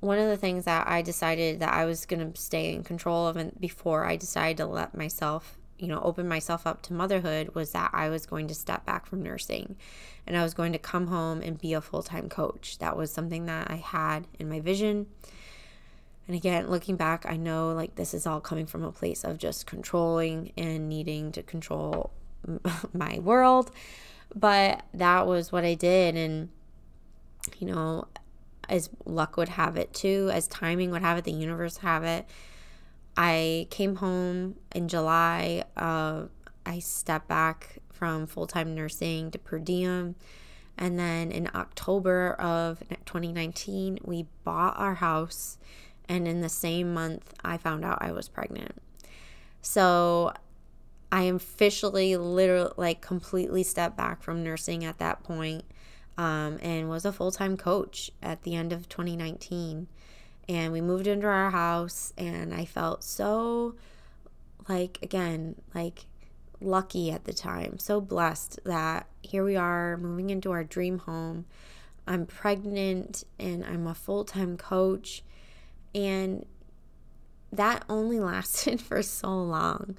one 0.00 0.18
of 0.18 0.28
the 0.28 0.36
things 0.36 0.64
that 0.64 0.88
I 0.88 1.02
decided 1.02 1.60
that 1.60 1.74
I 1.74 1.84
was 1.84 2.06
going 2.06 2.32
to 2.32 2.40
stay 2.40 2.72
in 2.72 2.82
control 2.82 3.26
of 3.26 3.36
and 3.36 3.58
before 3.60 4.06
I 4.06 4.16
decided 4.16 4.56
to 4.58 4.66
let 4.66 4.96
myself, 4.96 5.58
you 5.78 5.88
know, 5.88 6.00
open 6.02 6.26
myself 6.26 6.66
up 6.66 6.80
to 6.82 6.94
motherhood 6.94 7.54
was 7.54 7.72
that 7.72 7.90
I 7.92 8.08
was 8.08 8.24
going 8.24 8.48
to 8.48 8.54
step 8.54 8.86
back 8.86 9.04
from 9.04 9.22
nursing 9.22 9.76
and 10.26 10.38
I 10.38 10.42
was 10.42 10.54
going 10.54 10.72
to 10.72 10.78
come 10.78 11.08
home 11.08 11.42
and 11.42 11.60
be 11.60 11.74
a 11.74 11.82
full-time 11.82 12.30
coach. 12.30 12.78
That 12.78 12.96
was 12.96 13.12
something 13.12 13.44
that 13.46 13.70
I 13.70 13.76
had 13.76 14.26
in 14.38 14.48
my 14.48 14.60
vision. 14.60 15.06
And 16.30 16.36
again, 16.36 16.70
looking 16.70 16.94
back, 16.94 17.26
I 17.26 17.36
know 17.36 17.72
like 17.72 17.96
this 17.96 18.14
is 18.14 18.24
all 18.24 18.40
coming 18.40 18.64
from 18.64 18.84
a 18.84 18.92
place 18.92 19.24
of 19.24 19.36
just 19.36 19.66
controlling 19.66 20.52
and 20.56 20.88
needing 20.88 21.32
to 21.32 21.42
control 21.42 22.12
my 22.92 23.18
world. 23.18 23.72
But 24.32 24.84
that 24.94 25.26
was 25.26 25.50
what 25.50 25.64
I 25.64 25.74
did 25.74 26.14
and 26.14 26.50
you 27.58 27.66
know, 27.66 28.06
as 28.68 28.90
luck 29.04 29.36
would 29.36 29.48
have 29.48 29.76
it 29.76 29.92
too, 29.92 30.30
as 30.32 30.46
timing 30.46 30.92
would 30.92 31.02
have 31.02 31.18
it, 31.18 31.24
the 31.24 31.32
universe 31.32 31.78
have 31.78 32.04
it. 32.04 32.26
I 33.16 33.66
came 33.70 33.96
home 33.96 34.54
in 34.72 34.86
July. 34.86 35.64
Uh, 35.76 36.26
I 36.64 36.78
stepped 36.78 37.26
back 37.26 37.78
from 37.90 38.28
full 38.28 38.46
time 38.46 38.72
nursing 38.72 39.32
to 39.32 39.38
per 39.40 39.58
diem. 39.58 40.14
And 40.78 40.96
then 40.96 41.32
in 41.32 41.50
October 41.56 42.34
of 42.34 42.84
2019, 43.04 43.98
we 44.04 44.26
bought 44.44 44.78
our 44.78 44.94
house. 44.94 45.58
And 46.10 46.26
in 46.26 46.40
the 46.40 46.48
same 46.48 46.92
month, 46.92 47.34
I 47.44 47.56
found 47.56 47.84
out 47.84 47.98
I 48.00 48.10
was 48.10 48.28
pregnant. 48.28 48.74
So 49.62 50.34
I 51.12 51.22
officially, 51.22 52.16
literally, 52.16 52.72
like 52.76 53.00
completely 53.00 53.62
stepped 53.62 53.96
back 53.96 54.20
from 54.20 54.42
nursing 54.42 54.84
at 54.84 54.98
that 54.98 55.22
point 55.22 55.64
um, 56.18 56.58
and 56.60 56.90
was 56.90 57.04
a 57.04 57.12
full 57.12 57.30
time 57.30 57.56
coach 57.56 58.10
at 58.20 58.42
the 58.42 58.56
end 58.56 58.72
of 58.72 58.88
2019. 58.88 59.86
And 60.48 60.72
we 60.72 60.80
moved 60.80 61.06
into 61.06 61.28
our 61.28 61.50
house, 61.50 62.12
and 62.18 62.52
I 62.52 62.64
felt 62.64 63.04
so, 63.04 63.76
like, 64.68 64.98
again, 65.00 65.54
like 65.76 66.06
lucky 66.60 67.12
at 67.12 67.24
the 67.24 67.32
time, 67.32 67.78
so 67.78 68.00
blessed 68.00 68.58
that 68.64 69.06
here 69.22 69.44
we 69.44 69.54
are 69.54 69.96
moving 69.96 70.30
into 70.30 70.50
our 70.50 70.64
dream 70.64 70.98
home. 70.98 71.44
I'm 72.04 72.26
pregnant 72.26 73.22
and 73.38 73.64
I'm 73.64 73.86
a 73.86 73.94
full 73.94 74.24
time 74.24 74.56
coach. 74.56 75.22
And 75.94 76.46
that 77.52 77.84
only 77.88 78.20
lasted 78.20 78.80
for 78.80 79.02
so 79.02 79.28
long 79.28 79.96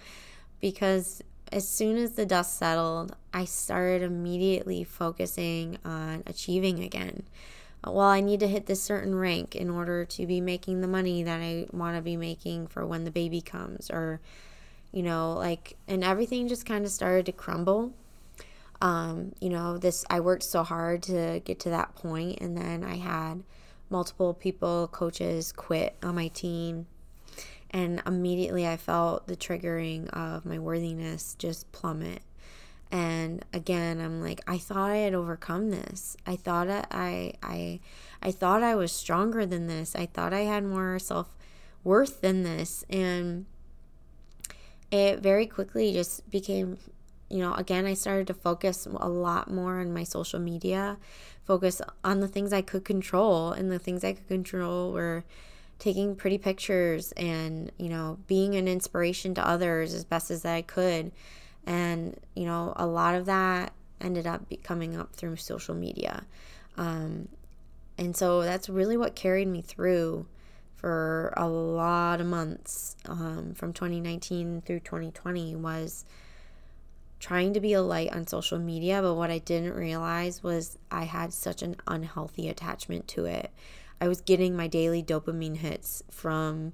because 0.59 1.21
as 1.51 1.67
soon 1.67 1.97
as 1.97 2.13
the 2.13 2.25
dust 2.25 2.57
settled, 2.57 3.15
I 3.33 3.45
started 3.45 4.03
immediately 4.03 4.83
focusing 4.83 5.77
on 5.83 6.23
achieving 6.25 6.81
again. 6.81 7.23
Well, 7.83 7.99
I 7.99 8.21
need 8.21 8.39
to 8.41 8.47
hit 8.47 8.67
this 8.67 8.81
certain 8.81 9.15
rank 9.15 9.55
in 9.55 9.69
order 9.69 10.05
to 10.05 10.27
be 10.27 10.39
making 10.39 10.81
the 10.81 10.87
money 10.87 11.23
that 11.23 11.41
I 11.41 11.65
want 11.71 11.95
to 11.97 12.01
be 12.01 12.15
making 12.15 12.67
for 12.67 12.85
when 12.85 13.05
the 13.05 13.11
baby 13.11 13.41
comes, 13.41 13.89
or, 13.89 14.21
you 14.91 15.01
know, 15.01 15.33
like, 15.33 15.77
and 15.87 16.03
everything 16.03 16.47
just 16.47 16.65
kind 16.65 16.85
of 16.85 16.91
started 16.91 17.25
to 17.25 17.31
crumble. 17.31 17.91
Um, 18.81 19.33
you 19.39 19.49
know, 19.49 19.77
this, 19.77 20.05
I 20.09 20.19
worked 20.19 20.43
so 20.43 20.63
hard 20.63 21.01
to 21.03 21.41
get 21.43 21.59
to 21.61 21.69
that 21.69 21.95
point, 21.95 22.39
and 22.39 22.55
then 22.55 22.83
I 22.83 22.97
had 22.97 23.43
multiple 23.91 24.33
people, 24.33 24.87
coaches 24.87 25.51
quit 25.51 25.95
on 26.01 26.15
my 26.15 26.29
team 26.29 26.87
and 27.71 28.01
immediately 28.05 28.67
I 28.67 28.77
felt 28.77 29.27
the 29.27 29.35
triggering 29.35 30.09
of 30.09 30.45
my 30.45 30.59
worthiness 30.59 31.35
just 31.39 31.71
plummet. 31.71 32.21
And 32.91 33.45
again, 33.53 34.01
I'm 34.01 34.21
like, 34.21 34.41
I 34.45 34.57
thought 34.57 34.91
I 34.91 34.97
had 34.97 35.13
overcome 35.13 35.69
this. 35.71 36.17
I 36.27 36.35
thought 36.35 36.69
I 36.69 37.33
I 37.41 37.79
I 38.21 38.31
thought 38.31 38.61
I 38.61 38.75
was 38.75 38.91
stronger 38.91 39.45
than 39.45 39.67
this. 39.67 39.95
I 39.95 40.05
thought 40.05 40.33
I 40.33 40.41
had 40.41 40.65
more 40.65 40.99
self 40.99 41.37
worth 41.85 42.19
than 42.19 42.43
this. 42.43 42.83
And 42.89 43.45
it 44.91 45.19
very 45.19 45.47
quickly 45.47 45.93
just 45.93 46.29
became 46.29 46.77
you 47.31 47.39
know, 47.39 47.53
again, 47.53 47.85
I 47.85 47.93
started 47.93 48.27
to 48.27 48.33
focus 48.33 48.85
a 48.85 49.09
lot 49.09 49.49
more 49.49 49.79
on 49.79 49.93
my 49.93 50.03
social 50.03 50.39
media, 50.39 50.97
focus 51.45 51.81
on 52.03 52.19
the 52.19 52.27
things 52.27 52.51
I 52.51 52.61
could 52.61 52.83
control. 52.83 53.51
And 53.51 53.71
the 53.71 53.79
things 53.79 54.03
I 54.03 54.13
could 54.13 54.27
control 54.27 54.91
were 54.91 55.23
taking 55.79 56.15
pretty 56.15 56.37
pictures 56.37 57.11
and, 57.13 57.71
you 57.77 57.89
know, 57.89 58.19
being 58.27 58.55
an 58.55 58.67
inspiration 58.67 59.33
to 59.35 59.47
others 59.47 59.93
as 59.93 60.03
best 60.03 60.29
as 60.29 60.45
I 60.45 60.61
could. 60.61 61.11
And, 61.65 62.19
you 62.35 62.45
know, 62.45 62.73
a 62.75 62.85
lot 62.85 63.15
of 63.15 63.25
that 63.25 63.73
ended 63.99 64.27
up 64.27 64.41
coming 64.63 64.97
up 64.97 65.15
through 65.15 65.37
social 65.37 65.75
media. 65.75 66.23
Um, 66.77 67.29
and 67.97 68.15
so 68.15 68.41
that's 68.41 68.67
really 68.69 68.97
what 68.97 69.15
carried 69.15 69.47
me 69.47 69.61
through 69.61 70.25
for 70.75 71.33
a 71.37 71.47
lot 71.47 72.19
of 72.19 72.27
months 72.27 72.95
um, 73.05 73.53
from 73.53 73.71
2019 73.71 74.63
through 74.65 74.79
2020 74.79 75.55
was 75.55 76.05
trying 77.21 77.53
to 77.53 77.61
be 77.61 77.71
a 77.71 77.81
light 77.81 78.11
on 78.11 78.27
social 78.27 78.59
media. 78.59 79.01
But 79.01 79.15
what 79.15 79.31
I 79.31 79.37
didn't 79.37 79.75
realize 79.75 80.43
was 80.43 80.77
I 80.91 81.05
had 81.05 81.31
such 81.31 81.61
an 81.61 81.77
unhealthy 81.87 82.49
attachment 82.49 83.07
to 83.09 83.25
it 83.25 83.51
I 84.01 84.07
was 84.07 84.19
getting 84.21 84.57
my 84.57 84.67
daily 84.67 85.03
dopamine 85.03 85.57
hits 85.57 86.01
from 86.09 86.73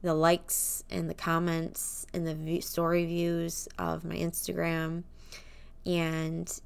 the 0.00 0.14
likes 0.14 0.84
and 0.88 1.10
the 1.10 1.14
comments 1.14 2.06
and 2.14 2.24
the 2.24 2.60
story 2.60 3.04
views 3.04 3.68
of 3.78 4.04
my 4.04 4.14
Instagram. 4.14 5.02
And 5.84 6.60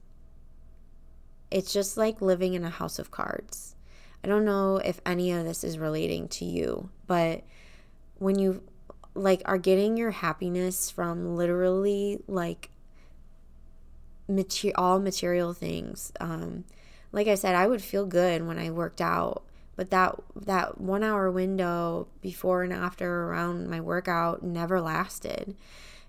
it's 1.50 1.72
just 1.72 1.96
like 1.96 2.20
living 2.20 2.52
in 2.52 2.62
a 2.62 2.70
house 2.70 2.98
of 2.98 3.10
cards. 3.10 3.74
I 4.22 4.28
don't 4.28 4.44
know 4.44 4.76
if 4.76 5.00
any 5.06 5.32
of 5.32 5.44
this 5.44 5.64
is 5.64 5.78
relating 5.78 6.28
to 6.28 6.44
you, 6.44 6.90
but 7.06 7.42
when 8.18 8.38
you 8.38 8.62
like 9.14 9.40
are 9.46 9.56
getting 9.56 9.96
your 9.96 10.10
happiness 10.10 10.90
from 10.90 11.36
literally 11.36 12.20
like 12.26 12.68
mater- 14.28 14.72
all 14.74 14.98
material 14.98 15.52
things. 15.52 16.12
Um, 16.20 16.64
like 17.12 17.28
I 17.28 17.34
said, 17.34 17.54
I 17.54 17.66
would 17.66 17.82
feel 17.82 18.06
good 18.06 18.46
when 18.46 18.58
I 18.58 18.70
worked 18.70 19.00
out 19.00 19.42
but 19.76 19.90
that 19.90 20.18
that 20.34 20.80
one 20.80 21.04
hour 21.04 21.30
window 21.30 22.08
before 22.22 22.62
and 22.62 22.72
after 22.72 23.24
around 23.24 23.68
my 23.68 23.80
workout 23.80 24.42
never 24.42 24.80
lasted 24.80 25.54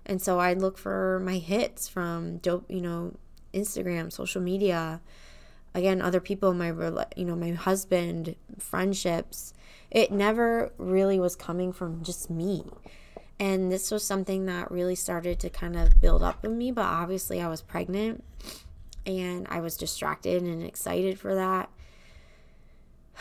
and 0.04 0.20
so 0.20 0.40
i'd 0.40 0.60
look 0.60 0.76
for 0.76 1.20
my 1.24 1.36
hits 1.36 1.86
from 1.86 2.38
dope 2.38 2.64
you 2.68 2.80
know 2.80 3.12
instagram 3.54 4.10
social 4.10 4.40
media 4.40 5.00
again 5.74 6.02
other 6.02 6.20
people 6.20 6.52
my 6.54 6.68
you 7.14 7.24
know 7.24 7.36
my 7.36 7.52
husband 7.52 8.34
friendships 8.58 9.52
it 9.90 10.10
never 10.10 10.72
really 10.78 11.20
was 11.20 11.36
coming 11.36 11.72
from 11.72 12.02
just 12.02 12.28
me 12.28 12.64
and 13.40 13.70
this 13.70 13.90
was 13.90 14.04
something 14.04 14.46
that 14.46 14.70
really 14.70 14.94
started 14.94 15.38
to 15.38 15.48
kind 15.48 15.76
of 15.76 16.00
build 16.00 16.22
up 16.22 16.44
in 16.44 16.56
me 16.56 16.70
but 16.70 16.84
obviously 16.84 17.40
i 17.40 17.48
was 17.48 17.62
pregnant 17.62 18.24
and 19.06 19.46
i 19.50 19.60
was 19.60 19.76
distracted 19.76 20.42
and 20.42 20.62
excited 20.62 21.18
for 21.18 21.34
that 21.34 21.68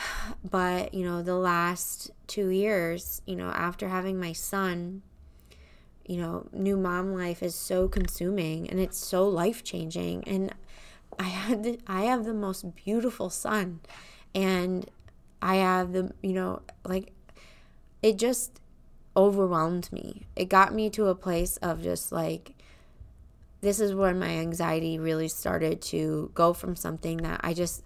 but, 0.50 0.94
you 0.94 1.04
know, 1.04 1.22
the 1.22 1.36
last 1.36 2.12
two 2.28 2.50
years, 2.50 3.22
you 3.26 3.36
know, 3.36 3.50
after 3.50 3.88
having 3.90 4.20
my 4.20 4.34
son, 4.34 5.02
you 6.06 6.18
know, 6.18 6.48
new 6.54 6.78
mom 6.78 7.14
life 7.14 7.44
is 7.44 7.56
so 7.56 7.88
consuming 7.88 8.70
and 8.70 8.80
it's 8.80 8.98
so 8.98 9.28
life 9.28 9.64
changing. 9.64 10.24
And 10.26 10.54
I 11.20 11.24
had 11.24 11.64
the, 11.64 11.80
I 11.88 12.04
have 12.04 12.26
the 12.26 12.34
most 12.34 12.76
beautiful 12.76 13.30
son, 13.30 13.82
and 14.36 14.90
I 15.42 15.56
have 15.56 15.94
the 15.94 16.14
you 16.22 16.34
know 16.34 16.62
like 16.86 17.12
it 18.02 18.18
just 18.18 18.60
overwhelmed 19.18 19.92
me. 19.92 20.28
It 20.36 20.46
got 20.46 20.74
me 20.74 20.92
to 20.92 21.08
a 21.08 21.16
place 21.16 21.58
of 21.58 21.82
just 21.82 22.12
like 22.12 22.54
this 23.60 23.80
is 23.80 23.96
when 23.96 24.20
my 24.20 24.30
anxiety 24.30 25.00
really 25.00 25.28
started 25.28 25.82
to 25.82 26.30
go 26.36 26.54
from 26.54 26.76
something 26.76 27.18
that 27.18 27.42
I 27.44 27.56
just 27.56 27.84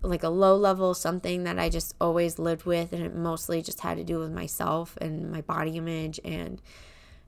like 0.00 0.22
a 0.22 0.28
low 0.28 0.56
level 0.56 0.94
something 0.94 1.44
that 1.44 1.58
I 1.58 1.68
just 1.68 1.94
always 2.00 2.38
lived 2.38 2.64
with 2.64 2.92
and 2.92 3.04
it 3.04 3.14
mostly 3.14 3.62
just 3.62 3.80
had 3.80 3.98
to 3.98 4.04
do 4.04 4.18
with 4.18 4.32
myself 4.32 4.96
and 5.00 5.30
my 5.30 5.42
body 5.42 5.76
image 5.76 6.18
and 6.24 6.60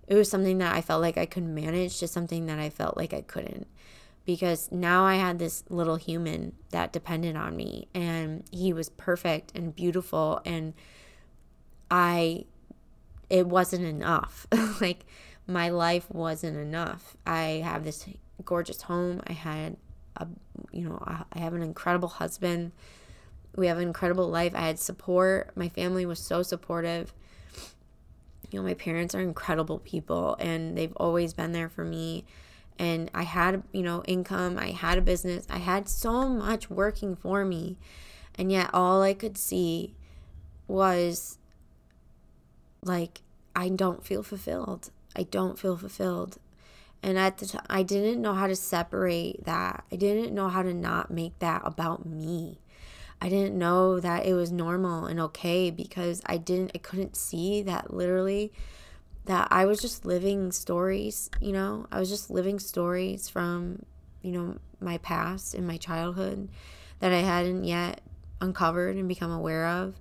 it 0.08 0.14
was 0.14 0.28
something 0.28 0.58
that 0.58 0.74
I 0.74 0.80
felt 0.80 1.00
like 1.00 1.16
I 1.16 1.26
could 1.26 1.44
manage 1.44 1.98
to 1.98 2.08
something 2.08 2.46
that 2.46 2.58
I 2.58 2.70
felt 2.70 2.96
like 2.96 3.12
I 3.12 3.20
couldn't 3.20 3.68
because 4.24 4.72
now 4.72 5.04
I 5.04 5.16
had 5.16 5.38
this 5.38 5.62
little 5.68 5.96
human 5.96 6.54
that 6.70 6.92
depended 6.92 7.36
on 7.36 7.54
me 7.54 7.86
and 7.94 8.42
he 8.50 8.72
was 8.72 8.88
perfect 8.88 9.52
and 9.54 9.76
beautiful 9.76 10.40
and 10.44 10.74
I 11.90 12.46
it 13.30 13.46
wasn't 13.46 13.84
enough 13.84 14.46
like 14.80 15.04
my 15.46 15.68
life 15.68 16.10
wasn't 16.10 16.56
enough 16.56 17.16
I 17.26 17.62
have 17.64 17.84
this 17.84 18.06
gorgeous 18.44 18.82
home 18.82 19.20
I 19.26 19.32
had 19.32 19.76
a, 20.16 20.26
you 20.72 20.88
know, 20.88 21.02
I 21.32 21.38
have 21.38 21.54
an 21.54 21.62
incredible 21.62 22.08
husband. 22.08 22.72
We 23.56 23.66
have 23.68 23.78
an 23.78 23.84
incredible 23.84 24.28
life. 24.28 24.54
I 24.54 24.62
had 24.62 24.78
support. 24.78 25.56
My 25.56 25.68
family 25.68 26.06
was 26.06 26.18
so 26.18 26.42
supportive. 26.42 27.12
You 28.50 28.60
know, 28.60 28.64
my 28.64 28.74
parents 28.74 29.14
are 29.14 29.20
incredible 29.20 29.78
people 29.80 30.36
and 30.38 30.76
they've 30.76 30.94
always 30.96 31.34
been 31.34 31.52
there 31.52 31.68
for 31.68 31.84
me. 31.84 32.24
And 32.78 33.10
I 33.14 33.22
had, 33.22 33.62
you 33.72 33.82
know, 33.82 34.02
income. 34.04 34.58
I 34.58 34.70
had 34.70 34.98
a 34.98 35.02
business. 35.02 35.46
I 35.48 35.58
had 35.58 35.88
so 35.88 36.28
much 36.28 36.70
working 36.70 37.14
for 37.14 37.44
me. 37.44 37.78
And 38.36 38.50
yet 38.50 38.70
all 38.72 39.02
I 39.02 39.14
could 39.14 39.38
see 39.38 39.94
was 40.66 41.38
like 42.84 43.22
I 43.56 43.68
don't 43.68 44.04
feel 44.04 44.22
fulfilled. 44.22 44.90
I 45.16 45.24
don't 45.24 45.58
feel 45.58 45.76
fulfilled. 45.76 46.38
And 47.02 47.18
at 47.18 47.38
the 47.38 47.46
time, 47.46 47.66
I 47.68 47.82
didn't 47.82 48.22
know 48.22 48.32
how 48.32 48.46
to 48.46 48.56
separate 48.56 49.44
that. 49.44 49.84
I 49.92 49.96
didn't 49.96 50.34
know 50.34 50.48
how 50.48 50.62
to 50.62 50.72
not 50.72 51.10
make 51.10 51.38
that 51.40 51.62
about 51.64 52.06
me. 52.06 52.60
I 53.20 53.28
didn't 53.28 53.58
know 53.58 54.00
that 54.00 54.26
it 54.26 54.34
was 54.34 54.50
normal 54.50 55.06
and 55.06 55.20
okay 55.20 55.70
because 55.70 56.22
I 56.26 56.36
didn't, 56.36 56.72
I 56.74 56.78
couldn't 56.78 57.16
see 57.16 57.62
that 57.62 57.92
literally 57.92 58.52
that 59.26 59.48
I 59.50 59.64
was 59.64 59.80
just 59.80 60.04
living 60.04 60.52
stories, 60.52 61.30
you 61.40 61.52
know, 61.52 61.86
I 61.90 61.98
was 61.98 62.10
just 62.10 62.30
living 62.30 62.58
stories 62.58 63.28
from, 63.28 63.84
you 64.22 64.32
know, 64.32 64.58
my 64.80 64.98
past 64.98 65.54
and 65.54 65.66
my 65.66 65.78
childhood 65.78 66.50
that 67.00 67.12
I 67.12 67.20
hadn't 67.20 67.64
yet 67.64 68.02
uncovered 68.40 68.96
and 68.96 69.08
become 69.08 69.30
aware 69.30 69.66
of, 69.66 69.94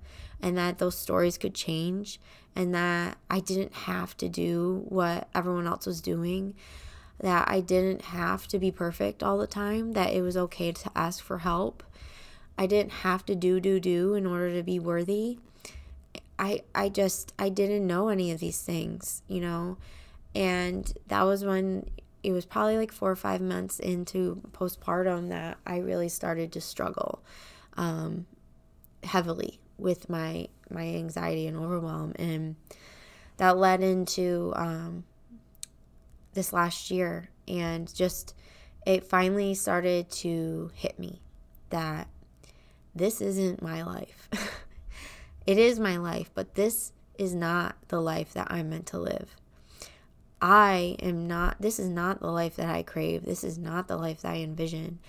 and 0.43 0.55
that 0.57 0.77
those 0.77 0.95
stories 0.95 1.39
could 1.39 1.55
change, 1.55 2.19
and 2.55 2.75
that 2.75 3.17
I 3.31 3.39
didn't 3.39 3.73
have 3.73 4.15
to 4.17 4.29
do 4.29 4.85
what 4.89 5.27
everyone 5.33 5.65
else 5.65 5.87
was 5.87 6.01
doing, 6.01 6.53
that 7.19 7.49
I 7.49 7.61
didn't 7.61 8.03
have 8.03 8.47
to 8.49 8.59
be 8.59 8.69
perfect 8.69 9.23
all 9.23 9.39
the 9.39 9.47
time, 9.47 9.93
that 9.93 10.13
it 10.13 10.21
was 10.21 10.37
okay 10.37 10.71
to 10.71 10.91
ask 10.95 11.23
for 11.23 11.39
help. 11.39 11.81
I 12.59 12.67
didn't 12.67 12.91
have 12.91 13.25
to 13.25 13.33
do, 13.33 13.59
do, 13.59 13.79
do 13.79 14.13
in 14.13 14.27
order 14.27 14.53
to 14.53 14.61
be 14.61 14.77
worthy 14.77 15.39
I 16.39 16.61
I 16.73 16.89
just 16.89 17.33
I 17.37 17.49
didn't 17.49 17.85
know 17.87 18.09
any 18.09 18.31
of 18.31 18.39
these 18.39 18.61
things, 18.61 19.21
you 19.27 19.41
know. 19.41 19.77
And 20.35 20.91
that 21.07 21.23
was 21.23 21.45
when 21.45 21.89
it 22.23 22.31
was 22.31 22.45
probably 22.45 22.77
like 22.77 22.91
4 22.91 23.11
or 23.11 23.15
5 23.15 23.41
months 23.41 23.79
into 23.79 24.41
postpartum 24.51 25.29
that 25.29 25.57
I 25.65 25.77
really 25.77 26.09
started 26.09 26.51
to 26.53 26.61
struggle 26.61 27.21
um, 27.77 28.25
heavily 29.03 29.59
with 29.83 30.09
my 30.09 30.47
my 30.69 30.83
anxiety 30.83 31.45
and 31.45 31.57
overwhelm 31.57 32.13
and 32.17 32.55
that 33.37 33.57
led 33.57 33.81
into 33.81 34.53
um, 34.55 35.03
this 36.33 36.53
last 36.53 36.89
year 36.89 37.29
and 37.47 37.93
just 37.93 38.35
it 38.85 39.03
finally 39.03 39.53
started 39.53 40.09
to 40.09 40.71
hit 40.73 40.97
me 40.97 41.21
that 41.69 42.07
this 42.95 43.21
isn't 43.21 43.61
my 43.61 43.83
life 43.83 44.29
It 45.45 45.57
is 45.57 45.79
my 45.79 45.97
life, 45.97 46.31
but 46.33 46.55
this 46.55 46.93
is 47.17 47.35
not 47.35 47.75
the 47.89 48.01
life 48.01 48.33
that 48.33 48.47
I'm 48.49 48.69
meant 48.69 48.87
to 48.87 48.97
live. 48.97 49.35
I 50.41 50.95
am 51.01 51.27
not, 51.27 51.61
this 51.61 51.79
is 51.79 51.89
not 51.89 52.19
the 52.19 52.31
life 52.31 52.55
that 52.55 52.69
I 52.69 52.83
crave. 52.83 53.25
This 53.25 53.43
is 53.43 53.57
not 53.57 53.87
the 53.87 53.97
life 53.97 54.21
that 54.21 54.31
I 54.31 54.37
envision. 54.37 54.99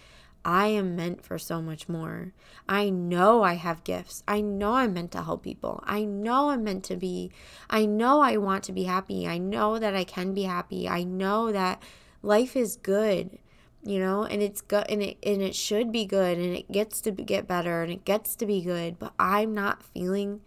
I 0.45 0.66
am 0.66 0.97
meant 0.97 1.24
for 1.24 1.38
so 1.38 1.62
much 1.62 1.88
more. 1.88 2.32
I 2.68 2.90
know 2.90 3.42
I 3.42 3.55
have 3.55 3.84
gifts. 3.84 4.22
I 4.28 4.40
know 4.40 4.74
I'm 4.74 4.95
meant 4.95 5.12
to 5.12 5.22
help 5.22 5.42
people. 5.42 5.82
I 5.86 6.05
know 6.05 6.51
I'm 6.51 6.64
meant 6.64 6.84
to 6.84 6.97
be, 6.97 7.30
I 7.70 7.86
know 7.86 8.20
I 8.20 8.36
want 8.36 8.64
to 8.64 8.72
be 8.72 8.84
happy. 8.84 9.26
I 9.26 9.38
know 9.38 9.78
that 9.78 9.95
I 9.95 10.05
can 10.05 10.34
be 10.34 10.42
happy. 10.42 10.88
I 10.88 11.03
know 11.03 11.53
that 11.53 11.82
life 12.22 12.57
is 12.57 12.76
good 12.76 13.38
you 13.86 13.99
know 13.99 14.24
and 14.24 14.42
it's 14.42 14.61
good 14.62 14.84
and 14.88 15.03
it 15.03 15.18
and 15.22 15.42
it 15.42 15.55
should 15.55 15.92
be 15.92 16.05
good 16.05 16.38
and 16.38 16.57
it 16.57 16.70
gets 16.72 17.01
to 17.03 17.11
get 17.11 17.47
better 17.47 17.82
and 17.82 17.92
it 17.92 18.05
gets 18.05 18.34
to 18.34 18.47
be 18.47 18.62
good 18.62 18.99
but 18.99 19.12
i'm 19.18 19.53
not 19.53 19.82
feeling 19.82 20.40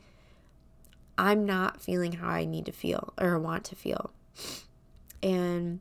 i'm 1.17 1.45
not 1.45 1.79
feeling 1.79 2.13
how 2.13 2.29
i 2.29 2.45
need 2.45 2.65
to 2.65 2.71
feel 2.71 3.13
or 3.19 3.37
want 3.37 3.63
to 3.63 3.75
feel 3.75 4.11
and 5.21 5.79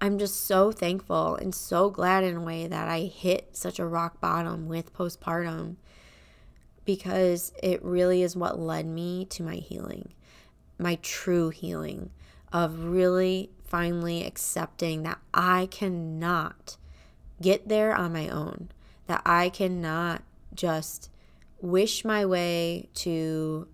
i'm 0.00 0.18
just 0.18 0.46
so 0.46 0.72
thankful 0.72 1.36
and 1.36 1.54
so 1.54 1.90
glad 1.90 2.24
in 2.24 2.36
a 2.36 2.40
way 2.40 2.66
that 2.66 2.88
i 2.88 3.00
hit 3.00 3.56
such 3.56 3.78
a 3.78 3.86
rock 3.86 4.20
bottom 4.20 4.68
with 4.68 4.94
postpartum 4.94 5.76
because 6.84 7.52
it 7.62 7.82
really 7.84 8.22
is 8.22 8.34
what 8.34 8.58
led 8.58 8.86
me 8.86 9.24
to 9.24 9.42
my 9.42 9.56
healing 9.56 10.12
my 10.78 10.98
true 11.02 11.50
healing 11.50 12.10
of 12.52 12.84
really 12.84 13.50
finally 13.64 14.26
accepting 14.26 15.02
that 15.04 15.18
I 15.32 15.68
cannot 15.70 16.76
get 17.40 17.68
there 17.68 17.94
on 17.94 18.12
my 18.12 18.28
own, 18.28 18.70
that 19.06 19.22
I 19.24 19.48
cannot 19.48 20.22
just 20.54 21.08
wish 21.60 22.04
my 22.04 22.26
way 22.26 22.88
to 22.94 23.68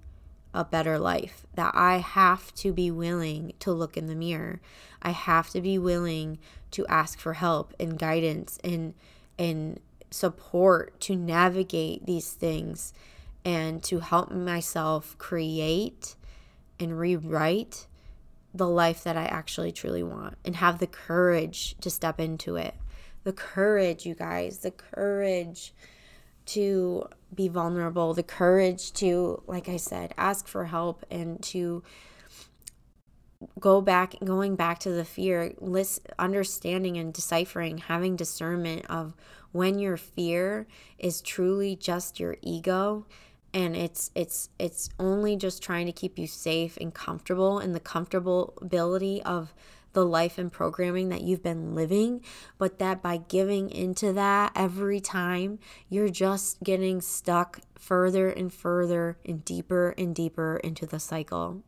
a 0.53 0.65
better 0.65 0.99
life, 0.99 1.47
that 1.55 1.73
I 1.75 1.99
have 1.99 2.55
to 2.57 2.73
be 2.73 2.91
willing 2.91 3.55
to 3.61 3.73
look 3.73 3.97
in 3.97 4.07
the 4.07 4.15
mirror. 4.15 4.61
I 5.07 5.11
have 5.11 5.51
to 5.51 5.61
be 5.61 5.79
willing 5.79 6.41
to 6.73 6.85
ask 6.89 7.21
for 7.21 7.35
help 7.35 7.73
and 7.79 7.97
guidance 7.97 8.59
and 8.65 8.93
and 9.39 9.79
support 10.11 10.99
to 11.03 11.15
navigate 11.15 12.07
these 12.07 12.33
things 12.33 12.93
and 13.45 13.83
to 13.85 14.01
help 14.01 14.33
myself 14.33 15.17
create 15.19 16.17
and 16.81 16.99
rewrite 16.99 17.87
the 18.53 18.69
life 18.69 19.05
that 19.05 19.17
I 19.17 19.27
actually 19.27 19.71
truly 19.71 20.03
want 20.03 20.39
and 20.45 20.57
have 20.57 20.81
the 20.81 20.87
courage 20.89 21.77
to 21.83 21.91
step 21.91 22.19
into 22.19 22.57
it. 22.57 22.75
The 23.23 23.33
courage, 23.33 24.07
you 24.07 24.15
guys, 24.15 24.59
the 24.59 24.73
courage 24.73 25.73
to 26.47 27.09
be 27.33 27.47
vulnerable, 27.47 28.13
the 28.15 28.23
courage 28.23 28.93
to, 28.95 29.43
like 29.47 29.69
I 29.69 29.77
said, 29.77 30.15
ask 30.19 30.49
for 30.49 30.65
help 30.65 31.05
and 31.11 31.41
to 31.45 31.85
go 33.61 33.81
back 33.81 34.15
going 34.25 34.57
back 34.57 34.79
to 34.79 34.91
the 34.91 35.05
fear 35.05 35.53
list 35.59 36.07
understanding 36.19 36.97
and 36.97 37.13
deciphering 37.13 37.79
having 37.79 38.17
discernment 38.17 38.85
of 38.87 39.15
when 39.53 39.79
your 39.79 39.97
fear 39.97 40.67
is 40.99 41.21
truly 41.21 41.77
just 41.77 42.19
your 42.19 42.37
ego 42.43 43.07
and 43.53 43.77
it's 43.77 44.11
it's 44.15 44.51
it's 44.59 44.89
only 44.99 45.37
just 45.37 45.63
trying 45.63 45.87
to 45.87 45.93
keep 45.93 46.19
you 46.19 46.27
safe 46.27 46.77
and 46.79 46.95
comfortable 46.95 47.59
in 47.59 47.73
the 47.73 47.81
comfortability 47.81 49.21
of 49.23 49.55
the 49.97 50.05
life 50.05 50.37
and 50.37 50.53
programming 50.53 51.09
that 51.09 51.23
you've 51.23 51.43
been 51.43 51.75
living, 51.75 52.21
but 52.59 52.79
that 52.79 53.03
by 53.03 53.17
giving 53.17 53.71
into 53.71 54.13
that 54.13 54.53
every 54.55 55.01
time, 55.01 55.59
you're 55.89 56.11
just 56.11 56.63
getting 56.63 57.01
stuck 57.01 57.61
further 57.79 58.29
and 58.29 58.53
further 58.53 59.17
and 59.25 59.43
deeper 59.43 59.95
and 59.97 60.15
deeper 60.15 60.61
into 60.63 60.85
the 60.85 61.01
cycle. 61.01 61.63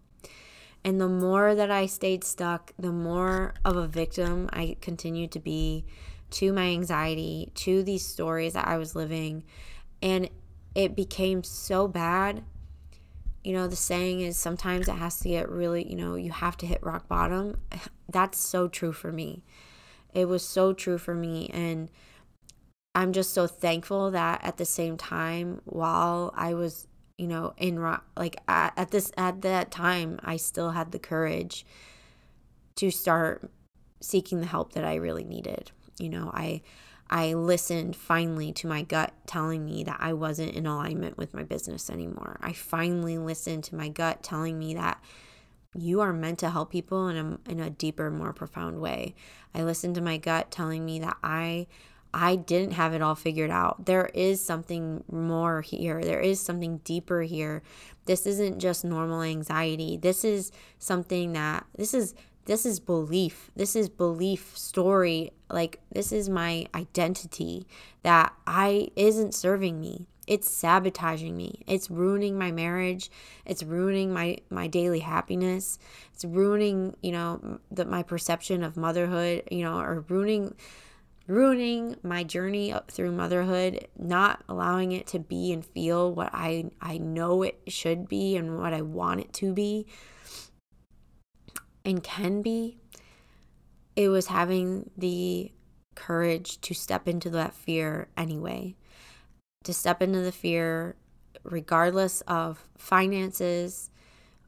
And 0.88 0.98
the 0.98 1.06
more 1.06 1.54
that 1.54 1.70
I 1.70 1.84
stayed 1.84 2.24
stuck, 2.24 2.72
the 2.78 2.90
more 2.90 3.52
of 3.62 3.76
a 3.76 3.86
victim 3.86 4.48
I 4.54 4.78
continued 4.80 5.30
to 5.32 5.38
be 5.38 5.84
to 6.30 6.50
my 6.50 6.68
anxiety, 6.68 7.52
to 7.56 7.82
these 7.82 8.06
stories 8.06 8.54
that 8.54 8.66
I 8.66 8.78
was 8.78 8.96
living. 8.96 9.44
And 10.00 10.30
it 10.74 10.96
became 10.96 11.44
so 11.44 11.88
bad. 11.88 12.42
You 13.44 13.52
know, 13.52 13.68
the 13.68 13.76
saying 13.76 14.22
is 14.22 14.38
sometimes 14.38 14.88
it 14.88 14.92
has 14.92 15.20
to 15.20 15.28
get 15.28 15.50
really, 15.50 15.86
you 15.86 15.94
know, 15.94 16.14
you 16.14 16.30
have 16.32 16.56
to 16.56 16.66
hit 16.66 16.82
rock 16.82 17.06
bottom. 17.06 17.60
That's 18.08 18.38
so 18.38 18.66
true 18.66 18.92
for 18.92 19.12
me. 19.12 19.42
It 20.14 20.24
was 20.24 20.42
so 20.42 20.72
true 20.72 20.96
for 20.96 21.14
me. 21.14 21.50
And 21.52 21.90
I'm 22.94 23.12
just 23.12 23.34
so 23.34 23.46
thankful 23.46 24.10
that 24.12 24.42
at 24.42 24.56
the 24.56 24.64
same 24.64 24.96
time, 24.96 25.60
while 25.66 26.32
I 26.34 26.54
was, 26.54 26.86
you 27.18 27.26
know, 27.26 27.52
in 27.58 27.84
like 28.16 28.36
at, 28.46 28.72
at 28.76 28.90
this, 28.92 29.12
at 29.18 29.42
that 29.42 29.70
time, 29.70 30.18
I 30.22 30.36
still 30.36 30.70
had 30.70 30.92
the 30.92 30.98
courage 30.98 31.66
to 32.76 32.90
start 32.90 33.50
seeking 34.00 34.40
the 34.40 34.46
help 34.46 34.72
that 34.74 34.84
I 34.84 34.94
really 34.94 35.24
needed. 35.24 35.72
You 35.98 36.08
know, 36.10 36.30
I, 36.32 36.62
I 37.10 37.34
listened 37.34 37.96
finally 37.96 38.52
to 38.52 38.68
my 38.68 38.82
gut 38.82 39.12
telling 39.26 39.64
me 39.64 39.82
that 39.84 39.96
I 39.98 40.12
wasn't 40.12 40.54
in 40.54 40.64
alignment 40.64 41.18
with 41.18 41.34
my 41.34 41.42
business 41.42 41.90
anymore. 41.90 42.38
I 42.40 42.52
finally 42.52 43.18
listened 43.18 43.64
to 43.64 43.74
my 43.74 43.88
gut 43.88 44.22
telling 44.22 44.56
me 44.56 44.74
that 44.74 45.02
you 45.74 46.00
are 46.00 46.12
meant 46.12 46.38
to 46.38 46.50
help 46.50 46.70
people 46.70 47.08
in 47.08 47.16
a, 47.16 47.50
in 47.50 47.60
a 47.60 47.70
deeper, 47.70 48.10
more 48.10 48.32
profound 48.32 48.80
way. 48.80 49.16
I 49.54 49.64
listened 49.64 49.96
to 49.96 50.00
my 50.00 50.18
gut 50.18 50.50
telling 50.50 50.84
me 50.84 51.00
that 51.00 51.16
I 51.22 51.66
I 52.12 52.36
didn't 52.36 52.72
have 52.72 52.94
it 52.94 53.02
all 53.02 53.14
figured 53.14 53.50
out. 53.50 53.86
There 53.86 54.06
is 54.14 54.44
something 54.44 55.04
more 55.10 55.60
here. 55.60 56.02
There 56.02 56.20
is 56.20 56.40
something 56.40 56.78
deeper 56.78 57.22
here. 57.22 57.62
This 58.06 58.26
isn't 58.26 58.58
just 58.58 58.84
normal 58.84 59.22
anxiety. 59.22 59.96
This 59.96 60.24
is 60.24 60.50
something 60.78 61.34
that 61.34 61.66
this 61.76 61.92
is 61.92 62.14
this 62.46 62.64
is 62.64 62.80
belief. 62.80 63.50
This 63.56 63.76
is 63.76 63.90
belief 63.90 64.56
story. 64.56 65.32
Like 65.50 65.80
this 65.92 66.12
is 66.12 66.30
my 66.30 66.66
identity 66.74 67.66
that 68.02 68.32
I 68.46 68.88
isn't 68.96 69.34
serving 69.34 69.78
me. 69.78 70.06
It's 70.26 70.50
sabotaging 70.50 71.36
me. 71.36 71.62
It's 71.66 71.90
ruining 71.90 72.38
my 72.38 72.50
marriage. 72.52 73.10
It's 73.44 73.62
ruining 73.62 74.12
my 74.12 74.38
my 74.48 74.66
daily 74.66 75.00
happiness. 75.00 75.78
It's 76.14 76.24
ruining, 76.24 76.96
you 77.02 77.12
know, 77.12 77.60
the, 77.70 77.84
my 77.84 78.02
perception 78.02 78.62
of 78.62 78.76
motherhood, 78.76 79.44
you 79.50 79.62
know, 79.62 79.78
or 79.78 80.04
ruining 80.08 80.54
ruining 81.28 81.94
my 82.02 82.24
journey 82.24 82.74
through 82.90 83.12
motherhood, 83.12 83.86
not 83.96 84.42
allowing 84.48 84.90
it 84.90 85.06
to 85.08 85.20
be 85.20 85.52
and 85.52 85.64
feel 85.64 86.12
what 86.12 86.30
I 86.32 86.70
I 86.80 86.98
know 86.98 87.42
it 87.42 87.60
should 87.68 88.08
be 88.08 88.36
and 88.36 88.58
what 88.58 88.74
I 88.74 88.82
want 88.82 89.20
it 89.20 89.32
to 89.34 89.52
be 89.52 89.86
and 91.88 92.02
can 92.02 92.42
be, 92.42 92.76
it 93.96 94.08
was 94.08 94.26
having 94.26 94.90
the 94.96 95.50
courage 95.94 96.60
to 96.60 96.74
step 96.74 97.08
into 97.08 97.30
that 97.30 97.54
fear 97.54 98.08
anyway. 98.16 98.76
To 99.64 99.72
step 99.72 100.02
into 100.02 100.20
the 100.20 100.32
fear 100.32 100.96
regardless 101.44 102.20
of 102.22 102.68
finances, 102.76 103.90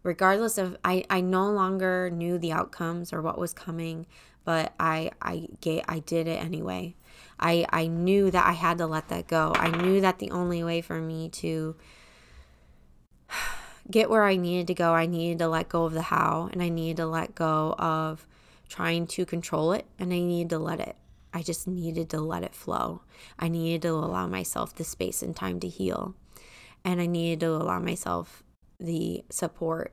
regardless 0.02 0.58
of 0.58 0.76
I, 0.84 1.04
I 1.08 1.22
no 1.22 1.50
longer 1.50 2.10
knew 2.10 2.38
the 2.38 2.52
outcomes 2.52 3.12
or 3.12 3.22
what 3.22 3.38
was 3.38 3.52
coming, 3.52 4.06
but 4.50 4.74
I 4.80 5.12
I 5.22 5.46
get 5.60 5.84
I 5.88 6.00
did 6.00 6.26
it 6.26 6.42
anyway. 6.42 6.96
I 7.38 7.66
I 7.70 7.86
knew 7.86 8.32
that 8.32 8.44
I 8.44 8.54
had 8.54 8.78
to 8.78 8.86
let 8.88 9.06
that 9.06 9.28
go. 9.28 9.52
I 9.54 9.70
knew 9.70 10.00
that 10.00 10.18
the 10.18 10.32
only 10.32 10.64
way 10.64 10.80
for 10.80 11.00
me 11.00 11.28
to 11.28 11.76
get 13.88 14.10
where 14.10 14.24
I 14.24 14.34
needed 14.34 14.66
to 14.66 14.74
go, 14.74 14.92
I 14.92 15.06
needed 15.06 15.38
to 15.38 15.46
let 15.46 15.68
go 15.68 15.84
of 15.84 15.92
the 15.92 16.02
how 16.02 16.48
and 16.52 16.60
I 16.60 16.68
needed 16.68 16.96
to 16.96 17.06
let 17.06 17.36
go 17.36 17.76
of 17.78 18.26
trying 18.68 19.06
to 19.14 19.24
control 19.24 19.70
it 19.72 19.86
and 20.00 20.12
I 20.12 20.18
needed 20.18 20.50
to 20.50 20.58
let 20.58 20.80
it. 20.80 20.96
I 21.32 21.42
just 21.42 21.68
needed 21.68 22.10
to 22.10 22.20
let 22.20 22.42
it 22.42 22.52
flow. 22.52 23.02
I 23.38 23.46
needed 23.46 23.82
to 23.82 23.90
allow 23.90 24.26
myself 24.26 24.74
the 24.74 24.82
space 24.82 25.22
and 25.22 25.36
time 25.36 25.60
to 25.60 25.68
heal. 25.68 26.16
And 26.84 27.00
I 27.00 27.06
needed 27.06 27.38
to 27.46 27.50
allow 27.50 27.78
myself 27.78 28.42
the 28.80 29.22
support 29.30 29.92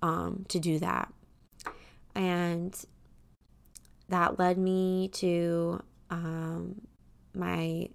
um, 0.00 0.46
to 0.46 0.60
do 0.60 0.78
that. 0.78 1.12
And 2.14 2.72
that 4.10 4.38
led 4.38 4.58
me 4.58 5.08
to 5.14 5.82
um, 6.10 6.80
my 7.34 7.88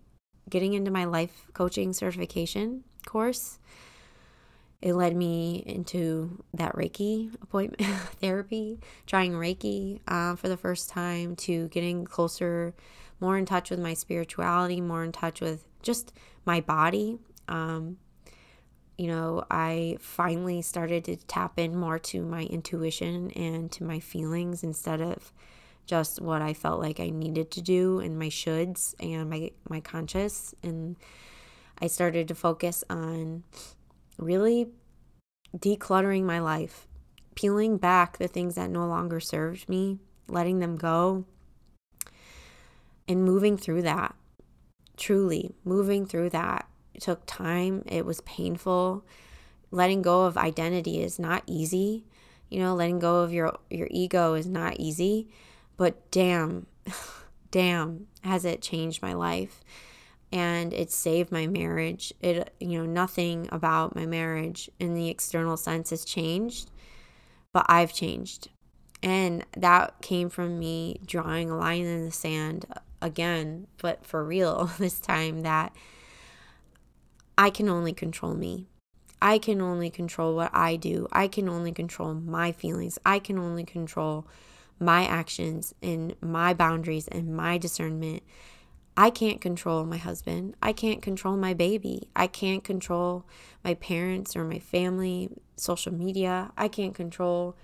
getting 0.49 0.73
into 0.73 0.91
my 0.91 1.05
life 1.05 1.45
coaching 1.53 1.93
certification 1.93 2.83
course. 3.05 3.59
It 4.81 4.93
led 4.93 5.15
me 5.15 5.63
into 5.65 6.43
that 6.53 6.75
Reiki 6.75 7.33
appointment 7.41 7.81
therapy, 8.21 8.79
trying 9.07 9.33
Reiki 9.33 10.01
uh, 10.07 10.35
for 10.35 10.47
the 10.49 10.57
first 10.57 10.89
time, 10.89 11.35
to 11.37 11.69
getting 11.69 12.05
closer, 12.05 12.75
more 13.19 13.37
in 13.37 13.45
touch 13.45 13.69
with 13.69 13.79
my 13.79 13.93
spirituality, 13.93 14.81
more 14.81 15.03
in 15.03 15.11
touch 15.11 15.41
with 15.41 15.65
just 15.81 16.13
my 16.45 16.61
body. 16.61 17.17
Um, 17.47 17.97
you 18.97 19.07
know, 19.07 19.43
I 19.49 19.97
finally 19.99 20.61
started 20.61 21.03
to 21.05 21.15
tap 21.15 21.57
in 21.57 21.75
more 21.75 21.99
to 21.99 22.21
my 22.21 22.43
intuition 22.43 23.31
and 23.31 23.71
to 23.73 23.83
my 23.83 23.99
feelings 23.99 24.63
instead 24.63 25.01
of 25.01 25.33
just 25.85 26.21
what 26.21 26.41
I 26.41 26.53
felt 26.53 26.81
like 26.81 26.99
I 26.99 27.09
needed 27.09 27.51
to 27.51 27.61
do 27.61 27.99
and 27.99 28.17
my 28.17 28.27
shoulds 28.27 28.95
and 28.99 29.29
my 29.29 29.51
my 29.69 29.79
conscious 29.79 30.53
and 30.63 30.95
I 31.79 31.87
started 31.87 32.27
to 32.29 32.35
focus 32.35 32.83
on 32.89 33.43
really 34.17 34.69
decluttering 35.55 36.23
my 36.23 36.39
life, 36.39 36.87
peeling 37.35 37.77
back 37.77 38.17
the 38.17 38.27
things 38.27 38.55
that 38.55 38.69
no 38.69 38.87
longer 38.87 39.19
served 39.19 39.67
me, 39.67 39.99
letting 40.27 40.59
them 40.59 40.77
go 40.77 41.25
and 43.07 43.23
moving 43.23 43.57
through 43.57 43.81
that. 43.83 44.15
Truly 44.97 45.53
moving 45.65 46.05
through 46.05 46.29
that. 46.29 46.67
It 46.93 47.01
took 47.01 47.23
time, 47.25 47.83
it 47.85 48.05
was 48.05 48.21
painful. 48.21 49.05
Letting 49.69 50.01
go 50.01 50.23
of 50.23 50.37
identity 50.37 51.01
is 51.01 51.19
not 51.19 51.43
easy. 51.45 52.05
You 52.49 52.59
know, 52.59 52.73
letting 52.73 52.99
go 52.99 53.17
of 53.17 53.33
your 53.33 53.57
your 53.69 53.89
ego 53.91 54.35
is 54.35 54.47
not 54.47 54.79
easy 54.79 55.27
but 55.77 56.09
damn, 56.11 56.67
damn, 57.51 58.07
has 58.23 58.45
it 58.45 58.61
changed 58.61 59.01
my 59.01 59.13
life. 59.13 59.63
And 60.31 60.73
it 60.73 60.91
saved 60.91 61.31
my 61.31 61.47
marriage. 61.47 62.13
It, 62.19 62.53
you 62.59 62.79
know, 62.79 62.85
nothing 62.85 63.47
about 63.51 63.95
my 63.95 64.05
marriage 64.05 64.69
in 64.79 64.93
the 64.93 65.09
external 65.09 65.55
sense 65.55 65.91
has 65.91 66.03
changed, 66.03 66.71
but 67.53 67.65
I've 67.69 67.93
changed. 67.93 68.49
And 69.01 69.45
that 69.55 70.01
came 70.01 70.29
from 70.29 70.59
me 70.59 70.99
drawing 71.05 71.49
a 71.49 71.57
line 71.57 71.85
in 71.85 72.05
the 72.05 72.11
sand 72.11 72.65
again, 73.01 73.67
but 73.77 74.05
for 74.05 74.23
real 74.23 74.65
this 74.79 74.99
time 74.99 75.41
that 75.41 75.73
I 77.37 77.49
can 77.49 77.69
only 77.69 77.93
control 77.93 78.33
me. 78.33 78.67
I 79.21 79.37
can 79.37 79.61
only 79.61 79.89
control 79.89 80.35
what 80.35 80.51
I 80.53 80.75
do. 80.75 81.07
I 81.11 81.27
can 81.27 81.47
only 81.47 81.71
control 81.71 82.13
my 82.13 82.51
feelings. 82.51 82.99
I 83.05 83.19
can 83.19 83.37
only 83.37 83.63
control 83.63 84.27
my 84.79 85.05
actions 85.05 85.73
and 85.81 86.15
my 86.21 86.53
boundaries 86.53 87.07
and 87.07 87.35
my 87.35 87.57
discernment. 87.57 88.23
I 88.97 89.09
can't 89.09 89.41
control 89.41 89.85
my 89.85 89.97
husband. 89.97 90.55
I 90.61 90.71
can't 90.71 91.01
control 91.01 91.35
my 91.35 91.53
baby. 91.53 92.09
I 92.15 92.27
can't 92.27 92.63
control 92.63 93.27
my 93.63 93.73
parents 93.73 94.35
or 94.35 94.45
my 94.45 94.59
family, 94.59 95.29
social 95.57 95.93
media. 95.93 96.51
I 96.57 96.69
can't 96.69 96.95
control 96.95 97.57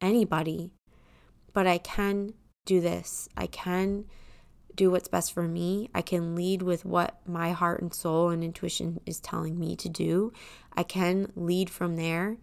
anybody. 0.00 0.72
But 1.54 1.66
I 1.66 1.78
can 1.78 2.34
do 2.66 2.80
this. 2.80 3.28
I 3.36 3.46
can 3.46 4.04
do 4.74 4.90
what's 4.90 5.08
best 5.08 5.32
for 5.32 5.44
me. 5.44 5.88
I 5.94 6.02
can 6.02 6.34
lead 6.34 6.60
with 6.60 6.84
what 6.84 7.20
my 7.26 7.52
heart 7.52 7.80
and 7.80 7.94
soul 7.94 8.30
and 8.30 8.42
intuition 8.42 9.00
is 9.06 9.20
telling 9.20 9.58
me 9.58 9.76
to 9.76 9.88
do. 9.88 10.32
I 10.76 10.82
can 10.82 11.32
lead 11.34 11.70
from 11.70 11.96
there. 11.96 12.36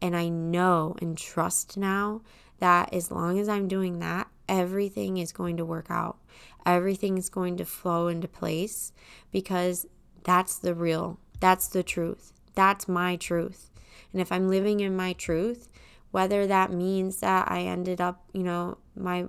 And 0.00 0.16
I 0.16 0.28
know 0.28 0.94
and 1.00 1.18
trust 1.18 1.76
now 1.76 2.20
that 2.60 2.92
as 2.92 3.10
long 3.10 3.38
as 3.38 3.48
I'm 3.48 3.68
doing 3.68 3.98
that, 4.00 4.28
everything 4.48 5.18
is 5.18 5.32
going 5.32 5.56
to 5.56 5.64
work 5.64 5.86
out. 5.90 6.18
Everything 6.66 7.18
is 7.18 7.28
going 7.28 7.56
to 7.58 7.64
flow 7.64 8.08
into 8.08 8.28
place 8.28 8.92
because 9.30 9.86
that's 10.24 10.58
the 10.58 10.74
real, 10.74 11.18
that's 11.40 11.68
the 11.68 11.82
truth. 11.82 12.32
That's 12.54 12.88
my 12.88 13.16
truth. 13.16 13.70
And 14.12 14.20
if 14.20 14.32
I'm 14.32 14.48
living 14.48 14.80
in 14.80 14.96
my 14.96 15.12
truth, 15.12 15.68
whether 16.10 16.46
that 16.46 16.72
means 16.72 17.20
that 17.20 17.50
I 17.50 17.62
ended 17.62 18.00
up, 18.00 18.24
you 18.32 18.42
know, 18.42 18.78
my 18.96 19.26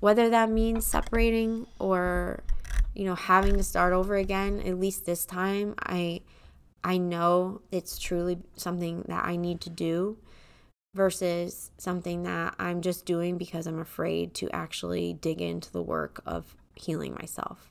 whether 0.00 0.28
that 0.28 0.50
means 0.50 0.86
separating 0.86 1.66
or 1.78 2.42
you 2.94 3.04
know 3.04 3.14
having 3.14 3.56
to 3.56 3.62
start 3.62 3.92
over 3.92 4.16
again 4.16 4.60
at 4.60 4.78
least 4.78 5.06
this 5.06 5.24
time 5.24 5.74
i 5.78 6.20
i 6.84 6.96
know 6.96 7.60
it's 7.70 7.98
truly 7.98 8.38
something 8.56 9.02
that 9.08 9.24
i 9.24 9.36
need 9.36 9.60
to 9.60 9.70
do 9.70 10.16
versus 10.96 11.70
something 11.76 12.22
that 12.22 12.54
I'm 12.58 12.80
just 12.80 13.04
doing 13.04 13.36
because 13.36 13.66
I'm 13.66 13.78
afraid 13.78 14.34
to 14.34 14.50
actually 14.50 15.12
dig 15.12 15.40
into 15.40 15.70
the 15.70 15.82
work 15.82 16.22
of 16.26 16.56
healing 16.74 17.14
myself. 17.14 17.70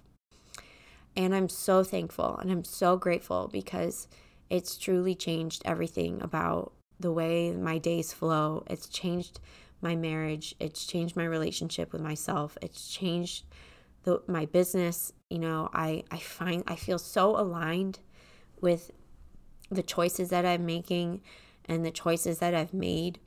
And 1.18 1.34
I'm 1.34 1.50
so 1.50 1.84
thankful 1.84 2.38
and 2.38 2.52
I'm 2.52 2.64
so 2.64 2.98
grateful 2.98 3.50
because 3.52 4.08
it's 4.50 4.78
truly 4.78 5.16
changed 5.16 5.64
everything 5.66 6.22
about 6.22 6.72
the 7.00 7.12
way 7.12 7.52
my 7.52 7.80
days 7.80 8.14
flow. 8.14 8.64
It's 8.68 8.88
changed 8.88 9.40
my 9.82 9.96
marriage, 9.96 10.56
it's 10.60 10.86
changed 10.86 11.16
my 11.16 11.26
relationship 11.26 11.92
with 11.92 12.02
myself, 12.02 12.58
it's 12.62 12.88
changed 12.88 13.46
the, 14.04 14.22
my 14.28 14.46
business. 14.46 15.12
You 15.30 15.40
know, 15.40 15.70
I, 15.74 16.04
I 16.12 16.18
find 16.18 16.64
I 16.68 16.76
feel 16.76 17.00
so 17.00 17.38
aligned 17.38 18.00
with 18.62 18.92
the 19.72 19.84
choices 19.84 20.30
that 20.30 20.46
I'm 20.46 20.66
making 20.66 21.22
and 21.68 21.86
the 21.86 21.92
choices 21.92 22.40
that 22.40 22.54
I've 22.54 22.74
made. 22.74 23.20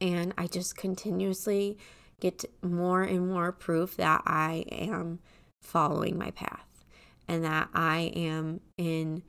And 0.00 0.32
I 0.38 0.46
just 0.46 0.76
continuously 0.76 1.78
get 2.20 2.44
more 2.62 3.02
and 3.02 3.28
more 3.28 3.52
proof 3.52 3.96
that 3.96 4.22
I 4.26 4.64
am 4.70 5.20
following 5.62 6.16
my 6.16 6.30
path 6.30 6.84
and 7.26 7.44
that 7.44 7.68
I 7.74 8.12
am 8.14 8.60
in, 8.76 9.22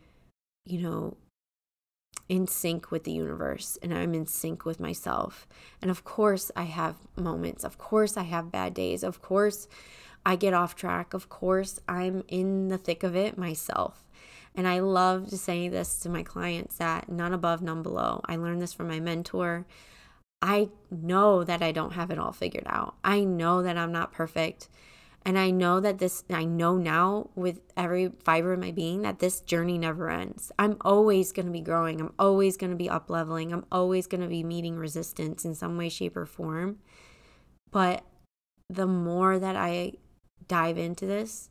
you 0.65 0.81
know, 0.81 1.17
in 2.27 2.45
sync 2.45 2.91
with 2.91 3.03
the 3.03 3.11
universe 3.11 3.77
and 3.81 3.93
I'm 3.93 4.13
in 4.13 4.27
sync 4.27 4.63
with 4.63 4.79
myself. 4.79 5.47
And 5.81 5.89
of 5.89 6.03
course, 6.03 6.51
I 6.55 6.63
have 6.63 6.95
moments. 7.15 7.63
Of 7.63 7.77
course, 7.77 8.15
I 8.15 8.23
have 8.23 8.51
bad 8.51 8.73
days. 8.75 9.03
Of 9.03 9.21
course, 9.21 9.67
I 10.25 10.35
get 10.35 10.53
off 10.53 10.75
track. 10.75 11.13
Of 11.13 11.29
course, 11.29 11.79
I'm 11.87 12.23
in 12.27 12.67
the 12.67 12.77
thick 12.77 13.03
of 13.03 13.15
it 13.15 13.37
myself. 13.37 14.05
And 14.59 14.67
I 14.67 14.79
love 14.79 15.29
to 15.29 15.37
say 15.37 15.69
this 15.69 15.99
to 15.99 16.09
my 16.09 16.21
clients 16.21 16.75
that 16.79 17.07
none 17.07 17.33
above, 17.33 17.61
none 17.61 17.81
below. 17.81 18.19
I 18.25 18.35
learned 18.35 18.61
this 18.61 18.73
from 18.73 18.89
my 18.89 18.99
mentor. 18.99 19.65
I 20.41 20.67
know 20.91 21.45
that 21.45 21.61
I 21.61 21.71
don't 21.71 21.93
have 21.93 22.11
it 22.11 22.19
all 22.19 22.33
figured 22.33 22.65
out. 22.65 22.95
I 23.01 23.23
know 23.23 23.63
that 23.63 23.77
I'm 23.77 23.93
not 23.93 24.11
perfect. 24.11 24.67
And 25.25 25.39
I 25.39 25.51
know 25.51 25.79
that 25.79 25.99
this, 25.99 26.25
I 26.29 26.43
know 26.43 26.75
now 26.75 27.29
with 27.35 27.61
every 27.77 28.11
fiber 28.25 28.51
of 28.51 28.59
my 28.59 28.71
being 28.71 29.03
that 29.03 29.19
this 29.19 29.39
journey 29.39 29.77
never 29.77 30.09
ends. 30.09 30.51
I'm 30.59 30.75
always 30.81 31.31
going 31.31 31.45
to 31.45 31.53
be 31.53 31.61
growing. 31.61 32.01
I'm 32.01 32.13
always 32.19 32.57
going 32.57 32.71
to 32.71 32.75
be 32.75 32.89
up 32.89 33.09
leveling. 33.09 33.53
I'm 33.53 33.65
always 33.71 34.07
going 34.07 34.23
to 34.23 34.27
be 34.27 34.43
meeting 34.43 34.75
resistance 34.75 35.45
in 35.45 35.55
some 35.55 35.77
way, 35.77 35.87
shape, 35.87 36.17
or 36.17 36.25
form. 36.25 36.79
But 37.71 38.03
the 38.69 38.87
more 38.87 39.39
that 39.39 39.55
I 39.55 39.93
dive 40.49 40.77
into 40.77 41.05
this, 41.05 41.49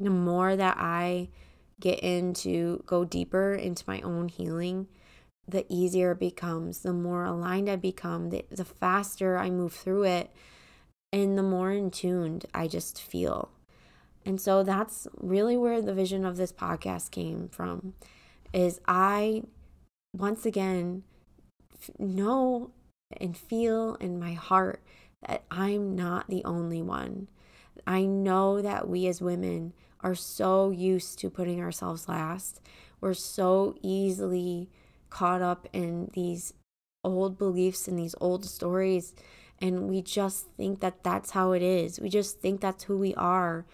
the 0.00 0.10
more 0.10 0.56
that 0.56 0.76
I 0.78 1.28
get 1.78 2.00
into 2.00 2.82
go 2.86 3.04
deeper 3.04 3.54
into 3.54 3.84
my 3.86 4.00
own 4.00 4.28
healing, 4.28 4.88
the 5.46 5.66
easier 5.68 6.12
it 6.12 6.18
becomes, 6.18 6.80
the 6.80 6.92
more 6.92 7.24
aligned 7.24 7.68
I 7.68 7.76
become, 7.76 8.30
the, 8.30 8.44
the 8.50 8.64
faster 8.64 9.36
I 9.36 9.50
move 9.50 9.74
through 9.74 10.04
it, 10.04 10.30
and 11.12 11.36
the 11.36 11.42
more 11.42 11.70
in 11.70 11.90
tuned 11.90 12.46
I 12.54 12.66
just 12.66 13.00
feel. 13.00 13.50
And 14.24 14.40
so 14.40 14.62
that's 14.62 15.06
really 15.18 15.56
where 15.56 15.80
the 15.80 15.94
vision 15.94 16.24
of 16.24 16.36
this 16.36 16.52
podcast 16.52 17.10
came 17.10 17.48
from 17.48 17.94
is 18.52 18.80
I 18.86 19.42
once 20.16 20.44
again 20.44 21.04
know 21.98 22.70
and 23.16 23.36
feel 23.36 23.94
in 23.96 24.18
my 24.18 24.32
heart 24.32 24.82
that 25.26 25.44
I'm 25.50 25.94
not 25.94 26.28
the 26.28 26.44
only 26.44 26.82
one 26.82 27.28
I 27.86 28.04
know 28.04 28.60
that 28.62 28.88
we 28.88 29.06
as 29.06 29.20
women 29.20 29.72
are 30.02 30.14
so 30.14 30.70
used 30.70 31.18
to 31.20 31.30
putting 31.30 31.60
ourselves 31.60 32.08
last. 32.08 32.60
We're 33.00 33.14
so 33.14 33.74
easily 33.82 34.68
caught 35.08 35.42
up 35.42 35.68
in 35.72 36.10
these 36.14 36.54
old 37.02 37.38
beliefs 37.38 37.88
and 37.88 37.98
these 37.98 38.14
old 38.20 38.44
stories. 38.44 39.14
And 39.60 39.88
we 39.88 40.02
just 40.02 40.46
think 40.56 40.80
that 40.80 41.02
that's 41.02 41.32
how 41.32 41.52
it 41.52 41.62
is. 41.62 42.00
We 42.00 42.08
just 42.08 42.40
think 42.40 42.60
that's 42.60 42.84
who 42.84 42.96
we 42.96 43.14
are. 43.14 43.66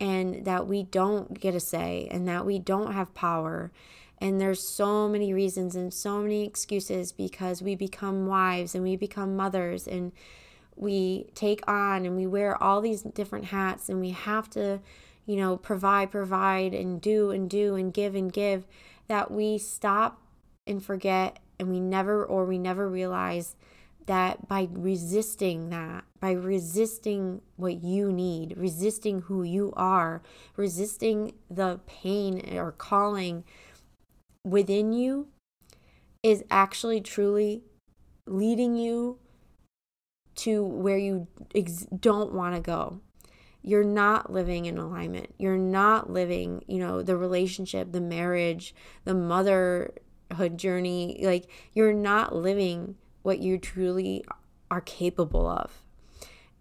And 0.00 0.44
that 0.44 0.66
we 0.66 0.82
don't 0.82 1.38
get 1.38 1.54
a 1.54 1.60
say 1.60 2.08
and 2.10 2.26
that 2.28 2.44
we 2.44 2.58
don't 2.58 2.92
have 2.92 3.14
power. 3.14 3.70
And 4.18 4.40
there's 4.40 4.66
so 4.66 5.08
many 5.08 5.32
reasons 5.32 5.74
and 5.74 5.92
so 5.92 6.22
many 6.22 6.44
excuses 6.44 7.12
because 7.12 7.62
we 7.62 7.74
become 7.74 8.26
wives 8.26 8.74
and 8.74 8.84
we 8.84 8.96
become 8.96 9.36
mothers 9.36 9.86
and 9.86 10.12
we 10.76 11.26
take 11.34 11.68
on 11.68 12.06
and 12.06 12.16
we 12.16 12.26
wear 12.26 12.60
all 12.62 12.80
these 12.80 13.02
different 13.02 13.46
hats 13.46 13.88
and 13.88 14.00
we 14.00 14.10
have 14.10 14.48
to, 14.50 14.80
you 15.26 15.36
know, 15.36 15.56
provide, 15.56 16.10
provide 16.10 16.74
and 16.74 17.00
do 17.00 17.30
and 17.30 17.48
do 17.48 17.74
and 17.74 17.92
give 17.92 18.14
and 18.14 18.32
give 18.32 18.66
that 19.08 19.30
we 19.30 19.58
stop 19.58 20.20
and 20.66 20.84
forget 20.84 21.38
and 21.58 21.70
we 21.70 21.80
never 21.80 22.24
or 22.24 22.44
we 22.44 22.58
never 22.58 22.88
realize 22.88 23.56
that 24.06 24.48
by 24.48 24.68
resisting 24.72 25.70
that, 25.70 26.04
by 26.20 26.32
resisting 26.32 27.40
what 27.56 27.82
you 27.82 28.12
need, 28.12 28.54
resisting 28.56 29.22
who 29.22 29.42
you 29.42 29.72
are, 29.76 30.22
resisting 30.56 31.32
the 31.50 31.78
pain 31.86 32.56
or 32.56 32.72
calling 32.72 33.44
within 34.44 34.92
you, 34.92 35.28
is 36.22 36.42
actually 36.50 37.00
truly 37.00 37.62
leading 38.26 38.76
you 38.76 39.18
to 40.34 40.64
where 40.64 40.98
you 40.98 41.26
ex- 41.54 41.86
don't 41.96 42.32
want 42.32 42.54
to 42.54 42.60
go. 42.60 43.00
You're 43.62 43.84
not 43.84 44.32
living 44.32 44.66
in 44.66 44.78
alignment. 44.78 45.34
You're 45.38 45.56
not 45.56 46.10
living, 46.10 46.64
you 46.66 46.78
know, 46.78 47.02
the 47.02 47.16
relationship, 47.16 47.92
the 47.92 48.00
marriage, 48.00 48.74
the 49.04 49.14
motherhood 49.14 50.56
journey. 50.56 51.20
Like, 51.22 51.48
you're 51.72 51.92
not 51.92 52.34
living 52.34 52.96
what 53.22 53.38
you 53.38 53.58
truly 53.58 54.24
are 54.70 54.80
capable 54.80 55.46
of. 55.46 55.82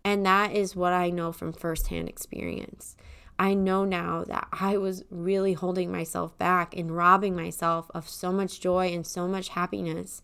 And 0.03 0.25
that 0.25 0.51
is 0.51 0.75
what 0.75 0.93
I 0.93 1.09
know 1.09 1.31
from 1.31 1.53
firsthand 1.53 2.09
experience. 2.09 2.95
I 3.37 3.55
know 3.55 3.85
now 3.85 4.23
that 4.25 4.47
I 4.51 4.77
was 4.77 5.03
really 5.09 5.53
holding 5.53 5.91
myself 5.91 6.37
back 6.37 6.75
and 6.77 6.95
robbing 6.95 7.35
myself 7.35 7.89
of 7.93 8.07
so 8.07 8.31
much 8.31 8.59
joy 8.59 8.93
and 8.93 9.05
so 9.05 9.27
much 9.27 9.49
happiness 9.49 10.21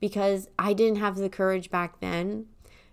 because 0.00 0.48
I 0.58 0.72
didn't 0.72 0.98
have 0.98 1.16
the 1.16 1.28
courage 1.28 1.70
back 1.70 2.00
then 2.00 2.46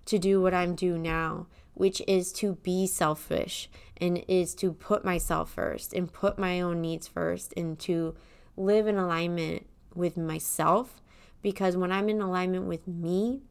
to 0.06 0.20
do 0.20 0.42
what 0.42 0.54
I'm 0.54 0.76
doing 0.76 1.02
now, 1.02 1.48
which 1.74 2.02
is 2.08 2.32
to 2.32 2.56
be 2.56 2.88
selfish 2.88 3.70
and 3.98 4.24
is 4.28 4.54
to 4.56 4.72
put 4.72 5.04
myself 5.06 5.52
first 5.52 5.94
and 5.94 6.12
put 6.12 6.38
my 6.38 6.62
own 6.62 6.82
needs 6.82 7.08
first 7.08 7.54
and 7.56 7.80
to 7.80 8.16
live 8.56 8.88
in 8.88 8.98
alignment 8.98 9.66
with 9.96 10.18
myself 10.18 11.02
because 11.42 11.76
when 11.76 11.92
I'm 11.92 12.10
in 12.10 12.22
alignment 12.22 12.66
with 12.66 12.88
me, 12.88 13.42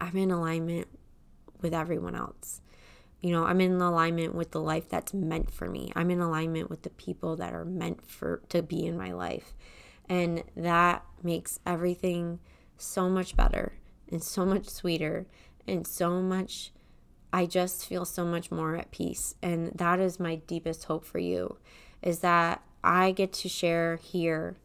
I'm 0.00 0.16
in 0.16 0.30
alignment 0.30 0.88
with 1.60 1.74
everyone 1.74 2.14
else. 2.14 2.60
You 3.20 3.30
know, 3.30 3.44
I'm 3.44 3.60
in 3.60 3.80
alignment 3.80 4.34
with 4.34 4.50
the 4.50 4.60
life 4.60 4.88
that's 4.88 5.14
meant 5.14 5.50
for 5.50 5.68
me. 5.68 5.92
I'm 5.94 6.10
in 6.10 6.20
alignment 6.20 6.70
with 6.70 6.82
the 6.82 6.90
people 6.90 7.36
that 7.36 7.52
are 7.52 7.64
meant 7.64 8.04
for 8.04 8.42
to 8.48 8.62
be 8.62 8.84
in 8.84 8.96
my 8.96 9.12
life. 9.12 9.54
And 10.08 10.42
that 10.56 11.04
makes 11.22 11.60
everything 11.64 12.40
so 12.76 13.08
much 13.08 13.36
better 13.36 13.74
and 14.10 14.22
so 14.22 14.44
much 14.44 14.68
sweeter 14.68 15.26
and 15.68 15.86
so 15.86 16.20
much 16.20 16.72
I 17.32 17.46
just 17.46 17.86
feel 17.86 18.04
so 18.04 18.24
much 18.24 18.50
more 18.50 18.76
at 18.76 18.90
peace. 18.90 19.34
And 19.42 19.72
that 19.74 20.00
is 20.00 20.20
my 20.20 20.36
deepest 20.36 20.84
hope 20.84 21.04
for 21.04 21.18
you 21.18 21.56
is 22.02 22.18
that 22.18 22.62
I 22.84 23.12
get 23.12 23.32
to 23.34 23.48
share 23.48 23.96
here 23.96 24.56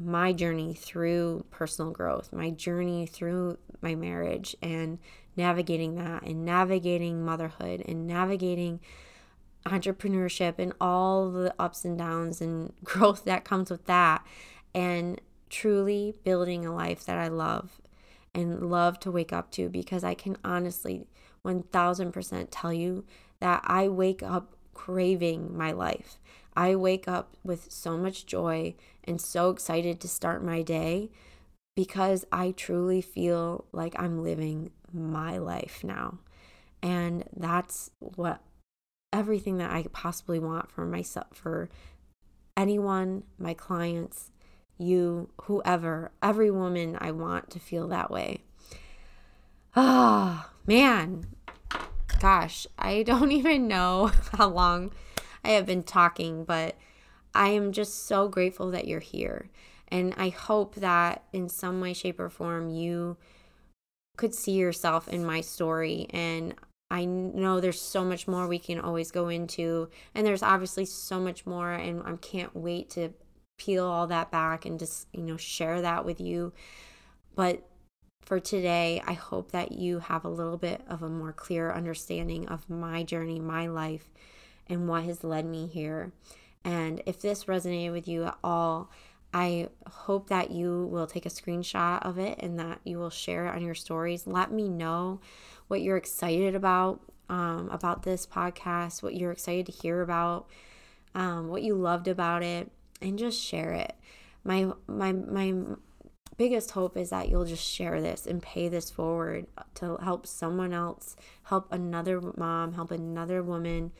my 0.00 0.32
journey 0.32 0.74
through 0.74 1.44
personal 1.50 1.90
growth, 1.90 2.32
my 2.32 2.50
journey 2.50 3.06
through 3.06 3.58
my 3.82 3.94
marriage 3.94 4.56
and 4.62 4.98
navigating 5.36 5.96
that 5.96 6.22
and 6.22 6.44
navigating 6.44 7.24
motherhood 7.24 7.82
and 7.86 8.06
navigating 8.06 8.80
entrepreneurship 9.66 10.54
and 10.58 10.72
all 10.80 11.30
the 11.30 11.54
ups 11.58 11.84
and 11.84 11.98
downs 11.98 12.40
and 12.40 12.72
growth 12.84 13.24
that 13.24 13.44
comes 13.44 13.70
with 13.70 13.84
that 13.86 14.24
and 14.74 15.20
truly 15.50 16.14
building 16.24 16.64
a 16.64 16.74
life 16.74 17.04
that 17.04 17.18
I 17.18 17.28
love 17.28 17.80
and 18.34 18.70
love 18.70 18.98
to 19.00 19.10
wake 19.10 19.32
up 19.32 19.50
to 19.52 19.68
because 19.68 20.04
I 20.04 20.14
can 20.14 20.36
honestly 20.44 21.06
1000% 21.44 22.48
tell 22.50 22.72
you 22.72 23.04
that 23.40 23.62
I 23.64 23.88
wake 23.88 24.22
up 24.22 24.54
craving 24.74 25.56
my 25.56 25.72
life. 25.72 26.18
I 26.56 26.74
wake 26.74 27.06
up 27.08 27.36
with 27.44 27.70
so 27.70 27.96
much 27.96 28.26
joy 28.26 28.74
and 29.04 29.20
so 29.20 29.50
excited 29.50 30.00
to 30.00 30.08
start 30.08 30.44
my 30.44 30.62
day 30.62 31.10
because 31.76 32.24
I 32.30 32.52
truly 32.52 33.00
feel 33.00 33.64
like 33.72 33.94
I'm 33.98 34.22
living 34.22 34.70
my 34.92 35.38
life 35.38 35.82
now. 35.84 36.18
And 36.82 37.24
that's 37.34 37.90
what 37.98 38.42
everything 39.12 39.58
that 39.58 39.70
I 39.70 39.84
possibly 39.92 40.38
want 40.38 40.70
for 40.70 40.84
myself, 40.84 41.28
for 41.32 41.68
anyone, 42.56 43.22
my 43.38 43.54
clients, 43.54 44.30
you, 44.78 45.30
whoever, 45.42 46.10
every 46.22 46.50
woman, 46.50 46.96
I 47.00 47.10
want 47.10 47.50
to 47.50 47.58
feel 47.58 47.88
that 47.88 48.10
way. 48.10 48.44
Ah, 49.76 50.50
man. 50.70 51.26
Gosh, 52.20 52.64
I 52.78 53.02
don't 53.02 53.32
even 53.40 53.66
know 53.66 54.12
how 54.38 54.48
long 54.48 54.92
I 55.44 55.48
have 55.50 55.66
been 55.66 55.82
talking, 55.82 56.44
but 56.44 56.76
I 57.34 57.48
am 57.48 57.72
just 57.72 58.06
so 58.06 58.28
grateful 58.28 58.70
that 58.70 58.86
you're 58.86 59.00
here. 59.00 59.50
And 59.88 60.14
I 60.16 60.28
hope 60.28 60.76
that 60.76 61.24
in 61.32 61.48
some 61.48 61.80
way, 61.80 61.92
shape, 61.92 62.20
or 62.20 62.30
form, 62.30 62.70
you 62.70 63.16
could 64.16 64.32
see 64.32 64.52
yourself 64.52 65.08
in 65.08 65.26
my 65.26 65.40
story. 65.40 66.06
And 66.10 66.54
I 66.88 67.04
know 67.04 67.58
there's 67.58 67.80
so 67.80 68.04
much 68.04 68.28
more 68.28 68.46
we 68.46 68.60
can 68.60 68.78
always 68.78 69.10
go 69.10 69.28
into. 69.28 69.88
And 70.14 70.24
there's 70.24 70.44
obviously 70.44 70.84
so 70.84 71.18
much 71.18 71.46
more. 71.46 71.72
And 71.72 72.00
I 72.04 72.14
can't 72.14 72.54
wait 72.54 72.90
to 72.90 73.12
peel 73.58 73.86
all 73.86 74.06
that 74.06 74.30
back 74.30 74.66
and 74.66 74.78
just, 74.78 75.08
you 75.12 75.22
know, 75.22 75.36
share 75.36 75.82
that 75.82 76.04
with 76.04 76.20
you. 76.20 76.52
But 77.34 77.66
for 78.22 78.38
today, 78.38 79.02
I 79.06 79.14
hope 79.14 79.52
that 79.52 79.72
you 79.72 79.98
have 80.00 80.24
a 80.24 80.28
little 80.28 80.56
bit 80.56 80.82
of 80.88 81.02
a 81.02 81.08
more 81.08 81.32
clear 81.32 81.72
understanding 81.72 82.48
of 82.48 82.68
my 82.70 83.02
journey, 83.02 83.40
my 83.40 83.66
life, 83.66 84.08
and 84.68 84.88
what 84.88 85.04
has 85.04 85.24
led 85.24 85.46
me 85.46 85.66
here. 85.66 86.12
And 86.64 87.02
if 87.06 87.20
this 87.20 87.44
resonated 87.44 87.92
with 87.92 88.06
you 88.06 88.24
at 88.24 88.38
all, 88.44 88.90
I 89.32 89.68
hope 89.86 90.28
that 90.28 90.50
you 90.50 90.86
will 90.90 91.06
take 91.06 91.26
a 91.26 91.30
screenshot 91.30 92.02
of 92.02 92.18
it 92.18 92.38
and 92.40 92.58
that 92.58 92.80
you 92.84 92.98
will 92.98 93.10
share 93.10 93.46
it 93.46 93.54
on 93.54 93.62
your 93.62 93.74
stories. 93.74 94.26
Let 94.26 94.52
me 94.52 94.68
know 94.68 95.20
what 95.68 95.82
you're 95.82 95.96
excited 95.96 96.54
about 96.54 97.00
um, 97.28 97.68
about 97.70 98.02
this 98.02 98.26
podcast, 98.26 99.04
what 99.04 99.14
you're 99.14 99.30
excited 99.30 99.66
to 99.66 99.72
hear 99.72 100.02
about, 100.02 100.48
um, 101.14 101.46
what 101.48 101.62
you 101.62 101.76
loved 101.76 102.08
about 102.08 102.42
it, 102.42 102.72
and 103.00 103.18
just 103.18 103.40
share 103.40 103.72
it. 103.72 103.94
My 104.42 104.72
my 104.88 105.12
my 105.12 105.54
biggest 106.40 106.70
hope 106.70 106.96
is 106.96 107.10
that 107.10 107.28
you'll 107.28 107.44
just 107.44 107.62
share 107.62 108.00
this 108.00 108.24
and 108.24 108.42
pay 108.42 108.66
this 108.66 108.90
forward 108.90 109.46
to 109.74 109.98
help 110.02 110.26
someone 110.26 110.72
else, 110.72 111.14
help 111.42 111.70
another 111.70 112.18
mom, 112.38 112.72
help 112.72 112.90
another 112.90 113.42
woman 113.42 113.92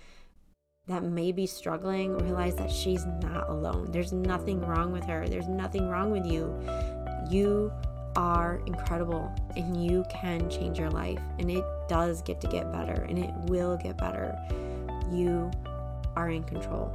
that 0.86 1.03
may 1.03 1.32
be 1.32 1.47
struggling 1.47 2.16
realize 2.16 2.57
that 2.57 2.72
she's 2.72 3.05
not 3.20 3.51
alone. 3.51 3.91
There's 3.91 4.14
nothing 4.14 4.62
wrong 4.62 4.91
with 4.91 5.05
her. 5.05 5.28
There's 5.28 5.49
nothing 5.49 5.91
wrong 5.91 6.11
with 6.11 6.24
you. 6.24 6.59
You 7.28 7.70
are 8.16 8.62
incredible 8.64 9.30
and 9.55 9.84
you 9.84 10.07
can 10.11 10.49
change 10.49 10.78
your 10.78 10.91
life 10.91 11.20
and 11.38 11.51
it 11.51 11.64
does 11.91 12.22
get 12.22 12.41
to 12.41 12.47
get 12.47 12.72
better 12.72 13.03
and 13.07 13.18
it 13.18 13.34
will 13.51 13.76
get 13.76 13.99
better. 13.99 14.34
You 15.12 15.51
are 16.16 16.30
in 16.30 16.45
control. 16.45 16.91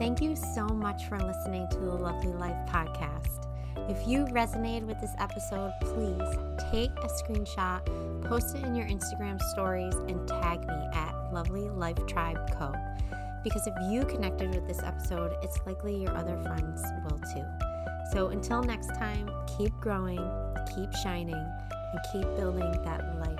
Thank 0.00 0.22
you 0.22 0.34
so 0.34 0.66
much 0.66 1.04
for 1.04 1.18
listening 1.20 1.68
to 1.68 1.76
the 1.76 1.92
Lovely 1.92 2.32
Life 2.32 2.56
podcast. 2.66 3.46
If 3.90 4.08
you 4.08 4.24
resonated 4.24 4.86
with 4.86 4.98
this 4.98 5.12
episode, 5.18 5.74
please 5.82 6.38
take 6.72 6.90
a 7.02 7.08
screenshot, 7.08 7.84
post 8.26 8.56
it 8.56 8.64
in 8.64 8.74
your 8.74 8.86
Instagram 8.86 9.38
stories, 9.50 9.94
and 10.08 10.26
tag 10.26 10.66
me 10.66 10.88
at 10.94 11.12
Lovely 11.34 11.68
Life 11.68 11.98
Tribe 12.06 12.38
Co. 12.50 12.72
Because 13.44 13.66
if 13.66 13.74
you 13.90 14.06
connected 14.06 14.54
with 14.54 14.66
this 14.66 14.82
episode, 14.82 15.36
it's 15.42 15.58
likely 15.66 16.00
your 16.00 16.16
other 16.16 16.38
friends 16.44 16.82
will 17.04 17.18
too. 17.34 17.44
So 18.10 18.28
until 18.28 18.62
next 18.62 18.94
time, 18.94 19.28
keep 19.58 19.74
growing, 19.82 20.16
keep 20.74 20.94
shining, 20.94 21.34
and 21.34 22.00
keep 22.10 22.24
building 22.38 22.72
that 22.84 23.18
life 23.18 23.39